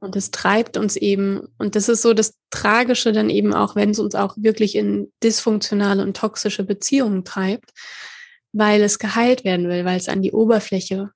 Und 0.00 0.14
das 0.14 0.30
treibt 0.30 0.76
uns 0.76 0.94
eben, 0.94 1.48
und 1.58 1.74
das 1.74 1.88
ist 1.88 2.02
so 2.02 2.14
das 2.14 2.34
Tragische 2.50 3.12
dann 3.12 3.30
eben 3.30 3.52
auch, 3.52 3.74
wenn 3.74 3.90
es 3.90 3.98
uns 3.98 4.14
auch 4.14 4.36
wirklich 4.36 4.76
in 4.76 5.12
dysfunktionale 5.22 6.02
und 6.02 6.16
toxische 6.16 6.62
Beziehungen 6.62 7.24
treibt, 7.24 7.72
weil 8.52 8.80
es 8.82 9.00
geheilt 9.00 9.44
werden 9.44 9.68
will, 9.68 9.84
weil 9.84 9.96
es 9.96 10.08
an 10.08 10.22
die 10.22 10.32
Oberfläche 10.32 11.10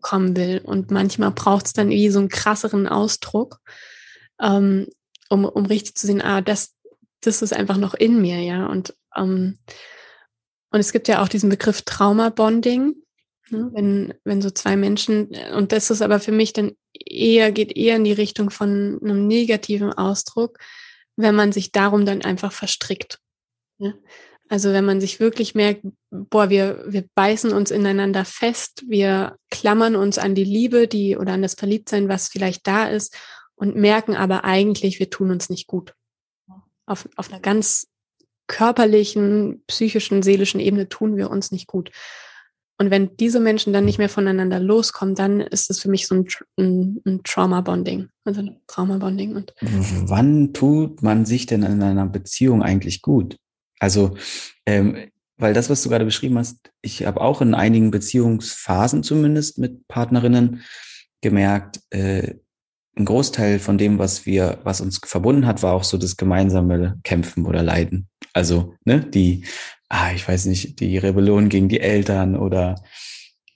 kommen 0.00 0.36
will. 0.36 0.60
Und 0.64 0.90
manchmal 0.90 1.30
braucht 1.30 1.66
es 1.66 1.72
dann 1.72 1.90
wie 1.90 2.10
so 2.10 2.18
einen 2.18 2.28
krasseren 2.28 2.88
Ausdruck, 2.88 3.58
ähm, 4.40 4.88
um, 5.30 5.44
um 5.44 5.66
richtig 5.66 5.94
zu 5.94 6.08
sehen, 6.08 6.20
ah, 6.20 6.40
das, 6.40 6.74
das 7.22 7.40
ist 7.40 7.52
einfach 7.52 7.78
noch 7.78 7.94
in 7.94 8.20
mir, 8.20 8.40
ja. 8.40 8.66
Und, 8.66 8.94
ähm, 9.16 9.58
und 10.70 10.80
es 10.80 10.92
gibt 10.92 11.08
ja 11.08 11.22
auch 11.22 11.28
diesen 11.28 11.48
Begriff 11.48 11.82
Trauma-Bonding, 11.82 12.94
ne? 13.50 13.70
wenn, 13.72 14.14
wenn 14.24 14.42
so 14.42 14.50
zwei 14.50 14.76
Menschen, 14.76 15.30
und 15.54 15.72
das 15.72 15.90
ist 15.90 16.02
aber 16.02 16.20
für 16.20 16.32
mich 16.32 16.52
dann 16.52 16.72
eher, 16.92 17.52
geht 17.52 17.76
eher 17.76 17.96
in 17.96 18.04
die 18.04 18.12
Richtung 18.12 18.50
von 18.50 18.98
einem 19.02 19.26
negativen 19.26 19.92
Ausdruck, 19.92 20.58
wenn 21.16 21.34
man 21.34 21.52
sich 21.52 21.72
darum 21.72 22.04
dann 22.04 22.22
einfach 22.22 22.52
verstrickt. 22.52 23.18
Ne? 23.78 23.98
Also 24.48 24.72
wenn 24.72 24.84
man 24.84 25.00
sich 25.00 25.20
wirklich 25.20 25.54
merkt, 25.54 25.84
boah, 26.10 26.50
wir, 26.50 26.84
wir 26.86 27.04
beißen 27.14 27.52
uns 27.52 27.70
ineinander 27.70 28.24
fest, 28.24 28.82
wir 28.86 29.36
klammern 29.50 29.96
uns 29.96 30.18
an 30.18 30.34
die 30.34 30.44
Liebe, 30.44 30.88
die 30.88 31.16
oder 31.16 31.32
an 31.32 31.42
das 31.42 31.54
Verliebtsein, 31.54 32.08
was 32.08 32.28
vielleicht 32.28 32.66
da 32.66 32.88
ist, 32.88 33.16
und 33.54 33.76
merken 33.76 34.16
aber 34.16 34.44
eigentlich, 34.44 34.98
wir 34.98 35.08
tun 35.08 35.30
uns 35.30 35.48
nicht 35.48 35.68
gut 35.68 35.94
auf, 36.86 37.08
auf 37.16 37.30
einer 37.30 37.40
ganz 37.40 37.88
körperlichen, 38.46 39.62
psychischen, 39.66 40.22
seelischen 40.22 40.60
Ebene 40.60 40.88
tun 40.88 41.16
wir 41.16 41.30
uns 41.30 41.52
nicht 41.52 41.66
gut. 41.66 41.90
Und 42.78 42.90
wenn 42.90 43.16
diese 43.16 43.38
Menschen 43.38 43.72
dann 43.72 43.84
nicht 43.84 43.98
mehr 43.98 44.08
voneinander 44.08 44.58
loskommen, 44.58 45.14
dann 45.14 45.40
ist 45.40 45.70
es 45.70 45.80
für 45.80 45.88
mich 45.88 46.06
so 46.08 46.16
ein, 46.16 46.26
ein, 46.58 47.02
ein 47.06 47.20
Trauma-Bonding, 47.22 48.08
also 48.24 48.42
Trauma-Bonding. 48.66 49.36
Und 49.36 49.54
Wann 49.60 50.52
tut 50.52 51.02
man 51.02 51.24
sich 51.24 51.46
denn 51.46 51.62
in 51.62 51.82
einer 51.82 52.06
Beziehung 52.06 52.62
eigentlich 52.62 53.02
gut? 53.02 53.36
Also 53.78 54.16
ähm, 54.66 54.96
weil 55.42 55.54
das, 55.54 55.70
was 55.70 55.82
du 55.82 55.88
gerade 55.88 56.04
beschrieben 56.04 56.38
hast, 56.38 56.70
ich 56.82 57.04
habe 57.04 57.20
auch 57.20 57.40
in 57.40 57.54
einigen 57.54 57.90
Beziehungsphasen 57.90 59.02
zumindest 59.02 59.58
mit 59.58 59.88
Partnerinnen 59.88 60.62
gemerkt, 61.20 61.80
äh, 61.90 62.34
ein 62.96 63.04
Großteil 63.04 63.58
von 63.58 63.78
dem, 63.78 63.98
was 63.98 64.26
wir, 64.26 64.58
was 64.64 64.80
uns 64.80 65.00
verbunden 65.04 65.46
hat, 65.46 65.62
war 65.62 65.74
auch 65.74 65.84
so 65.84 65.96
das 65.96 66.16
gemeinsame 66.16 66.98
Kämpfen 67.04 67.46
oder 67.46 67.62
Leiden. 67.62 68.08
Also, 68.34 68.74
ne, 68.84 69.00
die, 69.00 69.44
ah, 69.88 70.12
ich 70.14 70.26
weiß 70.26 70.46
nicht, 70.46 70.80
die 70.80 70.98
Rebellion 70.98 71.48
gegen 71.48 71.68
die 71.68 71.80
Eltern 71.80 72.36
oder 72.36 72.76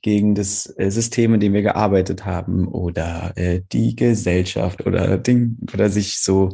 gegen 0.02 0.34
das 0.34 0.72
äh, 0.78 0.90
System, 0.90 1.34
in 1.34 1.40
dem 1.40 1.52
wir 1.52 1.62
gearbeitet 1.62 2.24
haben 2.24 2.68
oder 2.68 3.32
äh, 3.36 3.62
die 3.72 3.96
Gesellschaft 3.96 4.86
oder 4.86 5.18
Ding 5.18 5.58
oder 5.72 5.90
sich 5.90 6.18
so, 6.20 6.50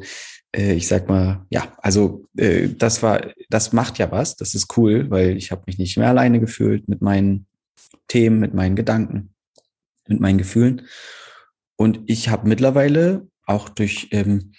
äh, 0.56 0.72
ich 0.72 0.88
sag 0.88 1.08
mal, 1.08 1.44
ja, 1.50 1.72
also 1.78 2.24
äh, 2.36 2.68
das 2.70 3.02
war, 3.02 3.20
das 3.50 3.72
macht 3.72 3.98
ja 3.98 4.10
was, 4.10 4.36
das 4.36 4.54
ist 4.54 4.76
cool, 4.76 5.10
weil 5.10 5.36
ich 5.36 5.50
habe 5.50 5.64
mich 5.66 5.78
nicht 5.78 5.98
mehr 5.98 6.08
alleine 6.08 6.40
gefühlt 6.40 6.88
mit 6.88 7.02
meinen 7.02 7.46
Themen, 8.08 8.38
mit 8.40 8.54
meinen 8.54 8.76
Gedanken, 8.76 9.34
mit 10.08 10.20
meinen 10.20 10.38
Gefühlen. 10.38 10.82
Und 11.82 11.98
ich 12.06 12.28
habe 12.28 12.48
mittlerweile 12.48 13.26
auch 13.44 13.68
durch 13.68 14.06
ähm, 14.12 14.52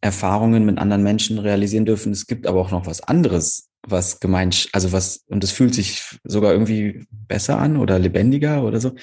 Erfahrungen 0.00 0.64
mit 0.64 0.78
anderen 0.78 1.02
Menschen 1.02 1.38
realisieren 1.38 1.84
dürfen, 1.84 2.10
es 2.10 2.26
gibt 2.26 2.46
aber 2.46 2.58
auch 2.58 2.70
noch 2.70 2.86
was 2.86 3.02
anderes, 3.02 3.68
was 3.86 4.18
gemeint, 4.18 4.70
also 4.72 4.90
was, 4.90 5.26
und 5.26 5.44
es 5.44 5.50
fühlt 5.50 5.74
sich 5.74 6.02
sogar 6.24 6.52
irgendwie 6.52 7.04
besser 7.10 7.58
an 7.58 7.76
oder 7.76 7.98
lebendiger 7.98 8.64
oder 8.64 8.80
so. 8.80 8.94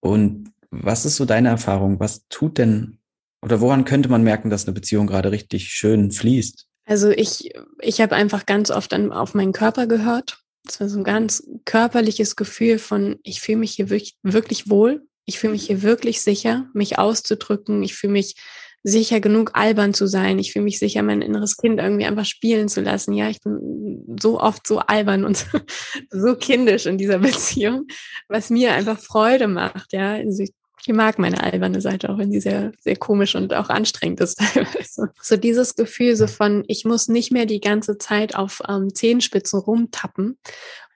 Und 0.00 0.50
was 0.72 1.06
ist 1.06 1.14
so 1.14 1.24
deine 1.24 1.50
Erfahrung? 1.50 2.00
Was 2.00 2.26
tut 2.26 2.58
denn, 2.58 2.98
oder 3.40 3.60
woran 3.60 3.84
könnte 3.84 4.08
man 4.08 4.24
merken, 4.24 4.50
dass 4.50 4.66
eine 4.66 4.74
Beziehung 4.74 5.06
gerade 5.06 5.30
richtig 5.30 5.68
schön 5.68 6.10
fließt? 6.10 6.66
Also 6.86 7.10
ich, 7.10 7.52
ich 7.82 8.00
habe 8.00 8.16
einfach 8.16 8.46
ganz 8.46 8.72
oft 8.72 8.92
an, 8.94 9.12
auf 9.12 9.32
meinen 9.34 9.52
Körper 9.52 9.86
gehört. 9.86 10.40
Das 10.64 10.80
war 10.80 10.88
so 10.88 10.98
ein 10.98 11.04
ganz 11.04 11.46
körperliches 11.66 12.34
Gefühl 12.34 12.80
von, 12.80 13.20
ich 13.22 13.40
fühle 13.40 13.58
mich 13.58 13.70
hier 13.74 13.90
wirklich, 13.90 14.16
wirklich 14.24 14.68
wohl 14.68 15.06
ich 15.26 15.38
fühle 15.38 15.52
mich 15.52 15.66
hier 15.66 15.82
wirklich 15.82 16.22
sicher, 16.22 16.68
mich 16.74 16.98
auszudrücken. 16.98 17.82
Ich 17.82 17.94
fühle 17.94 18.12
mich 18.12 18.36
sicher 18.84 19.20
genug, 19.20 19.52
albern 19.54 19.94
zu 19.94 20.06
sein. 20.06 20.38
Ich 20.38 20.52
fühle 20.52 20.64
mich 20.64 20.78
sicher, 20.78 21.02
mein 21.02 21.22
inneres 21.22 21.56
Kind 21.56 21.80
irgendwie 21.80 22.04
einfach 22.04 22.26
spielen 22.26 22.68
zu 22.68 22.82
lassen. 22.82 23.14
Ja, 23.14 23.30
ich 23.30 23.40
bin 23.40 24.04
so 24.20 24.38
oft 24.38 24.66
so 24.66 24.78
albern 24.78 25.24
und 25.24 25.46
so 26.10 26.36
kindisch 26.36 26.86
in 26.86 26.98
dieser 26.98 27.18
Beziehung, 27.20 27.86
was 28.28 28.50
mir 28.50 28.74
einfach 28.74 28.98
Freude 28.98 29.48
macht. 29.48 29.94
Ja, 29.94 30.12
also 30.12 30.42
ich, 30.42 30.52
ich 30.86 30.92
mag 30.92 31.18
meine 31.18 31.42
alberne 31.42 31.80
Seite, 31.80 32.10
auch 32.10 32.18
wenn 32.18 32.30
sie 32.30 32.40
sehr, 32.40 32.72
sehr 32.78 32.96
komisch 32.96 33.34
und 33.34 33.54
auch 33.54 33.70
anstrengend 33.70 34.20
ist 34.20 34.38
teilweise. 34.52 35.10
So 35.22 35.38
dieses 35.38 35.76
Gefühl 35.76 36.14
so 36.14 36.26
von, 36.26 36.64
ich 36.68 36.84
muss 36.84 37.08
nicht 37.08 37.32
mehr 37.32 37.46
die 37.46 37.60
ganze 37.60 37.96
Zeit 37.96 38.36
auf 38.36 38.60
ähm, 38.68 38.94
Zehenspitzen 38.94 39.60
rumtappen 39.60 40.36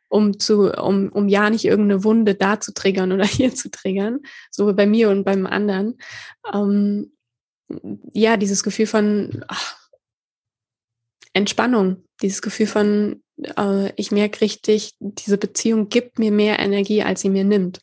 um 0.08 0.38
zu, 0.38 0.72
um, 0.72 1.10
um 1.10 1.28
ja 1.28 1.50
nicht 1.50 1.64
irgendeine 1.64 2.04
Wunde 2.04 2.34
da 2.34 2.60
zu 2.60 2.72
triggern 2.72 3.12
oder 3.12 3.24
hier 3.26 3.54
zu 3.54 3.70
triggern, 3.70 4.20
so 4.50 4.72
bei 4.74 4.86
mir 4.86 5.10
und 5.10 5.24
beim 5.24 5.46
anderen. 5.46 5.98
Ähm, 6.52 7.12
ja, 8.12 8.36
dieses 8.36 8.62
Gefühl 8.62 8.86
von 8.86 9.44
ach, 9.48 9.76
Entspannung, 11.34 12.04
dieses 12.22 12.42
Gefühl 12.42 12.66
von, 12.66 13.22
äh, 13.56 13.92
ich 13.96 14.10
merke 14.10 14.40
richtig, 14.40 14.94
diese 14.98 15.38
Beziehung 15.38 15.88
gibt 15.88 16.18
mir 16.18 16.32
mehr 16.32 16.58
Energie, 16.58 17.02
als 17.02 17.20
sie 17.20 17.28
mir 17.28 17.44
nimmt. 17.44 17.80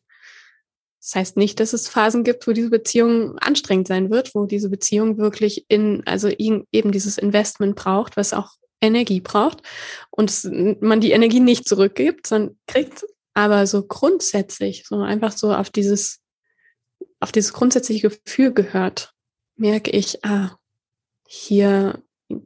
Das 0.99 1.13
heißt 1.13 1.37
nicht, 1.37 1.59
dass 1.59 1.73
es 1.73 1.87
Phasen 1.87 2.23
gibt, 2.23 2.47
wo 2.47 2.51
diese 2.51 2.71
Beziehung 2.71 3.37
anstrengend 3.37 3.87
sein 3.87 4.09
wird, 4.09 4.33
wo 4.33 4.47
diese 4.47 4.69
Beziehung 4.69 5.19
wirklich 5.19 5.65
in, 5.67 6.01
also 6.07 6.29
eben 6.29 6.65
dieses 6.71 7.19
Investment 7.19 7.75
braucht, 7.75 8.17
was 8.17 8.33
auch 8.33 8.53
Energie 8.85 9.21
braucht 9.21 9.61
und 10.09 10.49
man 10.81 11.01
die 11.01 11.11
Energie 11.11 11.39
nicht 11.39 11.67
zurückgibt, 11.67 12.27
sondern 12.27 12.57
kriegt, 12.67 13.05
aber 13.33 13.67
so 13.67 13.83
grundsätzlich, 13.83 14.85
so 14.87 15.01
einfach 15.01 15.33
so 15.33 15.53
auf 15.53 15.69
dieses, 15.69 16.21
auf 17.19 17.31
dieses 17.31 17.53
grundsätzliche 17.53 18.09
Gefühl 18.09 18.53
gehört, 18.53 19.13
merke 19.57 19.91
ich, 19.91 20.23
ah, 20.25 20.57
hier, 21.27 22.01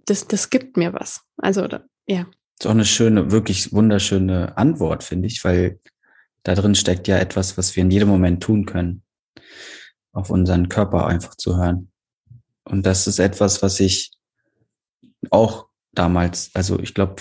das, 0.06 0.28
das 0.28 0.50
gibt 0.50 0.78
mir 0.78 0.94
was. 0.94 1.22
Also, 1.38 1.68
ja. 2.08 2.26
Das 2.58 2.66
ist 2.66 2.68
auch 2.68 2.72
eine 2.72 2.86
schöne, 2.86 3.32
wirklich 3.32 3.72
wunderschöne 3.72 4.58
Antwort, 4.58 5.04
finde 5.04 5.28
ich, 5.28 5.44
weil 5.44 5.80
da 6.44 6.56
drin 6.56 6.76
steckt 6.76 7.08
ja 7.08 7.18
etwas, 7.18 7.58
was 7.58 7.76
wir 7.76 7.84
in 7.84 7.92
jedem 7.92 8.10
Moment 8.10 8.44
tun 8.44 8.66
können, 8.66 9.04
auf 10.12 10.30
unseren 10.30 10.70
Körper 10.70 11.08
einfach 11.08 11.36
zu 11.36 11.58
hören. 11.58 11.92
Und 12.64 12.86
das 12.86 13.08
ist 13.08 13.20
etwas, 13.20 13.62
was 13.62 13.80
ich 13.80 14.12
auch 15.32 15.69
damals, 15.92 16.52
also 16.54 16.80
ich 16.80 16.94
glaube, 16.94 17.16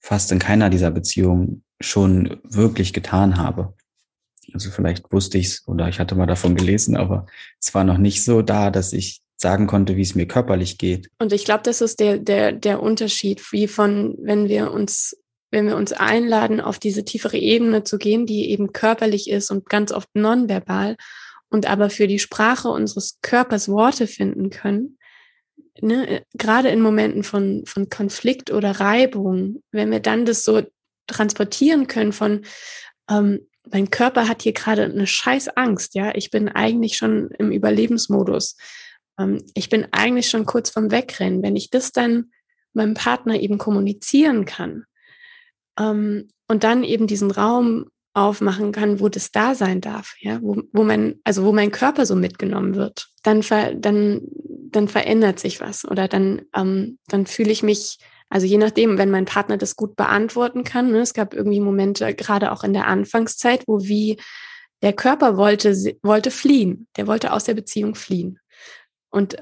fast 0.00 0.32
in 0.32 0.38
keiner 0.38 0.70
dieser 0.70 0.90
Beziehungen 0.90 1.64
schon 1.80 2.40
wirklich 2.44 2.92
getan 2.92 3.38
habe. 3.38 3.74
Also 4.52 4.70
vielleicht 4.70 5.12
wusste 5.12 5.38
ich 5.38 5.46
es 5.46 5.68
oder 5.68 5.88
ich 5.88 5.98
hatte 5.98 6.14
mal 6.14 6.26
davon 6.26 6.54
gelesen, 6.54 6.96
aber 6.96 7.26
es 7.60 7.74
war 7.74 7.84
noch 7.84 7.98
nicht 7.98 8.22
so 8.22 8.42
da, 8.42 8.70
dass 8.70 8.92
ich 8.92 9.22
sagen 9.36 9.66
konnte, 9.66 9.96
wie 9.96 10.02
es 10.02 10.14
mir 10.14 10.26
körperlich 10.26 10.78
geht. 10.78 11.08
Und 11.18 11.32
ich 11.32 11.44
glaube, 11.44 11.62
das 11.64 11.80
ist 11.80 12.00
der, 12.00 12.18
der, 12.18 12.52
der 12.52 12.82
Unterschied, 12.82 13.52
wie 13.52 13.66
von, 13.66 14.16
wenn 14.20 14.48
wir 14.48 14.70
uns, 14.70 15.16
wenn 15.50 15.66
wir 15.66 15.76
uns 15.76 15.92
einladen, 15.92 16.60
auf 16.60 16.78
diese 16.78 17.04
tiefere 17.04 17.38
Ebene 17.38 17.84
zu 17.84 17.98
gehen, 17.98 18.26
die 18.26 18.50
eben 18.50 18.72
körperlich 18.72 19.30
ist 19.30 19.50
und 19.50 19.68
ganz 19.68 19.92
oft 19.92 20.08
nonverbal 20.14 20.96
und 21.48 21.66
aber 21.66 21.90
für 21.90 22.06
die 22.06 22.18
Sprache 22.18 22.68
unseres 22.68 23.18
Körpers 23.22 23.68
Worte 23.68 24.06
finden 24.06 24.50
können, 24.50 24.98
ne, 25.80 26.24
gerade 26.34 26.68
in 26.68 26.80
Momenten 26.80 27.24
von, 27.24 27.64
von 27.66 27.88
Konflikt 27.88 28.50
oder 28.50 28.80
Reibung, 28.80 29.62
wenn 29.70 29.90
wir 29.90 30.00
dann 30.00 30.24
das 30.24 30.44
so 30.44 30.62
transportieren 31.06 31.86
können 31.86 32.12
von, 32.12 32.44
ähm, 33.10 33.46
mein 33.70 33.90
Körper 33.90 34.28
hat 34.28 34.42
hier 34.42 34.52
gerade 34.52 34.84
eine 34.84 35.06
scheiß 35.06 35.48
Angst, 35.56 35.94
ja, 35.94 36.14
ich 36.14 36.30
bin 36.30 36.48
eigentlich 36.48 36.96
schon 36.96 37.30
im 37.38 37.50
Überlebensmodus. 37.50 38.56
Ähm, 39.18 39.44
ich 39.54 39.68
bin 39.68 39.86
eigentlich 39.92 40.28
schon 40.28 40.46
kurz 40.46 40.70
vom 40.70 40.90
Wegrennen. 40.90 41.42
Wenn 41.42 41.56
ich 41.56 41.70
das 41.70 41.92
dann 41.92 42.30
meinem 42.74 42.94
Partner 42.94 43.40
eben 43.40 43.58
kommunizieren 43.58 44.44
kann 44.44 44.84
ähm, 45.78 46.28
und 46.48 46.64
dann 46.64 46.84
eben 46.84 47.06
diesen 47.06 47.30
Raum 47.30 47.86
aufmachen 48.12 48.70
kann, 48.70 49.00
wo 49.00 49.08
das 49.08 49.32
da 49.32 49.54
sein 49.54 49.80
darf, 49.80 50.14
ja, 50.20 50.40
wo, 50.40 50.62
wo 50.72 50.84
mein, 50.84 51.20
also 51.24 51.44
wo 51.44 51.52
mein 51.52 51.72
Körper 51.72 52.06
so 52.06 52.14
mitgenommen 52.14 52.74
wird, 52.74 53.08
dann, 53.22 53.42
ver, 53.42 53.74
dann 53.74 54.22
dann 54.74 54.88
verändert 54.88 55.38
sich 55.38 55.60
was 55.60 55.84
oder 55.84 56.08
dann, 56.08 56.42
ähm, 56.54 56.98
dann 57.08 57.26
fühle 57.26 57.52
ich 57.52 57.62
mich, 57.62 57.98
also 58.28 58.46
je 58.46 58.58
nachdem, 58.58 58.98
wenn 58.98 59.10
mein 59.10 59.24
Partner 59.24 59.56
das 59.56 59.76
gut 59.76 59.96
beantworten 59.96 60.64
kann, 60.64 60.90
ne, 60.90 61.00
es 61.00 61.14
gab 61.14 61.34
irgendwie 61.34 61.60
Momente, 61.60 62.14
gerade 62.14 62.52
auch 62.52 62.64
in 62.64 62.72
der 62.72 62.86
Anfangszeit, 62.86 63.64
wo 63.66 63.80
wie 63.82 64.18
der 64.82 64.92
Körper 64.92 65.36
wollte, 65.36 65.74
wollte 66.02 66.30
fliehen, 66.30 66.88
der 66.96 67.06
wollte 67.06 67.32
aus 67.32 67.44
der 67.44 67.54
Beziehung 67.54 67.94
fliehen. 67.94 68.38
Und 69.10 69.36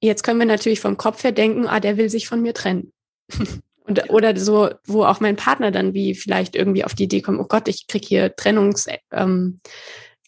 jetzt 0.00 0.22
können 0.22 0.38
wir 0.38 0.46
natürlich 0.46 0.80
vom 0.80 0.96
Kopf 0.96 1.24
her 1.24 1.32
denken, 1.32 1.66
ah, 1.66 1.80
der 1.80 1.96
will 1.96 2.10
sich 2.10 2.28
von 2.28 2.42
mir 2.42 2.54
trennen. 2.54 2.92
Und, 3.84 4.10
oder 4.10 4.36
so, 4.36 4.68
wo 4.84 5.04
auch 5.04 5.20
mein 5.20 5.36
Partner 5.36 5.70
dann 5.70 5.94
wie 5.94 6.14
vielleicht 6.14 6.54
irgendwie 6.54 6.84
auf 6.84 6.94
die 6.94 7.04
Idee 7.04 7.22
kommt, 7.22 7.40
oh 7.40 7.46
Gott, 7.48 7.68
ich 7.68 7.86
krieg 7.86 8.04
hier 8.04 8.36
Trennungs, 8.36 8.86
ähm. 9.12 9.60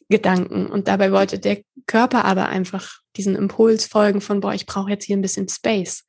Und 0.09 0.89
dabei 0.89 1.13
wollte 1.13 1.39
der 1.39 1.59
Körper 1.91 2.25
aber 2.25 2.49
einfach 2.49 3.01
diesen 3.17 3.35
Impuls 3.35 3.85
folgen 3.85 4.21
von, 4.21 4.41
boah, 4.41 4.55
ich 4.55 4.65
brauche 4.65 4.91
jetzt 4.91 5.05
hier 5.05 5.17
ein 5.17 5.23
bisschen 5.23 5.49
Space. 5.49 6.05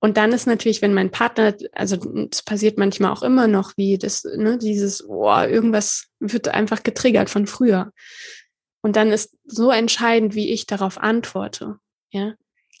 Und 0.00 0.16
dann 0.16 0.32
ist 0.32 0.48
natürlich, 0.48 0.82
wenn 0.82 0.92
mein 0.92 1.12
Partner, 1.12 1.54
also 1.72 1.96
es 2.32 2.42
passiert 2.42 2.76
manchmal 2.76 3.12
auch 3.12 3.22
immer 3.22 3.46
noch, 3.46 3.74
wie 3.76 3.96
das, 3.96 4.24
ne, 4.24 4.58
dieses, 4.58 5.06
boah, 5.06 5.46
irgendwas 5.46 6.08
wird 6.18 6.48
einfach 6.48 6.82
getriggert 6.82 7.30
von 7.30 7.46
früher. 7.46 7.92
Und 8.82 8.96
dann 8.96 9.12
ist 9.12 9.36
so 9.44 9.70
entscheidend, 9.70 10.34
wie 10.34 10.50
ich 10.50 10.66
darauf 10.66 10.98
antworte. 10.98 11.78
Ja, 12.10 12.34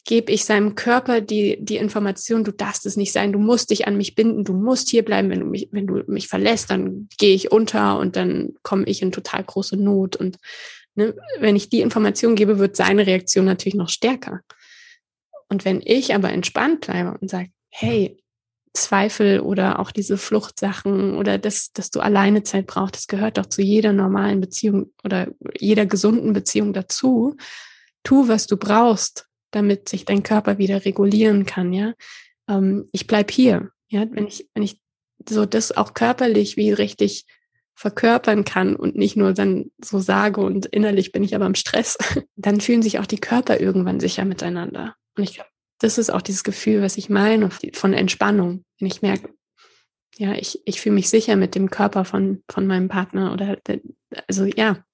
gebe 0.04 0.32
ich 0.32 0.44
seinem 0.44 0.74
Körper 0.74 1.20
die, 1.20 1.56
die 1.60 1.76
Information, 1.76 2.42
du 2.42 2.50
darfst 2.50 2.84
es 2.84 2.96
nicht 2.96 3.12
sein, 3.12 3.32
du 3.32 3.38
musst 3.38 3.70
dich 3.70 3.86
an 3.86 3.96
mich 3.96 4.16
binden, 4.16 4.42
du 4.42 4.54
musst 4.54 4.88
hier 4.88 5.04
bleiben, 5.04 5.30
wenn 5.30 5.40
du 5.40 5.46
mich, 5.46 5.68
wenn 5.70 5.86
du 5.86 6.02
mich 6.08 6.26
verlässt, 6.26 6.70
dann 6.70 7.08
gehe 7.16 7.36
ich 7.36 7.52
unter 7.52 7.96
und 8.00 8.16
dann 8.16 8.54
komme 8.62 8.86
ich 8.86 9.02
in 9.02 9.12
total 9.12 9.44
große 9.44 9.76
Not. 9.76 10.16
Und 10.16 10.38
ne, 11.00 11.14
wenn 11.38 11.56
ich 11.56 11.68
die 11.68 11.80
Information 11.80 12.34
gebe, 12.34 12.58
wird 12.58 12.76
seine 12.76 13.06
Reaktion 13.06 13.44
natürlich 13.44 13.74
noch 13.74 13.88
stärker. 13.88 14.40
Und 15.48 15.64
wenn 15.64 15.80
ich 15.84 16.14
aber 16.14 16.30
entspannt 16.30 16.82
bleibe 16.82 17.16
und 17.20 17.28
sage, 17.30 17.50
hey, 17.70 18.16
Zweifel 18.72 19.40
oder 19.40 19.80
auch 19.80 19.90
diese 19.90 20.16
Fluchtsachen 20.16 21.16
oder 21.16 21.38
das, 21.38 21.72
dass 21.72 21.90
du 21.90 21.98
alleine 22.00 22.44
Zeit 22.44 22.66
brauchst, 22.66 22.94
das 22.94 23.06
gehört 23.08 23.36
doch 23.36 23.46
zu 23.46 23.62
jeder 23.62 23.92
normalen 23.92 24.40
Beziehung 24.40 24.92
oder 25.02 25.28
jeder 25.58 25.86
gesunden 25.86 26.32
Beziehung 26.32 26.72
dazu. 26.72 27.36
Tu, 28.04 28.28
was 28.28 28.46
du 28.46 28.56
brauchst, 28.56 29.26
damit 29.50 29.88
sich 29.88 30.04
dein 30.04 30.22
Körper 30.22 30.58
wieder 30.58 30.84
regulieren 30.84 31.46
kann, 31.46 31.72
ja. 31.72 31.94
Ähm, 32.48 32.88
ich 32.92 33.08
bleib 33.08 33.32
hier, 33.32 33.70
ja, 33.88 34.06
wenn 34.12 34.28
ich, 34.28 34.48
wenn 34.54 34.62
ich 34.62 34.80
so 35.28 35.46
das 35.46 35.76
auch 35.76 35.92
körperlich 35.94 36.56
wie 36.56 36.72
richtig 36.72 37.26
verkörpern 37.80 38.44
kann 38.44 38.76
und 38.76 38.94
nicht 38.94 39.16
nur 39.16 39.32
dann 39.32 39.70
so 39.82 40.00
sage 40.00 40.42
und 40.42 40.66
innerlich 40.66 41.12
bin 41.12 41.24
ich 41.24 41.34
aber 41.34 41.46
im 41.46 41.54
Stress, 41.54 41.96
dann 42.36 42.60
fühlen 42.60 42.82
sich 42.82 42.98
auch 42.98 43.06
die 43.06 43.18
Körper 43.18 43.58
irgendwann 43.58 44.00
sicher 44.00 44.26
miteinander. 44.26 44.96
Und 45.16 45.24
ich 45.24 45.36
glaube, 45.36 45.48
das 45.78 45.96
ist 45.96 46.10
auch 46.10 46.20
dieses 46.20 46.44
Gefühl, 46.44 46.82
was 46.82 46.98
ich 46.98 47.08
meine 47.08 47.48
von 47.72 47.94
Entspannung. 47.94 48.64
Wenn 48.78 48.86
ich 48.86 49.00
merke, 49.00 49.32
ja, 50.18 50.34
ich, 50.34 50.60
ich 50.66 50.82
fühle 50.82 50.94
mich 50.94 51.08
sicher 51.08 51.36
mit 51.36 51.54
dem 51.54 51.70
Körper 51.70 52.04
von, 52.04 52.42
von 52.50 52.66
meinem 52.66 52.88
Partner 52.88 53.32
oder 53.32 53.56
also 54.28 54.44
ja, 54.44 54.84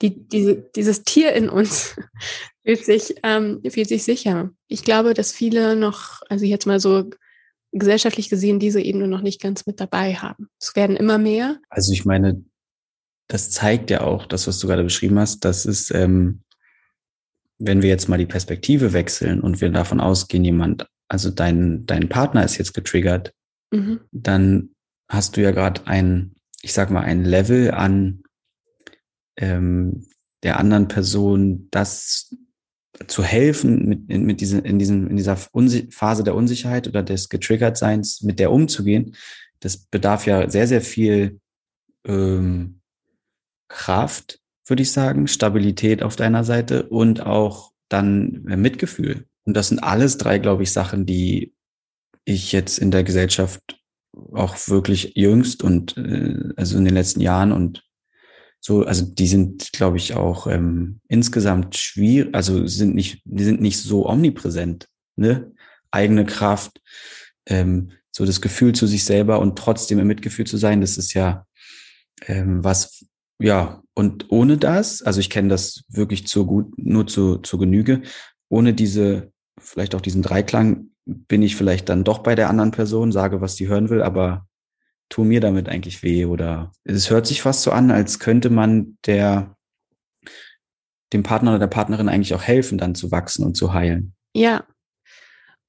die, 0.00 0.28
diese, 0.28 0.70
dieses 0.76 1.02
Tier 1.02 1.32
in 1.32 1.48
uns 1.48 1.96
fühlt 2.64 2.84
sich, 2.84 3.16
ähm, 3.24 3.60
fühlt 3.68 3.88
sich 3.88 4.04
sicher. 4.04 4.50
Ich 4.68 4.84
glaube, 4.84 5.14
dass 5.14 5.32
viele 5.32 5.74
noch, 5.74 6.20
also 6.28 6.44
jetzt 6.44 6.66
mal 6.66 6.78
so 6.78 7.10
gesellschaftlich 7.72 8.28
gesehen, 8.28 8.58
diese 8.58 8.80
Ebene 8.80 9.06
noch 9.08 9.22
nicht 9.22 9.40
ganz 9.40 9.66
mit 9.66 9.80
dabei 9.80 10.14
haben. 10.14 10.48
Es 10.60 10.74
werden 10.74 10.96
immer 10.96 11.18
mehr. 11.18 11.58
Also 11.68 11.92
ich 11.92 12.04
meine, 12.04 12.44
das 13.28 13.50
zeigt 13.50 13.90
ja 13.90 14.00
auch, 14.00 14.26
das, 14.26 14.46
was 14.46 14.58
du 14.58 14.66
gerade 14.66 14.82
beschrieben 14.82 15.18
hast, 15.18 15.44
dass 15.44 15.64
es, 15.64 15.90
ähm, 15.92 16.42
wenn 17.58 17.82
wir 17.82 17.88
jetzt 17.88 18.08
mal 18.08 18.18
die 18.18 18.26
Perspektive 18.26 18.92
wechseln 18.92 19.40
und 19.40 19.60
wir 19.60 19.70
davon 19.70 20.00
ausgehen, 20.00 20.44
jemand, 20.44 20.88
also 21.08 21.30
dein, 21.30 21.86
dein 21.86 22.08
Partner 22.08 22.44
ist 22.44 22.58
jetzt 22.58 22.74
getriggert, 22.74 23.32
mhm. 23.70 24.00
dann 24.10 24.70
hast 25.08 25.36
du 25.36 25.42
ja 25.42 25.52
gerade 25.52 25.86
ein, 25.86 26.34
ich 26.62 26.72
sag 26.72 26.90
mal, 26.90 27.02
ein 27.02 27.24
Level 27.24 27.70
an 27.70 28.22
ähm, 29.36 30.06
der 30.42 30.58
anderen 30.58 30.88
Person, 30.88 31.68
das 31.70 32.34
zu 33.06 33.22
helfen, 33.22 33.88
mit, 33.88 34.08
mit 34.08 34.40
diese, 34.40 34.58
in, 34.58 34.78
diesem, 34.78 35.08
in 35.08 35.16
dieser 35.16 35.38
Unsi 35.52 35.88
Phase 35.90 36.24
der 36.24 36.34
Unsicherheit 36.34 36.88
oder 36.88 37.02
des 37.02 37.28
Getriggertseins 37.28 38.22
mit 38.22 38.38
der 38.38 38.52
umzugehen, 38.52 39.16
das 39.60 39.76
bedarf 39.76 40.26
ja 40.26 40.48
sehr, 40.50 40.66
sehr 40.66 40.80
viel 40.82 41.40
ähm, 42.06 42.80
Kraft, 43.68 44.40
würde 44.66 44.82
ich 44.82 44.92
sagen, 44.92 45.28
Stabilität 45.28 46.02
auf 46.02 46.16
deiner 46.16 46.44
Seite 46.44 46.88
und 46.88 47.20
auch 47.20 47.72
dann 47.88 48.42
Mitgefühl. 48.42 49.26
Und 49.44 49.56
das 49.56 49.68
sind 49.68 49.80
alles 49.80 50.18
drei, 50.18 50.38
glaube 50.38 50.62
ich, 50.62 50.72
Sachen, 50.72 51.06
die 51.06 51.54
ich 52.24 52.52
jetzt 52.52 52.78
in 52.78 52.90
der 52.90 53.04
Gesellschaft 53.04 53.80
auch 54.32 54.56
wirklich 54.68 55.12
jüngst 55.14 55.62
und 55.62 55.96
äh, 55.96 56.50
also 56.56 56.78
in 56.78 56.84
den 56.84 56.94
letzten 56.94 57.20
Jahren 57.20 57.52
und 57.52 57.84
so, 58.60 58.84
also 58.84 59.06
die 59.06 59.26
sind, 59.26 59.72
glaube 59.72 59.96
ich, 59.96 60.14
auch 60.14 60.46
ähm, 60.46 61.00
insgesamt 61.08 61.76
schwierig, 61.76 62.34
also 62.34 62.66
sind 62.66 62.94
nicht, 62.94 63.22
die 63.24 63.44
sind 63.44 63.60
nicht 63.60 63.78
so 63.78 64.06
omnipräsent, 64.06 64.86
ne? 65.16 65.52
Eigene 65.90 66.24
Kraft, 66.24 66.80
ähm, 67.46 67.92
so 68.12 68.24
das 68.24 68.40
Gefühl 68.40 68.74
zu 68.74 68.86
sich 68.86 69.04
selber 69.04 69.40
und 69.40 69.58
trotzdem 69.58 69.98
im 69.98 70.06
Mitgefühl 70.06 70.46
zu 70.46 70.56
sein, 70.56 70.80
das 70.80 70.98
ist 70.98 71.14
ja 71.14 71.46
ähm, 72.26 72.62
was, 72.62 73.06
ja, 73.40 73.82
und 73.94 74.30
ohne 74.30 74.58
das, 74.58 75.02
also 75.02 75.20
ich 75.20 75.30
kenne 75.30 75.48
das 75.48 75.84
wirklich 75.88 76.26
zu 76.26 76.46
gut, 76.46 76.72
nur 76.76 77.06
zu, 77.06 77.38
zu 77.38 77.58
Genüge, 77.58 78.02
ohne 78.48 78.74
diese, 78.74 79.32
vielleicht 79.58 79.94
auch 79.94 80.00
diesen 80.00 80.22
Dreiklang, 80.22 80.90
bin 81.06 81.42
ich 81.42 81.56
vielleicht 81.56 81.88
dann 81.88 82.04
doch 82.04 82.18
bei 82.18 82.34
der 82.34 82.50
anderen 82.50 82.70
Person, 82.70 83.10
sage, 83.10 83.40
was 83.40 83.56
sie 83.56 83.68
hören 83.68 83.88
will, 83.88 84.02
aber 84.02 84.46
tu 85.10 85.24
mir 85.24 85.40
damit 85.40 85.68
eigentlich 85.68 86.02
weh? 86.02 86.24
Oder 86.24 86.72
es 86.84 87.10
hört 87.10 87.26
sich 87.26 87.42
fast 87.42 87.62
so 87.62 87.72
an, 87.72 87.90
als 87.90 88.18
könnte 88.18 88.48
man 88.48 88.96
der, 89.04 89.56
dem 91.12 91.22
Partner 91.22 91.50
oder 91.50 91.58
der 91.58 91.66
Partnerin 91.66 92.08
eigentlich 92.08 92.34
auch 92.34 92.42
helfen, 92.42 92.78
dann 92.78 92.94
zu 92.94 93.10
wachsen 93.10 93.44
und 93.44 93.54
zu 93.54 93.74
heilen. 93.74 94.14
Ja. 94.34 94.64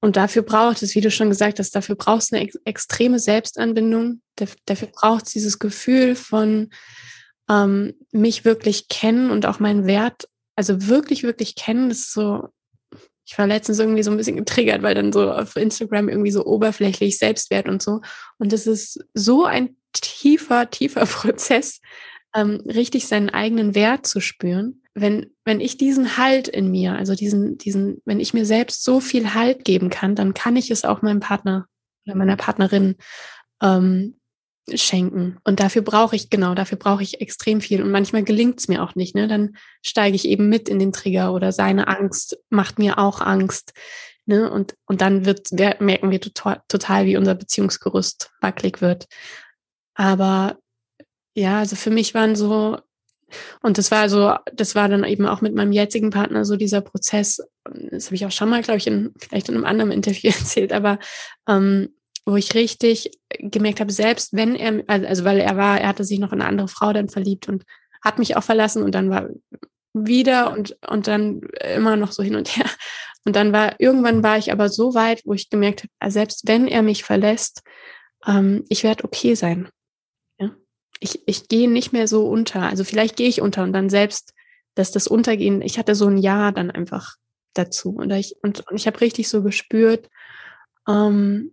Und 0.00 0.16
dafür 0.16 0.42
braucht 0.42 0.82
es, 0.82 0.94
wie 0.94 1.00
du 1.00 1.10
schon 1.10 1.28
gesagt 1.28 1.58
hast, 1.58 1.76
dafür 1.76 1.94
braucht 1.94 2.22
es 2.22 2.32
eine 2.32 2.42
ex 2.42 2.56
extreme 2.64 3.18
Selbstanbindung. 3.18 4.22
Dafür 4.66 4.88
braucht 4.88 5.26
es 5.26 5.32
dieses 5.32 5.58
Gefühl 5.58 6.16
von 6.16 6.70
ähm, 7.48 7.94
mich 8.10 8.44
wirklich 8.44 8.88
kennen 8.88 9.30
und 9.30 9.46
auch 9.46 9.60
meinen 9.60 9.86
Wert, 9.86 10.28
also 10.56 10.88
wirklich, 10.88 11.22
wirklich 11.22 11.54
kennen. 11.54 11.88
Das 11.88 11.98
ist 11.98 12.12
so 12.12 12.48
ich 13.32 13.38
war 13.38 13.46
letztens 13.46 13.78
irgendwie 13.78 14.02
so 14.02 14.10
ein 14.10 14.18
bisschen 14.18 14.36
getriggert, 14.36 14.82
weil 14.82 14.94
dann 14.94 15.10
so 15.10 15.32
auf 15.32 15.56
Instagram 15.56 16.10
irgendwie 16.10 16.30
so 16.30 16.44
oberflächlich 16.44 17.16
Selbstwert 17.16 17.66
und 17.66 17.80
so. 17.80 18.02
Und 18.36 18.52
es 18.52 18.66
ist 18.66 19.02
so 19.14 19.46
ein 19.46 19.74
tiefer, 19.94 20.68
tiefer 20.68 21.06
Prozess, 21.06 21.80
ähm, 22.36 22.62
richtig 22.66 23.08
seinen 23.08 23.30
eigenen 23.30 23.74
Wert 23.74 24.06
zu 24.06 24.20
spüren. 24.20 24.82
Wenn, 24.92 25.32
wenn 25.46 25.60
ich 25.60 25.78
diesen 25.78 26.18
Halt 26.18 26.46
in 26.46 26.70
mir, 26.70 26.92
also 26.92 27.14
diesen, 27.14 27.56
diesen, 27.56 28.02
wenn 28.04 28.20
ich 28.20 28.34
mir 28.34 28.44
selbst 28.44 28.84
so 28.84 29.00
viel 29.00 29.32
Halt 29.32 29.64
geben 29.64 29.88
kann, 29.88 30.14
dann 30.14 30.34
kann 30.34 30.56
ich 30.56 30.70
es 30.70 30.84
auch 30.84 31.00
meinem 31.00 31.20
Partner 31.20 31.66
oder 32.04 32.16
meiner 32.16 32.36
Partnerin 32.36 32.96
ähm, 33.62 34.20
schenken. 34.74 35.38
Und 35.44 35.60
dafür 35.60 35.82
brauche 35.82 36.14
ich, 36.16 36.30
genau, 36.30 36.54
dafür 36.54 36.78
brauche 36.78 37.02
ich 37.02 37.20
extrem 37.20 37.60
viel. 37.60 37.82
Und 37.82 37.90
manchmal 37.90 38.22
gelingt 38.22 38.60
es 38.60 38.68
mir 38.68 38.82
auch 38.82 38.94
nicht. 38.94 39.14
Ne? 39.14 39.28
Dann 39.28 39.56
steige 39.82 40.16
ich 40.16 40.26
eben 40.26 40.48
mit 40.48 40.68
in 40.68 40.78
den 40.78 40.92
Trigger 40.92 41.32
oder 41.34 41.52
seine 41.52 41.88
Angst 41.88 42.38
macht 42.48 42.78
mir 42.78 42.98
auch 42.98 43.20
Angst. 43.20 43.72
Ne? 44.24 44.50
Und, 44.50 44.76
und 44.86 45.00
dann 45.00 45.24
wird, 45.24 45.50
merken 45.52 46.10
wir 46.10 46.20
total, 46.20 46.62
total, 46.68 47.06
wie 47.06 47.16
unser 47.16 47.34
Beziehungsgerüst 47.34 48.30
wackelig 48.40 48.80
wird. 48.80 49.06
Aber 49.94 50.58
ja, 51.34 51.58
also 51.58 51.76
für 51.76 51.90
mich 51.90 52.14
waren 52.14 52.36
so, 52.36 52.78
und 53.62 53.78
das 53.78 53.90
war 53.90 54.08
so, 54.08 54.34
das 54.52 54.74
war 54.74 54.88
dann 54.88 55.04
eben 55.04 55.26
auch 55.26 55.40
mit 55.40 55.54
meinem 55.54 55.72
jetzigen 55.72 56.10
Partner 56.10 56.44
so 56.44 56.56
dieser 56.56 56.82
Prozess, 56.82 57.42
das 57.64 58.06
habe 58.06 58.14
ich 58.14 58.26
auch 58.26 58.30
schon 58.30 58.48
mal, 58.50 58.62
glaube 58.62 58.78
ich, 58.78 58.86
in, 58.86 59.12
vielleicht 59.18 59.48
in 59.48 59.56
einem 59.56 59.64
anderen 59.64 59.90
Interview 59.90 60.30
erzählt, 60.38 60.72
aber 60.72 60.98
ähm, 61.48 61.94
wo 62.24 62.36
ich 62.36 62.54
richtig 62.54 63.10
gemerkt 63.38 63.80
habe, 63.80 63.92
selbst 63.92 64.32
wenn 64.32 64.54
er, 64.54 64.82
also, 64.86 65.06
also 65.06 65.24
weil 65.24 65.40
er 65.40 65.56
war, 65.56 65.80
er 65.80 65.88
hatte 65.88 66.04
sich 66.04 66.18
noch 66.18 66.32
in 66.32 66.40
eine 66.40 66.48
andere 66.48 66.68
Frau 66.68 66.92
dann 66.92 67.08
verliebt 67.08 67.48
und 67.48 67.64
hat 68.02 68.18
mich 68.18 68.36
auch 68.36 68.42
verlassen 68.42 68.82
und 68.82 68.94
dann 68.94 69.10
war 69.10 69.28
wieder 69.94 70.52
und, 70.52 70.76
und 70.88 71.06
dann 71.06 71.42
immer 71.74 71.96
noch 71.96 72.12
so 72.12 72.22
hin 72.22 72.36
und 72.36 72.56
her. 72.56 72.66
Und 73.24 73.36
dann 73.36 73.52
war, 73.52 73.78
irgendwann 73.78 74.22
war 74.22 74.38
ich 74.38 74.50
aber 74.50 74.68
so 74.68 74.94
weit, 74.94 75.22
wo 75.24 75.32
ich 75.32 75.50
gemerkt 75.50 75.82
habe, 75.82 75.92
also 76.00 76.14
selbst 76.14 76.48
wenn 76.48 76.66
er 76.66 76.82
mich 76.82 77.04
verlässt, 77.04 77.62
ähm, 78.26 78.64
ich 78.68 78.82
werde 78.82 79.04
okay 79.04 79.34
sein. 79.34 79.68
Ja? 80.40 80.50
Ich, 80.98 81.22
ich 81.26 81.48
gehe 81.48 81.70
nicht 81.70 81.92
mehr 81.92 82.08
so 82.08 82.26
unter. 82.26 82.62
Also 82.62 82.84
vielleicht 82.84 83.16
gehe 83.16 83.28
ich 83.28 83.40
unter 83.40 83.62
und 83.62 83.72
dann 83.72 83.90
selbst, 83.90 84.34
dass 84.74 84.90
das 84.90 85.06
Untergehen, 85.06 85.62
ich 85.62 85.78
hatte 85.78 85.94
so 85.94 86.08
ein 86.08 86.18
Ja 86.18 86.50
dann 86.50 86.70
einfach 86.70 87.16
dazu. 87.54 87.90
Und 87.90 88.10
ich, 88.10 88.34
und, 88.42 88.66
und 88.68 88.76
ich 88.76 88.86
habe 88.86 89.00
richtig 89.00 89.28
so 89.28 89.42
gespürt, 89.42 90.08
ähm, 90.88 91.52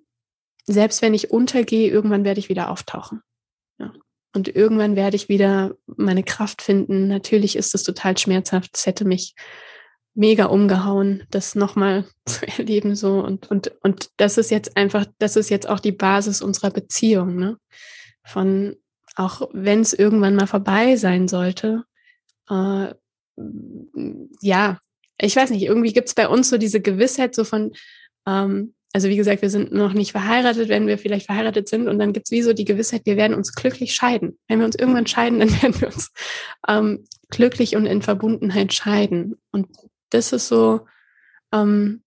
selbst 0.74 1.01
wenn 1.01 1.13
ich 1.13 1.32
untergehe, 1.32 1.89
irgendwann 1.89 2.24
werde 2.24 2.39
ich 2.39 2.49
wieder 2.49 2.70
auftauchen. 2.70 3.22
Ja. 3.80 3.91
Und 4.34 4.55
irgendwann 4.55 4.95
werde 4.95 5.15
ich 5.15 5.30
wieder 5.30 5.76
meine 5.88 6.24
Kraft 6.24 6.61
finden. 6.61 7.07
Natürlich 7.07 7.55
ist 7.55 7.74
es 7.74 7.84
total 7.84 8.17
schmerzhaft. 8.17 8.72
Es 8.76 8.86
hätte 8.86 9.05
mich 9.05 9.34
mega 10.13 10.45
umgehauen, 10.45 11.24
das 11.32 11.55
nochmal 11.55 12.05
zu 12.26 12.47
erleben 12.47 12.95
so. 12.95 13.20
Und, 13.20 13.49
und, 13.49 13.72
und 13.82 14.11
das 14.17 14.38
ist 14.38 14.51
jetzt 14.51 14.78
einfach, 14.78 15.05
das 15.17 15.36
ist 15.36 15.49
jetzt 15.49 15.67
auch 15.67 15.80
die 15.80 15.91
Basis 15.91 16.41
unserer 16.41 16.70
Beziehung, 16.70 17.36
ne? 17.36 17.57
Von, 18.24 18.76
auch 19.15 19.49
wenn 19.53 19.80
es 19.82 19.93
irgendwann 19.93 20.36
mal 20.36 20.45
vorbei 20.45 20.97
sein 20.97 21.28
sollte, 21.28 21.84
äh, 22.49 22.93
ja, 24.41 24.78
ich 25.17 25.36
weiß 25.36 25.49
nicht, 25.49 25.63
irgendwie 25.63 25.93
gibt 25.93 26.09
es 26.09 26.13
bei 26.13 26.28
uns 26.28 26.49
so 26.49 26.57
diese 26.57 26.82
Gewissheit 26.82 27.34
so 27.34 27.43
von, 27.43 27.72
ähm, 28.28 28.76
also 28.91 29.07
wie 29.07 29.17
gesagt, 29.17 29.41
wir 29.41 29.49
sind 29.49 29.71
noch 29.71 29.93
nicht 29.93 30.11
verheiratet, 30.11 30.67
wenn 30.67 30.87
wir 30.87 30.97
vielleicht 30.97 31.27
verheiratet 31.27 31.69
sind 31.69 31.87
und 31.87 31.99
dann 31.99 32.11
gibt's 32.11 32.31
wie 32.31 32.41
so 32.41 32.53
die 32.53 32.65
Gewissheit, 32.65 33.05
wir 33.05 33.17
werden 33.17 33.35
uns 33.35 33.53
glücklich 33.53 33.93
scheiden. 33.93 34.39
Wenn 34.47 34.59
wir 34.59 34.65
uns 34.65 34.75
irgendwann 34.75 35.05
scheiden, 35.05 35.39
dann 35.39 35.61
werden 35.61 35.79
wir 35.79 35.87
uns 35.89 36.11
ähm, 36.67 37.05
glücklich 37.29 37.75
und 37.75 37.85
in 37.85 38.01
Verbundenheit 38.01 38.73
scheiden. 38.73 39.39
Und 39.51 39.67
das 40.09 40.33
ist 40.33 40.47
so 40.47 40.87
ähm, 41.53 42.01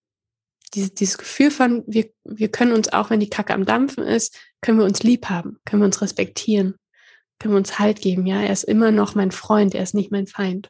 dieses, 0.74 0.94
dieses 0.94 1.18
Gefühl 1.18 1.50
von, 1.52 1.84
wir, 1.86 2.10
wir 2.24 2.50
können 2.50 2.72
uns 2.72 2.92
auch, 2.92 3.10
wenn 3.10 3.20
die 3.20 3.30
Kacke 3.30 3.54
am 3.54 3.64
Dampfen 3.64 4.04
ist, 4.04 4.36
können 4.60 4.78
wir 4.78 4.84
uns 4.84 5.02
lieb 5.02 5.26
haben, 5.26 5.58
können 5.64 5.82
wir 5.82 5.86
uns 5.86 6.02
respektieren, 6.02 6.74
können 7.38 7.54
wir 7.54 7.58
uns 7.58 7.78
Halt 7.78 8.00
geben. 8.00 8.26
Ja, 8.26 8.40
er 8.40 8.52
ist 8.52 8.64
immer 8.64 8.90
noch 8.90 9.14
mein 9.14 9.30
Freund, 9.30 9.74
er 9.74 9.82
ist 9.84 9.94
nicht 9.94 10.10
mein 10.10 10.26
Feind. 10.26 10.68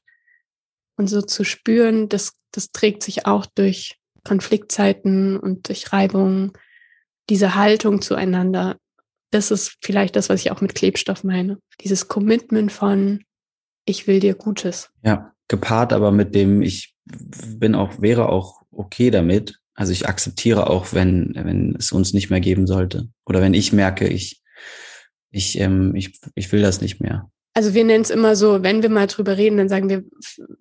Und 0.97 1.07
so 1.07 1.23
zu 1.23 1.45
spüren, 1.45 2.11
das, 2.11 2.35
das 2.51 2.71
trägt 2.71 3.03
sich 3.03 3.25
auch 3.25 3.47
durch 3.47 3.99
Konfliktzeiten 4.25 5.37
und 5.37 5.69
durch 5.69 5.93
Reibungen, 5.93 6.53
diese 7.29 7.55
Haltung 7.55 8.03
zueinander, 8.03 8.77
das 9.31 9.51
ist 9.51 9.79
vielleicht 9.81 10.17
das, 10.17 10.29
was 10.29 10.41
ich 10.41 10.51
auch 10.51 10.61
mit 10.61 10.75
Klebstoff 10.75 11.25
meine. 11.25 11.59
Dieses 11.81 12.09
Commitment 12.09 12.71
von, 12.71 13.25
ich 13.87 14.07
will 14.07 14.21
dir 14.21 14.35
Gutes. 14.35 14.91
Ja, 15.03 15.33
gepaart 15.49 15.93
aber 15.93 16.13
mit 16.13 16.35
dem, 16.35 16.63
ich 16.63 16.95
bin 17.05 17.75
auch, 17.75 18.01
wäre 18.01 18.29
auch 18.29 18.63
okay 18.71 19.11
damit. 19.11 19.59
Also 19.75 19.93
ich 19.93 20.07
akzeptiere 20.07 20.69
auch, 20.69 20.93
wenn, 20.93 21.33
wenn 21.35 21.75
es 21.77 21.93
uns 21.93 22.13
nicht 22.13 22.29
mehr 22.31 22.41
geben 22.41 22.67
sollte. 22.67 23.09
Oder 23.25 23.41
wenn 23.41 23.55
ich 23.55 23.73
merke, 23.73 24.07
ich, 24.07 24.43
ich, 25.31 25.59
ähm, 25.59 25.95
ich, 25.95 26.21
ich 26.35 26.53
will 26.53 26.61
das 26.61 26.83
nicht 26.83 27.01
mehr 27.01 27.31
also 27.55 27.75
wir 27.75 27.85
nennen 27.85 28.03
es 28.03 28.11
immer 28.11 28.35
so, 28.35 28.63
wenn 28.63 28.83
wir 28.83 28.89
mal 28.89 29.07
drüber 29.07 29.37
reden, 29.37 29.59
dann 29.59 29.69
sagen 29.69 29.91
wir, 29.91 30.05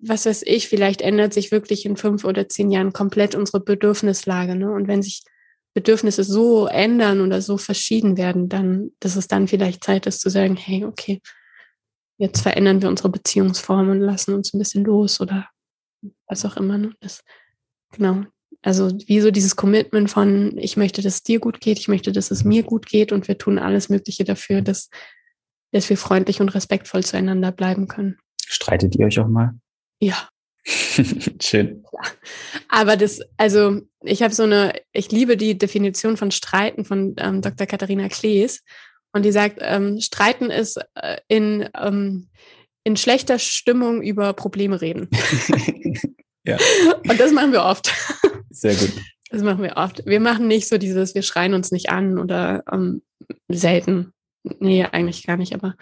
was 0.00 0.26
weiß 0.26 0.42
ich, 0.44 0.68
vielleicht 0.68 1.00
ändert 1.00 1.32
sich 1.32 1.50
wirklich 1.50 1.86
in 1.86 1.96
fünf 1.96 2.24
oder 2.24 2.48
zehn 2.48 2.70
Jahren 2.70 2.92
komplett 2.92 3.34
unsere 3.34 3.60
Bedürfnislage. 3.60 4.54
Ne? 4.56 4.70
Und 4.70 4.88
wenn 4.88 5.02
sich 5.02 5.22
Bedürfnisse 5.74 6.22
so 6.22 6.66
ändern 6.66 7.22
oder 7.22 7.40
so 7.40 7.56
verschieden 7.56 8.18
werden, 8.18 8.50
dann, 8.50 8.90
dass 9.00 9.16
es 9.16 9.26
dann 9.26 9.48
vielleicht 9.48 9.82
Zeit 9.82 10.06
ist 10.06 10.20
zu 10.20 10.28
sagen, 10.28 10.56
hey, 10.56 10.84
okay, 10.84 11.22
jetzt 12.18 12.42
verändern 12.42 12.82
wir 12.82 12.90
unsere 12.90 13.08
Beziehungsform 13.08 13.88
und 13.88 14.00
lassen 14.00 14.34
uns 14.34 14.52
ein 14.52 14.58
bisschen 14.58 14.84
los 14.84 15.20
oder 15.20 15.48
was 16.26 16.44
auch 16.44 16.58
immer. 16.58 16.76
Ne? 16.76 16.92
Das, 17.00 17.22
genau. 17.92 18.24
Also 18.60 18.90
wie 19.06 19.20
so 19.20 19.30
dieses 19.30 19.56
Commitment 19.56 20.10
von, 20.10 20.56
ich 20.58 20.76
möchte, 20.76 21.00
dass 21.00 21.14
es 21.14 21.22
dir 21.22 21.40
gut 21.40 21.60
geht, 21.60 21.78
ich 21.78 21.88
möchte, 21.88 22.12
dass 22.12 22.30
es 22.30 22.44
mir 22.44 22.62
gut 22.62 22.86
geht 22.86 23.10
und 23.10 23.26
wir 23.28 23.38
tun 23.38 23.58
alles 23.58 23.88
Mögliche 23.88 24.24
dafür, 24.24 24.60
dass, 24.60 24.90
dass 25.72 25.88
wir 25.90 25.96
freundlich 25.96 26.40
und 26.40 26.50
respektvoll 26.50 27.02
zueinander 27.02 27.50
bleiben 27.50 27.88
können. 27.88 28.18
Streitet 28.46 28.94
ihr 28.96 29.06
euch 29.06 29.18
auch 29.18 29.28
mal? 29.28 29.54
Ja. 29.98 30.28
Schön. 31.40 31.84
Ja. 31.92 32.10
Aber 32.68 32.96
das, 32.96 33.20
also 33.36 33.80
ich 34.02 34.22
habe 34.22 34.34
so 34.34 34.44
eine, 34.44 34.74
ich 34.92 35.10
liebe 35.10 35.36
die 35.36 35.58
Definition 35.58 36.16
von 36.16 36.30
Streiten 36.30 36.84
von 36.84 37.14
ähm, 37.18 37.40
Dr. 37.42 37.66
Katharina 37.66 38.08
Klees. 38.08 38.62
Und 39.12 39.24
die 39.24 39.32
sagt, 39.32 39.58
ähm, 39.60 40.00
Streiten 40.00 40.50
ist 40.50 40.78
äh, 40.94 41.18
in, 41.28 41.68
ähm, 41.78 42.28
in 42.84 42.96
schlechter 42.96 43.38
Stimmung 43.38 44.02
über 44.02 44.32
Probleme 44.32 44.80
reden. 44.80 45.08
ja. 46.44 46.56
Und 47.08 47.20
das 47.20 47.32
machen 47.32 47.52
wir 47.52 47.64
oft. 47.64 47.92
Sehr 48.50 48.74
gut. 48.74 48.92
Das 49.30 49.42
machen 49.42 49.62
wir 49.62 49.76
oft. 49.76 50.04
Wir 50.06 50.20
machen 50.20 50.46
nicht 50.46 50.68
so 50.68 50.78
dieses, 50.78 51.14
wir 51.14 51.22
schreien 51.22 51.54
uns 51.54 51.72
nicht 51.72 51.90
an 51.90 52.18
oder 52.18 52.62
ähm, 52.70 53.02
selten. 53.48 54.12
Nee, 54.44 54.84
eigentlich 54.84 55.26
gar 55.26 55.36
nicht, 55.36 55.54
aber, 55.54 55.76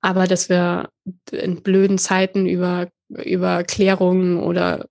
aber 0.00 0.26
dass 0.26 0.48
wir 0.48 0.90
in 1.30 1.62
blöden 1.62 1.98
Zeiten 1.98 2.46
über, 2.46 2.90
über 3.08 3.64
Klärungen 3.64 4.38
oder 4.38 4.86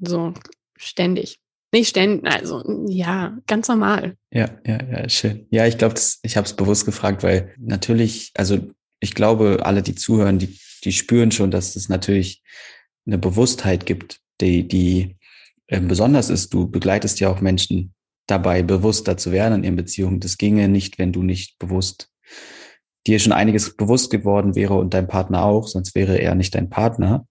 so 0.00 0.34
ständig. 0.76 1.38
Nicht 1.72 1.88
ständig, 1.88 2.30
also 2.30 2.62
ja, 2.88 3.36
ganz 3.46 3.68
normal. 3.68 4.16
Ja, 4.32 4.48
ja, 4.64 4.78
ja, 4.82 5.08
schön. 5.08 5.46
Ja, 5.50 5.66
ich 5.66 5.78
glaube, 5.78 5.96
ich 6.22 6.36
habe 6.36 6.46
es 6.46 6.54
bewusst 6.54 6.86
gefragt, 6.86 7.22
weil 7.22 7.54
natürlich, 7.58 8.32
also 8.34 8.58
ich 9.00 9.14
glaube, 9.14 9.60
alle, 9.64 9.82
die 9.82 9.94
zuhören, 9.94 10.38
die, 10.38 10.58
die 10.84 10.92
spüren 10.92 11.30
schon, 11.30 11.50
dass 11.50 11.76
es 11.76 11.88
natürlich 11.88 12.42
eine 13.06 13.18
Bewusstheit 13.18 13.86
gibt, 13.86 14.20
die, 14.40 14.66
die 14.66 15.16
ähm, 15.68 15.88
besonders 15.88 16.30
ist. 16.30 16.54
Du 16.54 16.68
begleitest 16.68 17.20
ja 17.20 17.28
auch 17.28 17.40
Menschen 17.40 17.93
dabei, 18.26 18.62
bewusster 18.62 19.16
zu 19.16 19.32
werden 19.32 19.58
in 19.58 19.64
ihren 19.64 19.76
Beziehungen. 19.76 20.20
Das 20.20 20.38
ginge 20.38 20.68
nicht, 20.68 20.98
wenn 20.98 21.12
du 21.12 21.22
nicht 21.22 21.58
bewusst 21.58 22.10
dir 23.06 23.18
schon 23.18 23.32
einiges 23.32 23.76
bewusst 23.76 24.10
geworden 24.10 24.54
wäre 24.54 24.74
und 24.74 24.94
dein 24.94 25.06
Partner 25.06 25.44
auch, 25.44 25.66
sonst 25.66 25.94
wäre 25.94 26.16
er 26.18 26.34
nicht 26.34 26.54
dein 26.54 26.70
Partner. 26.70 27.26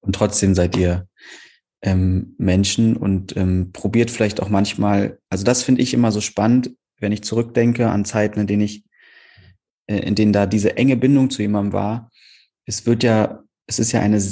Und 0.00 0.14
trotzdem 0.14 0.54
seid 0.54 0.76
ihr 0.76 1.06
ähm, 1.82 2.34
Menschen 2.38 2.96
und 2.96 3.36
ähm, 3.36 3.70
probiert 3.72 4.10
vielleicht 4.10 4.42
auch 4.42 4.48
manchmal, 4.48 5.18
also 5.28 5.44
das 5.44 5.62
finde 5.62 5.82
ich 5.82 5.94
immer 5.94 6.12
so 6.12 6.20
spannend, 6.20 6.74
wenn 6.98 7.12
ich 7.12 7.22
zurückdenke 7.22 7.88
an 7.90 8.04
Zeiten, 8.04 8.40
in 8.40 8.46
denen 8.46 8.62
ich, 8.62 8.84
äh, 9.86 9.98
in 9.98 10.14
denen 10.14 10.32
da 10.32 10.46
diese 10.46 10.76
enge 10.76 10.96
Bindung 10.96 11.30
zu 11.30 11.42
jemandem 11.42 11.72
war. 11.72 12.10
Es 12.66 12.86
wird 12.86 13.02
ja, 13.02 13.44
es 13.66 13.78
ist 13.78 13.92
ja 13.92 14.00
eine, 14.00 14.22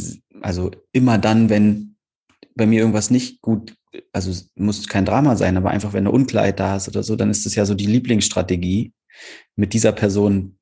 also 0.41 0.71
immer 0.93 1.19
dann, 1.19 1.49
wenn 1.49 1.92
bei 2.55 2.67
mir 2.67 2.81
irgendwas 2.81 3.11
nicht 3.11 3.41
gut, 3.41 3.75
also 4.13 4.33
muss 4.55 4.89
kein 4.89 5.05
Drama 5.05 5.37
sein, 5.37 5.57
aber 5.57 5.71
einfach 5.71 5.93
wenn 5.93 6.07
eine 6.07 6.13
Unklarheit 6.13 6.61
da 6.61 6.77
ist 6.77 6.89
oder 6.89 7.03
so, 7.03 7.17
dann 7.17 7.31
ist 7.31 7.47
es 7.47 7.55
ja 7.55 7.65
so 7.65 7.75
die 7.75 7.87
Lieblingsstrategie, 7.87 8.93
mit 9.57 9.75
dieser 9.75 9.93
Person 9.93 10.59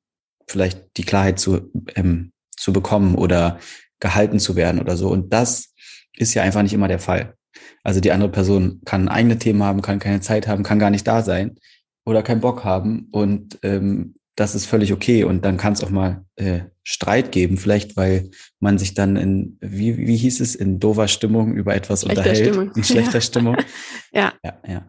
vielleicht 0.47 0.97
die 0.97 1.03
Klarheit 1.03 1.39
zu, 1.39 1.71
ähm, 1.95 2.31
zu 2.55 2.73
bekommen 2.73 3.15
oder 3.15 3.59
gehalten 3.99 4.39
zu 4.39 4.55
werden 4.55 4.81
oder 4.81 4.97
so. 4.97 5.09
Und 5.09 5.31
das 5.33 5.73
ist 6.17 6.33
ja 6.33 6.43
einfach 6.43 6.61
nicht 6.61 6.73
immer 6.73 6.87
der 6.87 6.99
Fall. 6.99 7.35
Also 7.83 7.99
die 7.99 8.11
andere 8.11 8.31
Person 8.31 8.81
kann 8.85 9.07
eigene 9.07 9.37
Themen 9.37 9.63
haben, 9.63 9.81
kann 9.81 9.99
keine 9.99 10.21
Zeit 10.21 10.47
haben, 10.47 10.63
kann 10.63 10.79
gar 10.79 10.89
nicht 10.89 11.07
da 11.07 11.21
sein 11.21 11.57
oder 12.05 12.23
keinen 12.23 12.41
Bock 12.41 12.63
haben. 12.63 13.07
Und 13.11 13.59
ähm, 13.63 14.15
das 14.35 14.55
ist 14.55 14.65
völlig 14.65 14.93
okay. 14.93 15.23
Und 15.23 15.45
dann 15.45 15.57
kann 15.57 15.73
es 15.73 15.83
auch 15.83 15.89
mal 15.89 16.25
äh, 16.35 16.61
Streit 16.83 17.31
geben, 17.31 17.57
vielleicht 17.57 17.97
weil 17.97 18.31
man 18.59 18.77
sich 18.77 18.93
dann 18.93 19.15
in, 19.15 19.57
wie, 19.61 19.97
wie 19.97 20.17
hieß 20.17 20.39
es, 20.39 20.55
in 20.55 20.79
dover 20.79 21.07
Stimmung 21.07 21.53
über 21.53 21.75
etwas 21.75 22.01
schlechter 22.01 22.21
unterhält. 22.21 22.47
Stimmung. 22.47 22.75
In 22.75 22.83
schlechter 22.83 23.13
ja. 23.15 23.21
Stimmung. 23.21 23.57
ja. 24.11 24.33
Ja, 24.43 24.61
ja. 24.67 24.87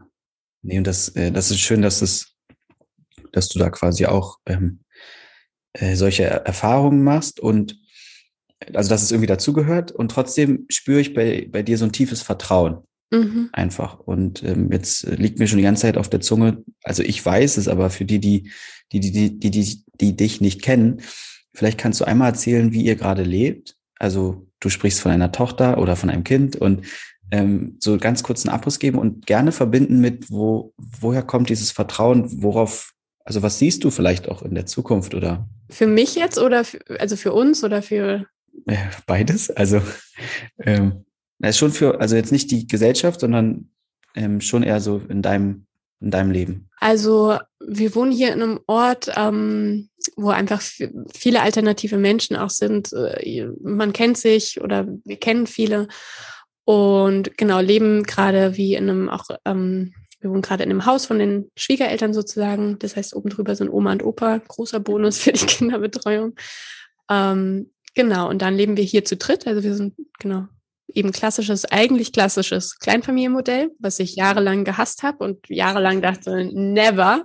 Nee, 0.62 0.78
und 0.78 0.86
das, 0.86 1.08
äh, 1.10 1.32
das 1.32 1.50
ist 1.50 1.60
schön, 1.60 1.82
dass 1.82 2.02
es, 2.02 2.36
dass 3.32 3.48
du 3.48 3.58
da 3.58 3.70
quasi 3.70 4.06
auch 4.06 4.38
ähm, 4.46 4.80
äh, 5.72 5.96
solche 5.96 6.24
Erfahrungen 6.24 7.02
machst 7.02 7.40
und 7.40 7.78
also 8.74 8.90
dass 8.90 9.02
es 9.02 9.10
irgendwie 9.10 9.26
dazugehört 9.26 9.90
und 9.90 10.10
trotzdem 10.10 10.66
spüre 10.68 11.00
ich 11.00 11.14
bei, 11.14 11.48
bei 11.50 11.62
dir 11.62 11.78
so 11.78 11.84
ein 11.84 11.92
tiefes 11.92 12.22
Vertrauen. 12.22 12.86
Mhm. 13.12 13.50
Einfach. 13.52 13.98
Und 13.98 14.42
ähm, 14.42 14.72
jetzt 14.72 15.04
liegt 15.04 15.38
mir 15.38 15.46
schon 15.46 15.58
die 15.58 15.64
ganze 15.64 15.82
Zeit 15.82 15.98
auf 15.98 16.08
der 16.08 16.20
Zunge, 16.20 16.64
also 16.82 17.02
ich 17.02 17.24
weiß 17.24 17.58
es, 17.58 17.68
aber 17.68 17.90
für 17.90 18.06
die, 18.06 18.18
die, 18.18 18.50
die, 18.90 19.00
die, 19.00 19.12
die, 19.12 19.38
die, 19.38 19.50
die, 19.50 19.84
die 20.00 20.16
dich 20.16 20.40
nicht 20.40 20.62
kennen, 20.62 21.02
vielleicht 21.52 21.78
kannst 21.78 22.00
du 22.00 22.06
einmal 22.06 22.30
erzählen, 22.30 22.72
wie 22.72 22.82
ihr 22.82 22.96
gerade 22.96 23.22
lebt. 23.22 23.76
Also 23.98 24.46
du 24.60 24.70
sprichst 24.70 25.00
von 25.00 25.12
einer 25.12 25.30
Tochter 25.30 25.78
oder 25.78 25.94
von 25.94 26.08
einem 26.08 26.24
Kind 26.24 26.56
und 26.56 26.86
ähm, 27.30 27.76
so 27.80 27.98
ganz 27.98 28.22
kurz 28.22 28.46
einen 28.46 28.54
Abriss 28.54 28.78
geben 28.78 28.98
und 28.98 29.26
gerne 29.26 29.52
verbinden 29.52 30.00
mit, 30.00 30.30
wo, 30.30 30.72
woher 30.76 31.22
kommt 31.22 31.50
dieses 31.50 31.70
Vertrauen, 31.70 32.42
worauf, 32.42 32.92
also 33.24 33.42
was 33.42 33.58
siehst 33.58 33.84
du 33.84 33.90
vielleicht 33.90 34.28
auch 34.28 34.42
in 34.42 34.54
der 34.54 34.66
Zukunft 34.66 35.14
oder? 35.14 35.48
Für 35.68 35.86
mich 35.86 36.14
jetzt 36.14 36.38
oder 36.38 36.64
für, 36.64 36.80
also 36.98 37.16
für 37.16 37.32
uns 37.32 37.62
oder 37.62 37.82
für 37.82 38.26
Beides. 39.06 39.50
Also 39.50 39.82
ähm, 40.58 41.04
ist 41.50 41.58
schon 41.58 41.72
für, 41.72 42.00
also 42.00 42.16
jetzt 42.16 42.32
nicht 42.32 42.50
die 42.50 42.66
Gesellschaft, 42.66 43.20
sondern 43.20 43.70
ähm, 44.14 44.40
schon 44.40 44.62
eher 44.62 44.80
so 44.80 45.00
in 45.08 45.22
deinem, 45.22 45.66
in 46.00 46.10
deinem 46.10 46.30
Leben. 46.30 46.68
Also 46.78 47.38
wir 47.64 47.94
wohnen 47.94 48.12
hier 48.12 48.32
in 48.32 48.42
einem 48.42 48.60
Ort, 48.66 49.10
ähm, 49.16 49.88
wo 50.16 50.30
einfach 50.30 50.62
viele 51.14 51.42
alternative 51.42 51.96
Menschen 51.96 52.36
auch 52.36 52.50
sind. 52.50 52.92
Äh, 52.92 53.48
man 53.62 53.92
kennt 53.92 54.18
sich 54.18 54.60
oder 54.60 54.86
wir 55.04 55.16
kennen 55.16 55.46
viele 55.46 55.88
und 56.64 57.36
genau 57.36 57.60
leben 57.60 58.04
gerade 58.04 58.56
wie 58.56 58.74
in 58.74 58.88
einem 58.88 59.08
auch 59.08 59.28
ähm, 59.44 59.94
wir 60.20 60.30
wohnen 60.30 60.42
gerade 60.42 60.62
in 60.62 60.70
einem 60.70 60.86
Haus 60.86 61.06
von 61.06 61.18
den 61.18 61.50
Schwiegereltern 61.56 62.14
sozusagen. 62.14 62.78
Das 62.78 62.94
heißt, 62.94 63.16
oben 63.16 63.30
drüber 63.30 63.56
sind 63.56 63.68
Oma 63.68 63.90
und 63.90 64.04
Opa. 64.04 64.38
Großer 64.38 64.78
Bonus 64.78 65.18
für 65.22 65.32
die 65.32 65.46
Kinderbetreuung. 65.46 66.34
Ähm, 67.10 67.72
Genau, 67.94 68.28
und 68.28 68.40
dann 68.40 68.54
leben 68.54 68.76
wir 68.76 68.84
hier 68.84 69.04
zu 69.04 69.16
dritt. 69.16 69.46
Also 69.46 69.62
wir 69.62 69.74
sind, 69.74 69.94
genau, 70.18 70.46
eben 70.94 71.12
klassisches, 71.12 71.64
eigentlich 71.64 72.12
klassisches 72.12 72.78
Kleinfamilienmodell, 72.78 73.70
was 73.78 73.98
ich 73.98 74.16
jahrelang 74.16 74.64
gehasst 74.64 75.02
habe 75.02 75.24
und 75.24 75.48
jahrelang 75.48 76.02
dachte, 76.02 76.50
never, 76.52 77.24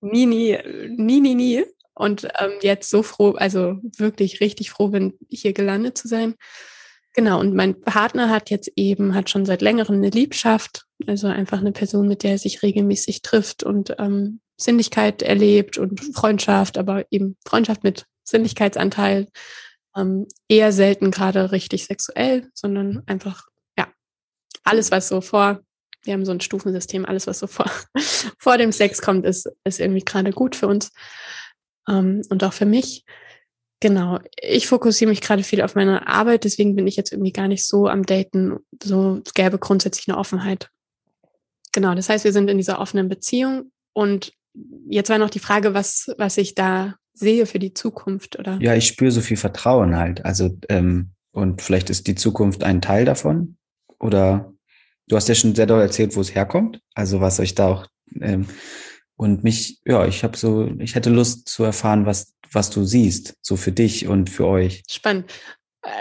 nie, 0.00 0.26
nie, 0.26 0.58
nie, 0.96 1.20
nie, 1.20 1.34
nie. 1.34 1.64
Und 1.94 2.26
ähm, 2.38 2.52
jetzt 2.62 2.90
so 2.90 3.02
froh, 3.02 3.32
also 3.32 3.76
wirklich 3.96 4.40
richtig 4.40 4.70
froh 4.70 4.88
bin, 4.88 5.14
hier 5.28 5.52
gelandet 5.52 5.98
zu 5.98 6.08
sein. 6.08 6.34
Genau, 7.14 7.38
und 7.40 7.54
mein 7.54 7.78
Partner 7.82 8.30
hat 8.30 8.48
jetzt 8.48 8.72
eben, 8.76 9.14
hat 9.14 9.28
schon 9.28 9.44
seit 9.44 9.60
längerem 9.60 9.96
eine 9.96 10.08
Liebschaft, 10.08 10.86
also 11.06 11.26
einfach 11.26 11.58
eine 11.58 11.72
Person, 11.72 12.08
mit 12.08 12.22
der 12.22 12.32
er 12.32 12.38
sich 12.38 12.62
regelmäßig 12.62 13.20
trifft 13.20 13.62
und 13.62 13.94
ähm, 13.98 14.40
Sinnlichkeit 14.56 15.22
erlebt 15.22 15.76
und 15.76 16.00
Freundschaft, 16.14 16.78
aber 16.78 17.04
eben 17.10 17.36
Freundschaft 17.44 17.84
mit 17.84 18.06
Sinnlichkeitsanteil 18.24 19.28
ähm, 19.96 20.26
eher 20.48 20.72
selten 20.72 21.10
gerade 21.10 21.52
richtig 21.52 21.84
sexuell, 21.84 22.50
sondern 22.54 23.02
einfach, 23.06 23.46
ja, 23.78 23.88
alles, 24.64 24.90
was 24.90 25.08
so 25.08 25.20
vor, 25.20 25.60
wir 26.04 26.14
haben 26.14 26.24
so 26.24 26.32
ein 26.32 26.40
Stufensystem, 26.40 27.04
alles, 27.04 27.26
was 27.26 27.38
so 27.38 27.46
vor, 27.46 27.70
vor 28.38 28.58
dem 28.58 28.72
Sex 28.72 29.02
kommt, 29.02 29.26
ist, 29.26 29.48
ist 29.64 29.80
irgendwie 29.80 30.04
gerade 30.04 30.30
gut 30.32 30.56
für 30.56 30.66
uns 30.66 30.90
ähm, 31.88 32.22
und 32.30 32.42
auch 32.44 32.52
für 32.52 32.66
mich. 32.66 33.04
Genau, 33.80 34.20
ich 34.40 34.68
fokussiere 34.68 35.10
mich 35.10 35.20
gerade 35.20 35.42
viel 35.42 35.60
auf 35.60 35.74
meine 35.74 36.06
Arbeit, 36.06 36.44
deswegen 36.44 36.76
bin 36.76 36.86
ich 36.86 36.96
jetzt 36.96 37.12
irgendwie 37.12 37.32
gar 37.32 37.48
nicht 37.48 37.66
so 37.66 37.88
am 37.88 38.06
Daten, 38.06 38.58
so 38.80 39.20
gäbe 39.34 39.58
grundsätzlich 39.58 40.08
eine 40.08 40.18
Offenheit. 40.18 40.70
Genau, 41.72 41.94
das 41.94 42.08
heißt, 42.08 42.24
wir 42.24 42.32
sind 42.32 42.48
in 42.48 42.58
dieser 42.58 42.78
offenen 42.78 43.08
Beziehung 43.08 43.72
und 43.92 44.32
jetzt 44.88 45.10
war 45.10 45.18
noch 45.18 45.30
die 45.30 45.40
Frage, 45.40 45.74
was, 45.74 46.12
was 46.16 46.36
ich 46.36 46.54
da 46.54 46.94
sehe 47.14 47.46
für 47.46 47.58
die 47.58 47.74
Zukunft, 47.74 48.38
oder? 48.38 48.58
Ja, 48.60 48.74
ich 48.74 48.86
spüre 48.86 49.10
so 49.10 49.20
viel 49.20 49.36
Vertrauen 49.36 49.96
halt. 49.96 50.24
Also, 50.24 50.56
ähm, 50.68 51.10
und 51.32 51.62
vielleicht 51.62 51.90
ist 51.90 52.06
die 52.06 52.14
Zukunft 52.14 52.62
ein 52.64 52.82
Teil 52.82 53.04
davon. 53.04 53.56
Oder 53.98 54.52
du 55.08 55.16
hast 55.16 55.28
ja 55.28 55.34
schon 55.34 55.54
sehr 55.54 55.66
doll 55.66 55.80
erzählt, 55.80 56.16
wo 56.16 56.20
es 56.20 56.34
herkommt. 56.34 56.80
Also 56.94 57.20
was 57.20 57.40
euch 57.40 57.54
da 57.54 57.68
auch 57.68 57.86
ähm, 58.20 58.46
und 59.16 59.44
mich, 59.44 59.80
ja, 59.84 60.06
ich 60.06 60.24
habe 60.24 60.36
so, 60.36 60.68
ich 60.78 60.94
hätte 60.94 61.10
Lust 61.10 61.48
zu 61.48 61.64
erfahren, 61.64 62.06
was, 62.06 62.34
was 62.50 62.70
du 62.70 62.84
siehst, 62.84 63.36
so 63.40 63.56
für 63.56 63.72
dich 63.72 64.08
und 64.08 64.30
für 64.30 64.46
euch. 64.46 64.82
Spannend. 64.90 65.32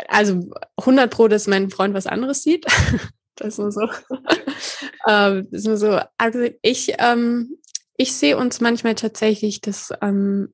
Also 0.08 0.50
100 0.78 1.12
Pro, 1.12 1.28
dass 1.28 1.48
mein 1.48 1.70
Freund 1.70 1.94
was 1.94 2.08
anderes 2.08 2.44
sieht. 2.44 2.66
das 3.36 3.50
ist 3.50 3.58
nur 3.60 3.72
so. 3.72 3.82
ähm, 5.08 5.48
das 5.52 5.62
ist 5.62 5.68
nur 5.68 5.78
so. 5.78 6.00
Also 6.18 6.48
ich, 6.62 6.94
ähm, 6.98 7.58
ich 7.96 8.14
sehe 8.14 8.38
uns 8.38 8.62
manchmal 8.62 8.96
tatsächlich, 8.96 9.62
dass 9.62 9.92
ähm, 10.02 10.54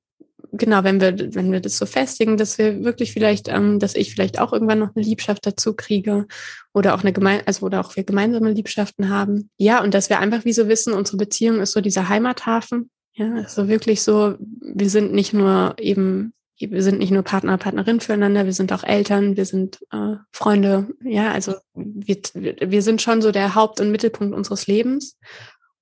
genau, 0.52 0.84
wenn 0.84 1.02
wir, 1.02 1.36
wenn 1.36 1.52
wir 1.52 1.60
das 1.60 1.78
so 1.78 1.86
festigen, 1.86 2.38
dass 2.38 2.58
wir 2.58 2.84
wirklich 2.84 3.14
vielleicht, 3.14 3.48
ähm, 3.48 3.80
dass 3.80 3.96
ich 3.96 4.12
vielleicht 4.12 4.40
auch 4.40 4.54
irgendwann 4.54 4.80
noch 4.80 4.96
eine 4.96 5.06
Liebschaft 5.06 5.46
dazu 5.46 5.74
kriege 5.74 6.28
oder 6.74 6.96
auch 6.96 7.02
eine 7.02 7.14
gemein, 7.14 7.42
also 7.46 7.66
oder 7.66 7.80
auch 7.80 7.96
wir 7.96 8.04
gemeinsame 8.04 8.52
Liebschaften 8.52 9.10
haben. 9.10 9.50
Ja, 9.58 9.84
und 9.84 9.94
dass 9.94 10.10
wir 10.10 10.20
einfach 10.20 10.46
wie 10.46 10.54
so 10.54 10.68
wissen, 10.68 10.94
unsere 10.94 11.18
Beziehung 11.18 11.60
ist 11.62 11.72
so 11.72 11.82
dieser 11.82 12.10
Heimathafen. 12.10 12.90
Ja, 13.14 13.34
also 13.36 13.68
wirklich 13.68 14.04
so, 14.04 14.36
wir 14.40 14.90
sind 14.90 15.14
nicht 15.14 15.34
nur 15.34 15.76
eben 15.80 16.34
wir 16.60 16.82
sind 16.82 16.98
nicht 16.98 17.12
nur 17.12 17.22
Partner, 17.22 17.58
Partnerin 17.58 18.00
füreinander, 18.00 18.46
wir 18.46 18.54
sind 18.54 18.74
auch 18.74 18.84
Eltern, 18.84 19.38
wir 19.38 19.46
sind 19.46 19.80
äh, 19.92 20.16
Freunde. 20.32 20.88
Ja, 21.04 21.32
also 21.32 21.54
wir, 21.76 22.18
wir 22.34 22.82
sind 22.82 23.02
schon 23.02 23.22
so 23.22 23.32
der 23.32 23.54
Haupt- 23.54 23.80
und 23.80 23.92
Mittelpunkt 23.92 24.36
unseres 24.36 24.66
Lebens 24.66 25.18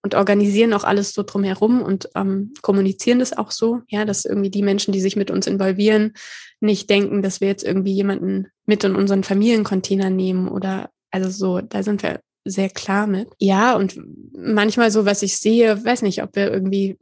und 0.06 0.14
organisieren 0.14 0.72
auch 0.74 0.84
alles 0.84 1.16
so 1.16 1.24
drumherum 1.24 1.82
und 1.82 2.10
ähm, 2.14 2.54
kommunizieren 2.62 3.18
das 3.18 3.36
auch 3.36 3.50
so, 3.50 3.82
ja, 3.88 4.06
dass 4.06 4.24
irgendwie 4.24 4.52
die 4.52 4.62
Menschen, 4.62 4.92
die 4.92 5.02
sich 5.02 5.16
mit 5.16 5.32
uns 5.32 5.48
involvieren, 5.48 6.14
nicht 6.60 6.92
denken, 6.92 7.24
dass 7.24 7.42
wir 7.42 7.48
jetzt 7.48 7.64
irgendwie 7.64 7.94
jemanden 7.94 8.46
mit 8.68 8.84
in 8.84 8.96
unseren 8.96 9.24
Familiencontainer 9.24 10.12
nehmen 10.12 10.48
oder 10.48 10.92
also 11.10 11.30
so, 11.32 11.60
da 11.60 11.82
sind 11.82 12.04
wir 12.04 12.20
sehr 12.44 12.70
klar 12.70 13.08
mit. 13.08 13.30
Ja, 13.40 13.76
und 13.76 14.00
manchmal 14.38 14.92
so, 14.92 15.06
was 15.06 15.24
ich 15.24 15.40
sehe, 15.40 15.84
weiß 15.84 16.04
nicht, 16.04 16.22
ob 16.22 16.36
wir 16.36 16.52
irgendwie 16.52 17.00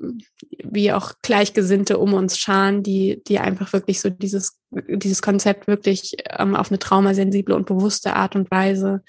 wie 0.64 0.94
auch 0.94 1.12
Gleichgesinnte 1.22 1.98
um 1.98 2.14
uns 2.14 2.38
scharen, 2.38 2.84
die, 2.84 3.22
die 3.28 3.40
einfach 3.40 3.74
wirklich 3.74 4.00
so 4.00 4.10
dieses, 4.10 4.60
dieses 4.72 5.22
Konzept 5.22 5.68
wirklich 5.68 6.16
ähm, 6.40 6.56
auf 6.56 6.72
eine 6.72 6.80
traumasensible 6.80 7.54
und 7.54 7.66
bewusste 7.66 8.16
Art 8.16 8.38
und 8.38 8.50
Weise 8.50 9.04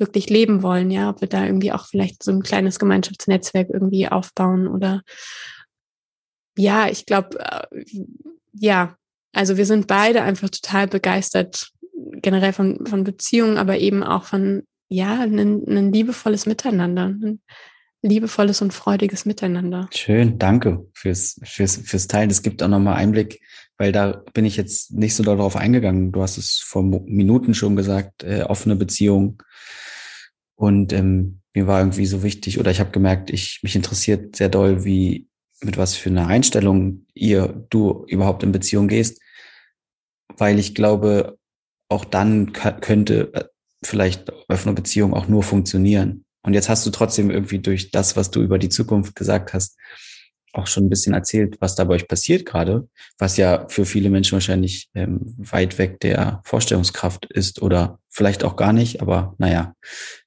wirklich 0.00 0.28
leben 0.30 0.62
wollen, 0.62 0.90
ja, 0.90 1.10
ob 1.10 1.20
wir 1.20 1.28
da 1.28 1.44
irgendwie 1.44 1.72
auch 1.72 1.86
vielleicht 1.86 2.22
so 2.22 2.32
ein 2.32 2.42
kleines 2.42 2.78
Gemeinschaftsnetzwerk 2.78 3.68
irgendwie 3.70 4.08
aufbauen 4.08 4.66
oder 4.66 5.02
ja, 6.56 6.88
ich 6.88 7.06
glaube, 7.06 7.38
äh, 7.38 7.84
ja, 8.52 8.96
also 9.32 9.56
wir 9.56 9.66
sind 9.66 9.86
beide 9.86 10.22
einfach 10.22 10.50
total 10.50 10.88
begeistert 10.88 11.70
generell 12.22 12.52
von, 12.52 12.86
von 12.86 13.04
Beziehungen, 13.04 13.56
aber 13.56 13.78
eben 13.78 14.02
auch 14.02 14.24
von 14.24 14.62
ja, 14.88 15.20
ein, 15.20 15.92
liebevolles 15.92 16.46
Miteinander, 16.46 17.06
ein 17.06 17.40
liebevolles 18.02 18.60
und 18.60 18.72
freudiges 18.72 19.24
Miteinander. 19.24 19.88
Schön, 19.94 20.38
danke 20.38 20.86
fürs, 20.94 21.40
fürs, 21.44 21.76
fürs 21.76 22.08
Teilen. 22.08 22.28
Das 22.28 22.42
gibt 22.42 22.62
auch 22.62 22.68
nochmal 22.68 22.96
Einblick, 22.96 23.40
weil 23.78 23.92
da 23.92 24.22
bin 24.32 24.44
ich 24.44 24.56
jetzt 24.56 24.92
nicht 24.92 25.14
so 25.14 25.22
darauf 25.22 25.54
eingegangen. 25.54 26.10
Du 26.10 26.22
hast 26.22 26.38
es 26.38 26.58
vor 26.58 26.82
Minuten 26.82 27.54
schon 27.54 27.76
gesagt, 27.76 28.24
äh, 28.24 28.42
offene 28.42 28.74
Beziehung. 28.74 29.42
Und 30.60 30.92
ähm, 30.92 31.40
mir 31.54 31.66
war 31.66 31.80
irgendwie 31.80 32.04
so 32.04 32.22
wichtig, 32.22 32.60
oder 32.60 32.70
ich 32.70 32.80
habe 32.80 32.90
gemerkt, 32.90 33.30
ich 33.30 33.60
mich 33.62 33.74
interessiert 33.74 34.36
sehr 34.36 34.50
doll, 34.50 34.84
wie 34.84 35.26
mit 35.62 35.78
was 35.78 35.96
für 35.96 36.10
einer 36.10 36.26
Einstellung 36.26 37.06
ihr, 37.14 37.64
du 37.70 38.04
überhaupt 38.08 38.42
in 38.42 38.52
Beziehung 38.52 38.86
gehst, 38.86 39.22
weil 40.36 40.58
ich 40.58 40.74
glaube, 40.74 41.38
auch 41.88 42.04
dann 42.04 42.52
könnte 42.52 43.32
äh, 43.32 43.44
vielleicht 43.82 44.30
offene 44.50 44.74
Beziehung 44.74 45.14
auch 45.14 45.28
nur 45.28 45.42
funktionieren. 45.42 46.26
Und 46.42 46.52
jetzt 46.52 46.68
hast 46.68 46.84
du 46.84 46.90
trotzdem 46.90 47.30
irgendwie 47.30 47.60
durch 47.60 47.90
das, 47.90 48.16
was 48.16 48.30
du 48.30 48.42
über 48.42 48.58
die 48.58 48.68
Zukunft 48.68 49.16
gesagt 49.16 49.54
hast, 49.54 49.78
auch 50.52 50.66
schon 50.66 50.86
ein 50.86 50.88
bisschen 50.88 51.14
erzählt, 51.14 51.56
was 51.60 51.74
da 51.74 51.84
bei 51.84 51.94
euch 51.94 52.08
passiert 52.08 52.46
gerade, 52.46 52.88
was 53.18 53.36
ja 53.36 53.66
für 53.68 53.84
viele 53.84 54.10
Menschen 54.10 54.34
wahrscheinlich 54.34 54.90
ähm, 54.94 55.20
weit 55.38 55.78
weg 55.78 56.00
der 56.00 56.40
Vorstellungskraft 56.44 57.26
ist 57.26 57.62
oder 57.62 57.98
vielleicht 58.08 58.44
auch 58.44 58.56
gar 58.56 58.72
nicht, 58.72 59.00
aber 59.00 59.34
naja, 59.38 59.74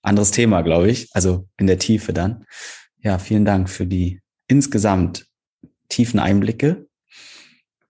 anderes 0.01 0.31
Thema, 0.31 0.61
glaube 0.61 0.89
ich, 0.89 1.09
also 1.13 1.47
in 1.57 1.67
der 1.67 1.79
Tiefe 1.79 2.13
dann. 2.13 2.45
Ja, 3.01 3.19
vielen 3.19 3.45
Dank 3.45 3.69
für 3.69 3.85
die 3.85 4.21
insgesamt 4.47 5.27
tiefen 5.89 6.19
Einblicke, 6.19 6.87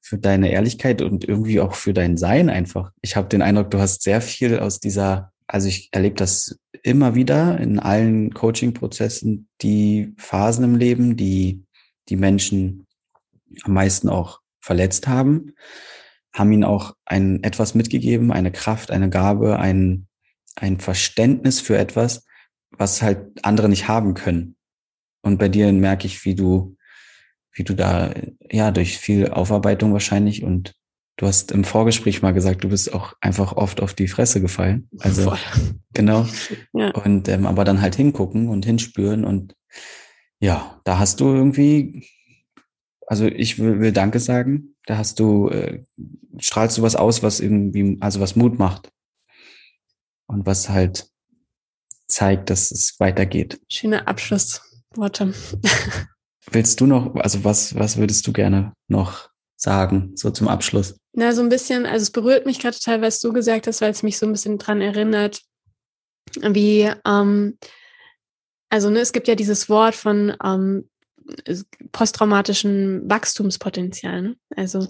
für 0.01 0.17
deine 0.17 0.51
Ehrlichkeit 0.51 1.01
und 1.01 1.27
irgendwie 1.27 1.59
auch 1.59 1.75
für 1.75 1.93
dein 1.93 2.17
Sein 2.17 2.49
einfach. 2.49 2.91
Ich 3.01 3.15
habe 3.15 3.29
den 3.29 3.41
Eindruck, 3.41 3.71
du 3.71 3.79
hast 3.79 4.01
sehr 4.03 4.21
viel 4.21 4.59
aus 4.59 4.79
dieser 4.79 5.33
also 5.47 5.67
ich 5.67 5.89
erlebe 5.91 6.15
das 6.15 6.59
immer 6.81 7.15
wieder 7.15 7.59
in 7.59 7.79
allen 7.79 8.33
Coaching-Prozessen, 8.33 9.47
die 9.61 10.13
Phasen 10.17 10.63
im 10.63 10.75
Leben, 10.75 11.15
die 11.15 11.62
die 12.09 12.15
Menschen 12.15 12.85
am 13.63 13.73
meisten 13.73 14.09
auch 14.09 14.39
verletzt 14.59 15.07
haben, 15.07 15.53
haben 16.33 16.51
ihnen 16.51 16.63
auch 16.63 16.95
ein 17.05 17.43
etwas 17.43 17.75
mitgegeben, 17.75 18.31
eine 18.31 18.51
Kraft, 18.51 18.91
eine 18.91 19.09
Gabe, 19.09 19.59
ein, 19.59 20.07
ein 20.55 20.79
Verständnis 20.79 21.59
für 21.59 21.77
etwas, 21.77 22.25
was 22.71 23.01
halt 23.01 23.43
andere 23.43 23.69
nicht 23.69 23.87
haben 23.87 24.13
können. 24.13 24.55
Und 25.21 25.37
bei 25.37 25.49
dir 25.49 25.71
merke 25.71 26.07
ich, 26.07 26.25
wie 26.25 26.35
du, 26.35 26.75
wie 27.51 27.63
du 27.63 27.75
da, 27.75 28.13
ja, 28.51 28.71
durch 28.71 28.97
viel 28.97 29.29
Aufarbeitung 29.29 29.93
wahrscheinlich 29.93 30.43
und 30.43 30.73
Du 31.15 31.27
hast 31.27 31.51
im 31.51 31.63
Vorgespräch 31.63 32.23
mal 32.23 32.33
gesagt, 32.33 32.63
du 32.63 32.69
bist 32.69 32.93
auch 32.93 33.13
einfach 33.21 33.53
oft 33.53 33.81
auf 33.81 33.93
die 33.93 34.07
Fresse 34.07 34.41
gefallen. 34.41 34.89
Also 34.99 35.29
Voll. 35.29 35.37
genau. 35.93 36.27
Ja. 36.73 36.89
Und 36.91 37.27
ähm, 37.27 37.45
aber 37.45 37.65
dann 37.65 37.81
halt 37.81 37.95
hingucken 37.95 38.49
und 38.49 38.65
hinspüren 38.65 39.23
und 39.23 39.55
ja, 40.43 40.81
da 40.83 40.99
hast 40.99 41.21
du 41.21 41.33
irgendwie, 41.33 42.05
also 43.07 43.25
ich 43.25 43.59
will, 43.59 43.79
will 43.79 43.93
Danke 43.93 44.19
sagen. 44.19 44.75
Da 44.85 44.97
hast 44.97 45.17
du 45.21 45.47
äh, 45.47 45.85
strahlst 46.37 46.77
du 46.77 46.81
was 46.81 46.97
aus, 46.97 47.23
was 47.23 47.39
irgendwie, 47.39 47.97
also 48.01 48.19
was 48.19 48.35
Mut 48.35 48.59
macht 48.59 48.91
und 50.27 50.45
was 50.45 50.67
halt 50.67 51.07
zeigt, 52.07 52.49
dass 52.49 52.71
es 52.71 52.99
weitergeht. 52.99 53.61
Schöne 53.69 54.05
Abschlussworte. 54.05 55.33
Willst 56.51 56.81
du 56.81 56.87
noch, 56.87 57.15
also 57.15 57.45
was 57.45 57.75
was 57.75 57.95
würdest 57.95 58.27
du 58.27 58.33
gerne 58.33 58.73
noch 58.89 59.29
sagen, 59.55 60.11
so 60.15 60.29
zum 60.29 60.49
Abschluss? 60.49 60.97
Na, 61.13 61.31
so 61.31 61.41
ein 61.41 61.47
bisschen, 61.47 61.85
also 61.85 62.03
es 62.03 62.11
berührt 62.11 62.45
mich 62.45 62.59
gerade 62.59 62.77
total, 62.77 63.01
was 63.01 63.21
du 63.21 63.31
gesagt 63.31 63.65
hast, 63.67 63.79
weil 63.79 63.91
es 63.91 64.03
mich 64.03 64.17
so 64.17 64.25
ein 64.25 64.33
bisschen 64.33 64.57
dran 64.57 64.81
erinnert, 64.81 65.41
wie, 66.35 66.91
ähm, 67.07 67.57
also 68.73 68.89
ne, 68.89 69.01
es 69.01 69.13
gibt 69.13 69.27
ja 69.27 69.35
dieses 69.35 69.69
Wort 69.69 69.93
von 69.93 70.35
ähm, 70.43 70.89
posttraumatischen 71.91 73.07
Wachstumspotenzial, 73.07 74.21
ne? 74.23 74.35
also 74.55 74.87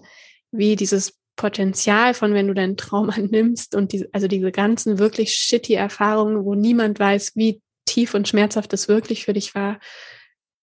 wie 0.53 0.77
dieses 0.77 1.19
Potenzial 1.35 2.13
von, 2.13 2.33
wenn 2.33 2.47
du 2.47 2.53
deinen 2.53 2.77
Trauma 2.77 3.17
nimmst 3.29 3.75
und 3.75 3.91
die, 3.91 4.07
also 4.13 4.29
diese 4.29 4.53
ganzen 4.53 4.99
wirklich 4.99 5.35
shitty 5.35 5.73
Erfahrungen, 5.73 6.45
wo 6.45 6.55
niemand 6.55 6.97
weiß, 6.97 7.35
wie 7.35 7.61
tief 7.83 8.13
und 8.13 8.25
schmerzhaft 8.25 8.71
das 8.71 8.87
wirklich 8.87 9.25
für 9.25 9.33
dich 9.33 9.53
war, 9.53 9.81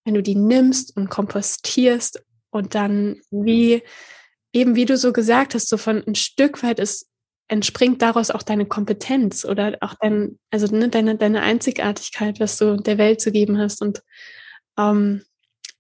wenn 0.07 0.15
du 0.15 0.23
die 0.23 0.35
nimmst 0.35 0.97
und 0.97 1.11
kompostierst 1.11 2.25
und 2.49 2.75
dann 2.75 3.21
wie, 3.31 3.83
eben 4.55 4.77
wie 4.77 4.87
du 4.87 4.97
so 4.97 5.13
gesagt 5.13 5.55
hast, 5.55 5.69
so 5.69 5.77
von 5.77 6.03
ein 6.07 6.15
Stück 6.15 6.63
weit 6.63 6.79
ist, 6.79 7.10
entspringt 7.51 8.01
daraus 8.01 8.31
auch 8.31 8.45
deine 8.45 8.65
Kompetenz 8.65 9.45
oder 9.45 9.77
auch 9.81 9.95
dein, 10.01 10.39
also 10.53 10.73
ne, 10.75 10.89
deine, 10.89 11.17
deine 11.17 11.43
Einzigartigkeit, 11.43 12.39
was 12.39 12.57
du 12.57 12.77
der 12.77 12.97
Welt 12.97 13.21
zu 13.21 13.33
geben 13.33 13.59
hast. 13.59 13.83
Und 13.83 14.03
ähm, 14.79 15.23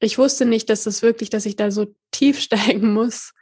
ich 0.01 0.19
wusste 0.19 0.47
nicht, 0.47 0.69
dass 0.69 0.83
das 0.83 1.03
wirklich, 1.03 1.31
dass 1.31 1.47
ich 1.47 1.55
da 1.55 1.71
so 1.71 1.95
tief 2.11 2.41
steigen 2.43 2.93
muss. 2.93 3.33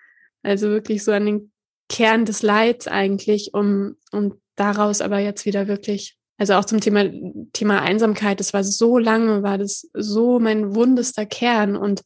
Also 0.42 0.68
wirklich 0.68 1.04
so 1.04 1.12
an 1.12 1.24
den 1.24 1.52
Kern 1.88 2.26
des 2.26 2.42
Leids 2.42 2.86
eigentlich, 2.86 3.54
um, 3.54 3.96
um 4.12 4.38
daraus 4.56 5.00
aber 5.00 5.20
jetzt 5.20 5.46
wieder 5.46 5.66
wirklich, 5.66 6.18
also 6.36 6.54
auch 6.54 6.66
zum 6.66 6.82
Thema, 6.82 7.06
Thema 7.54 7.80
Einsamkeit, 7.80 8.40
das 8.40 8.52
war 8.52 8.62
so 8.62 8.98
lange, 8.98 9.42
war 9.42 9.56
das 9.56 9.88
so 9.94 10.38
mein 10.38 10.74
wundester 10.74 11.24
Kern 11.24 11.76
und 11.76 12.02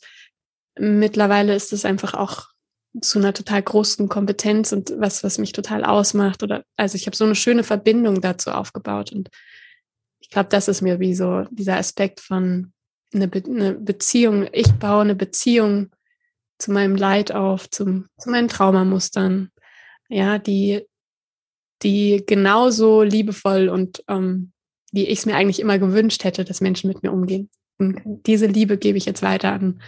mittlerweile 0.79 1.57
ist 1.57 1.73
es 1.73 1.85
einfach 1.85 2.14
auch 2.14 2.51
zu 3.01 3.18
einer 3.18 3.32
total 3.32 3.62
großen 3.62 4.09
Kompetenz 4.09 4.72
und 4.72 4.93
was, 4.99 5.24
was 5.24 5.38
mich 5.38 5.53
total 5.53 5.84
ausmacht. 5.84 6.43
Oder 6.43 6.64
also 6.76 6.97
ich 6.97 7.07
habe 7.07 7.16
so 7.16 7.24
eine 7.24 7.34
schöne 7.34 7.64
Verbindung 7.64 8.20
dazu 8.20 8.51
aufgebaut. 8.51 9.12
Und 9.12 9.30
ich 10.20 10.30
glaube, 10.30 10.51
das 10.51 10.68
ist 10.68 10.82
mir 10.82 11.01
wie 11.01 11.14
so 11.14 11.45
dieser 11.51 11.78
Aspekt 11.78 12.20
von 12.20 12.72
eine, 13.14 13.28
Be 13.28 13.43
eine 13.47 13.74
Beziehung. 13.74 14.47
Ich 14.53 14.70
baue 14.72 15.03
eine 15.03 15.14
Beziehung 15.14 15.90
zu 16.59 16.70
meinem 16.70 16.97
Leid 16.97 17.32
auf, 17.32 17.68
zum, 17.70 18.07
zu 18.18 18.30
meinen 18.30 18.49
Traumamustern, 18.49 19.51
ja, 20.09 20.38
die, 20.38 20.86
die 21.82 22.22
genauso 22.26 23.03
liebevoll 23.03 23.68
und 23.68 24.05
ähm, 24.09 24.53
wie 24.93 25.07
ich 25.07 25.20
es 25.20 25.26
mir 25.26 25.34
eigentlich 25.34 25.61
immer 25.61 25.78
gewünscht 25.78 26.22
hätte, 26.24 26.45
dass 26.45 26.61
Menschen 26.61 26.88
mit 26.88 27.03
mir 27.03 27.12
umgehen. 27.12 27.51
Und 27.78 28.01
diese 28.26 28.47
Liebe 28.47 28.76
gebe 28.76 28.99
ich 28.99 29.07
jetzt 29.07 29.22
weiter 29.22 29.53
an 29.53 29.80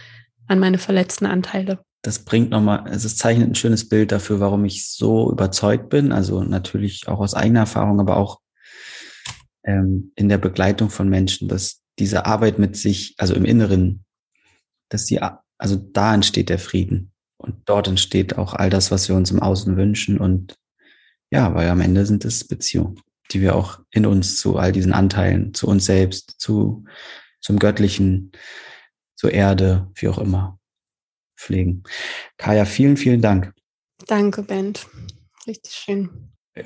an 0.47 0.59
meine 0.59 0.77
verletzten 0.77 1.25
Anteile. 1.25 1.83
Das 2.05 2.19
bringt 2.19 2.51
nochmal, 2.51 2.81
also 2.81 3.07
es 3.07 3.17
zeichnet 3.17 3.49
ein 3.49 3.55
schönes 3.55 3.89
Bild 3.89 4.11
dafür, 4.11 4.39
warum 4.39 4.63
ich 4.63 4.87
so 4.91 5.31
überzeugt 5.31 5.89
bin. 5.89 6.11
Also 6.11 6.43
natürlich 6.43 7.07
auch 7.07 7.19
aus 7.19 7.33
eigener 7.33 7.61
Erfahrung, 7.61 7.99
aber 7.99 8.17
auch 8.17 8.41
ähm, 9.63 10.11
in 10.15 10.29
der 10.29 10.37
Begleitung 10.37 10.91
von 10.91 11.09
Menschen, 11.09 11.47
dass 11.47 11.81
diese 11.97 12.27
Arbeit 12.27 12.59
mit 12.59 12.77
sich, 12.77 13.15
also 13.17 13.33
im 13.33 13.43
Inneren, 13.43 14.05
dass 14.89 15.05
die, 15.05 15.19
also 15.57 15.77
da 15.77 16.13
entsteht 16.13 16.49
der 16.49 16.59
Frieden. 16.59 17.11
Und 17.37 17.55
dort 17.65 17.87
entsteht 17.87 18.37
auch 18.37 18.53
all 18.53 18.69
das, 18.69 18.91
was 18.91 19.09
wir 19.09 19.15
uns 19.15 19.31
im 19.31 19.41
Außen 19.41 19.75
wünschen. 19.75 20.19
Und 20.19 20.59
ja, 21.31 21.55
weil 21.55 21.67
am 21.69 21.81
Ende 21.81 22.05
sind 22.05 22.23
es 22.23 22.47
Beziehungen, 22.47 23.01
die 23.31 23.41
wir 23.41 23.55
auch 23.55 23.79
in 23.89 24.05
uns 24.05 24.39
zu 24.39 24.57
all 24.57 24.71
diesen 24.71 24.93
Anteilen, 24.93 25.55
zu 25.55 25.65
uns 25.65 25.87
selbst, 25.87 26.35
zu, 26.37 26.85
zum 27.41 27.57
Göttlichen, 27.57 28.31
zur 29.15 29.31
Erde, 29.31 29.89
wie 29.95 30.07
auch 30.07 30.19
immer, 30.19 30.59
pflegen. 31.35 31.83
Kaya, 32.37 32.65
vielen, 32.65 32.97
vielen 32.97 33.21
Dank. 33.21 33.53
Danke, 34.07 34.43
Bent. 34.43 34.87
Richtig 35.47 35.73
schön. 35.73 36.09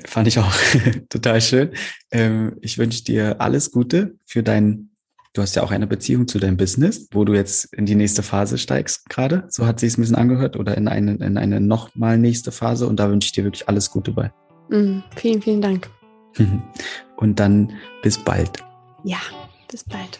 Fand 0.06 0.28
ich 0.28 0.38
auch 0.38 0.52
total 1.08 1.40
schön. 1.40 1.70
Ähm, 2.10 2.56
ich 2.60 2.78
wünsche 2.78 3.02
dir 3.04 3.40
alles 3.40 3.70
Gute 3.72 4.18
für 4.24 4.42
dein 4.42 4.90
Du 5.32 5.42
hast 5.42 5.54
ja 5.54 5.62
auch 5.62 5.70
eine 5.70 5.86
Beziehung 5.86 6.26
zu 6.26 6.40
deinem 6.40 6.56
Business, 6.56 7.06
wo 7.12 7.24
du 7.24 7.34
jetzt 7.34 7.72
in 7.72 7.86
die 7.86 7.94
nächste 7.94 8.24
Phase 8.24 8.58
steigst 8.58 9.08
gerade. 9.08 9.44
So 9.48 9.64
hat 9.64 9.78
sich 9.78 9.96
ein 9.96 10.00
bisschen 10.00 10.16
angehört 10.16 10.56
oder 10.56 10.76
in 10.76 10.88
eine, 10.88 11.14
in 11.14 11.38
eine 11.38 11.60
nochmal 11.60 12.18
nächste 12.18 12.50
Phase. 12.50 12.88
Und 12.88 12.98
da 12.98 13.08
wünsche 13.08 13.26
ich 13.26 13.32
dir 13.32 13.44
wirklich 13.44 13.68
alles 13.68 13.92
Gute 13.92 14.10
bei. 14.10 14.32
Mm, 14.70 15.04
vielen, 15.14 15.40
vielen 15.40 15.60
Dank. 15.60 15.88
Und 17.16 17.38
dann 17.38 17.72
bis 18.02 18.18
bald. 18.18 18.64
Ja, 19.04 19.20
bis 19.70 19.84
bald. 19.84 20.18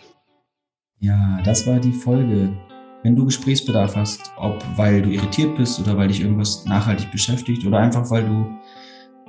Ja, 1.01 1.41
das 1.45 1.67
war 1.67 1.81
die 1.81 1.93
Folge. 1.93 2.57
Wenn 3.03 3.17
du 3.17 3.25
Gesprächsbedarf 3.25 3.97
hast, 3.97 4.31
ob 4.37 4.63
weil 4.77 5.01
du 5.01 5.11
irritiert 5.11 5.57
bist 5.57 5.81
oder 5.81 5.97
weil 5.97 6.09
dich 6.09 6.21
irgendwas 6.21 6.65
nachhaltig 6.67 7.11
beschäftigt 7.11 7.67
oder 7.67 7.79
einfach 7.79 8.11
weil 8.11 8.25
du 8.25 8.47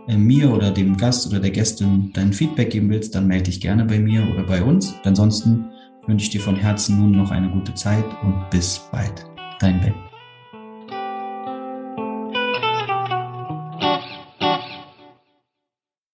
äh, 0.07 0.17
mir 0.17 0.51
oder 0.51 0.71
dem 0.71 0.97
Gast 0.97 1.27
oder 1.27 1.39
der 1.39 1.51
Gästin 1.51 2.11
dein 2.13 2.33
Feedback 2.33 2.71
geben 2.71 2.89
willst, 2.89 3.15
dann 3.15 3.27
melde 3.27 3.45
dich 3.45 3.61
gerne 3.61 3.85
bei 3.85 3.99
mir 3.99 4.27
oder 4.33 4.43
bei 4.43 4.61
uns. 4.61 4.93
ansonsten 5.05 5.65
wünsche 6.07 6.25
ich 6.25 6.31
dir 6.31 6.41
von 6.41 6.55
Herzen 6.55 6.99
nun 6.99 7.11
noch 7.11 7.31
eine 7.31 7.49
gute 7.49 7.73
Zeit 7.73 8.05
und 8.23 8.49
bis 8.49 8.81
bald. 8.91 9.25
Dein 9.59 9.79
Ben. 9.79 10.10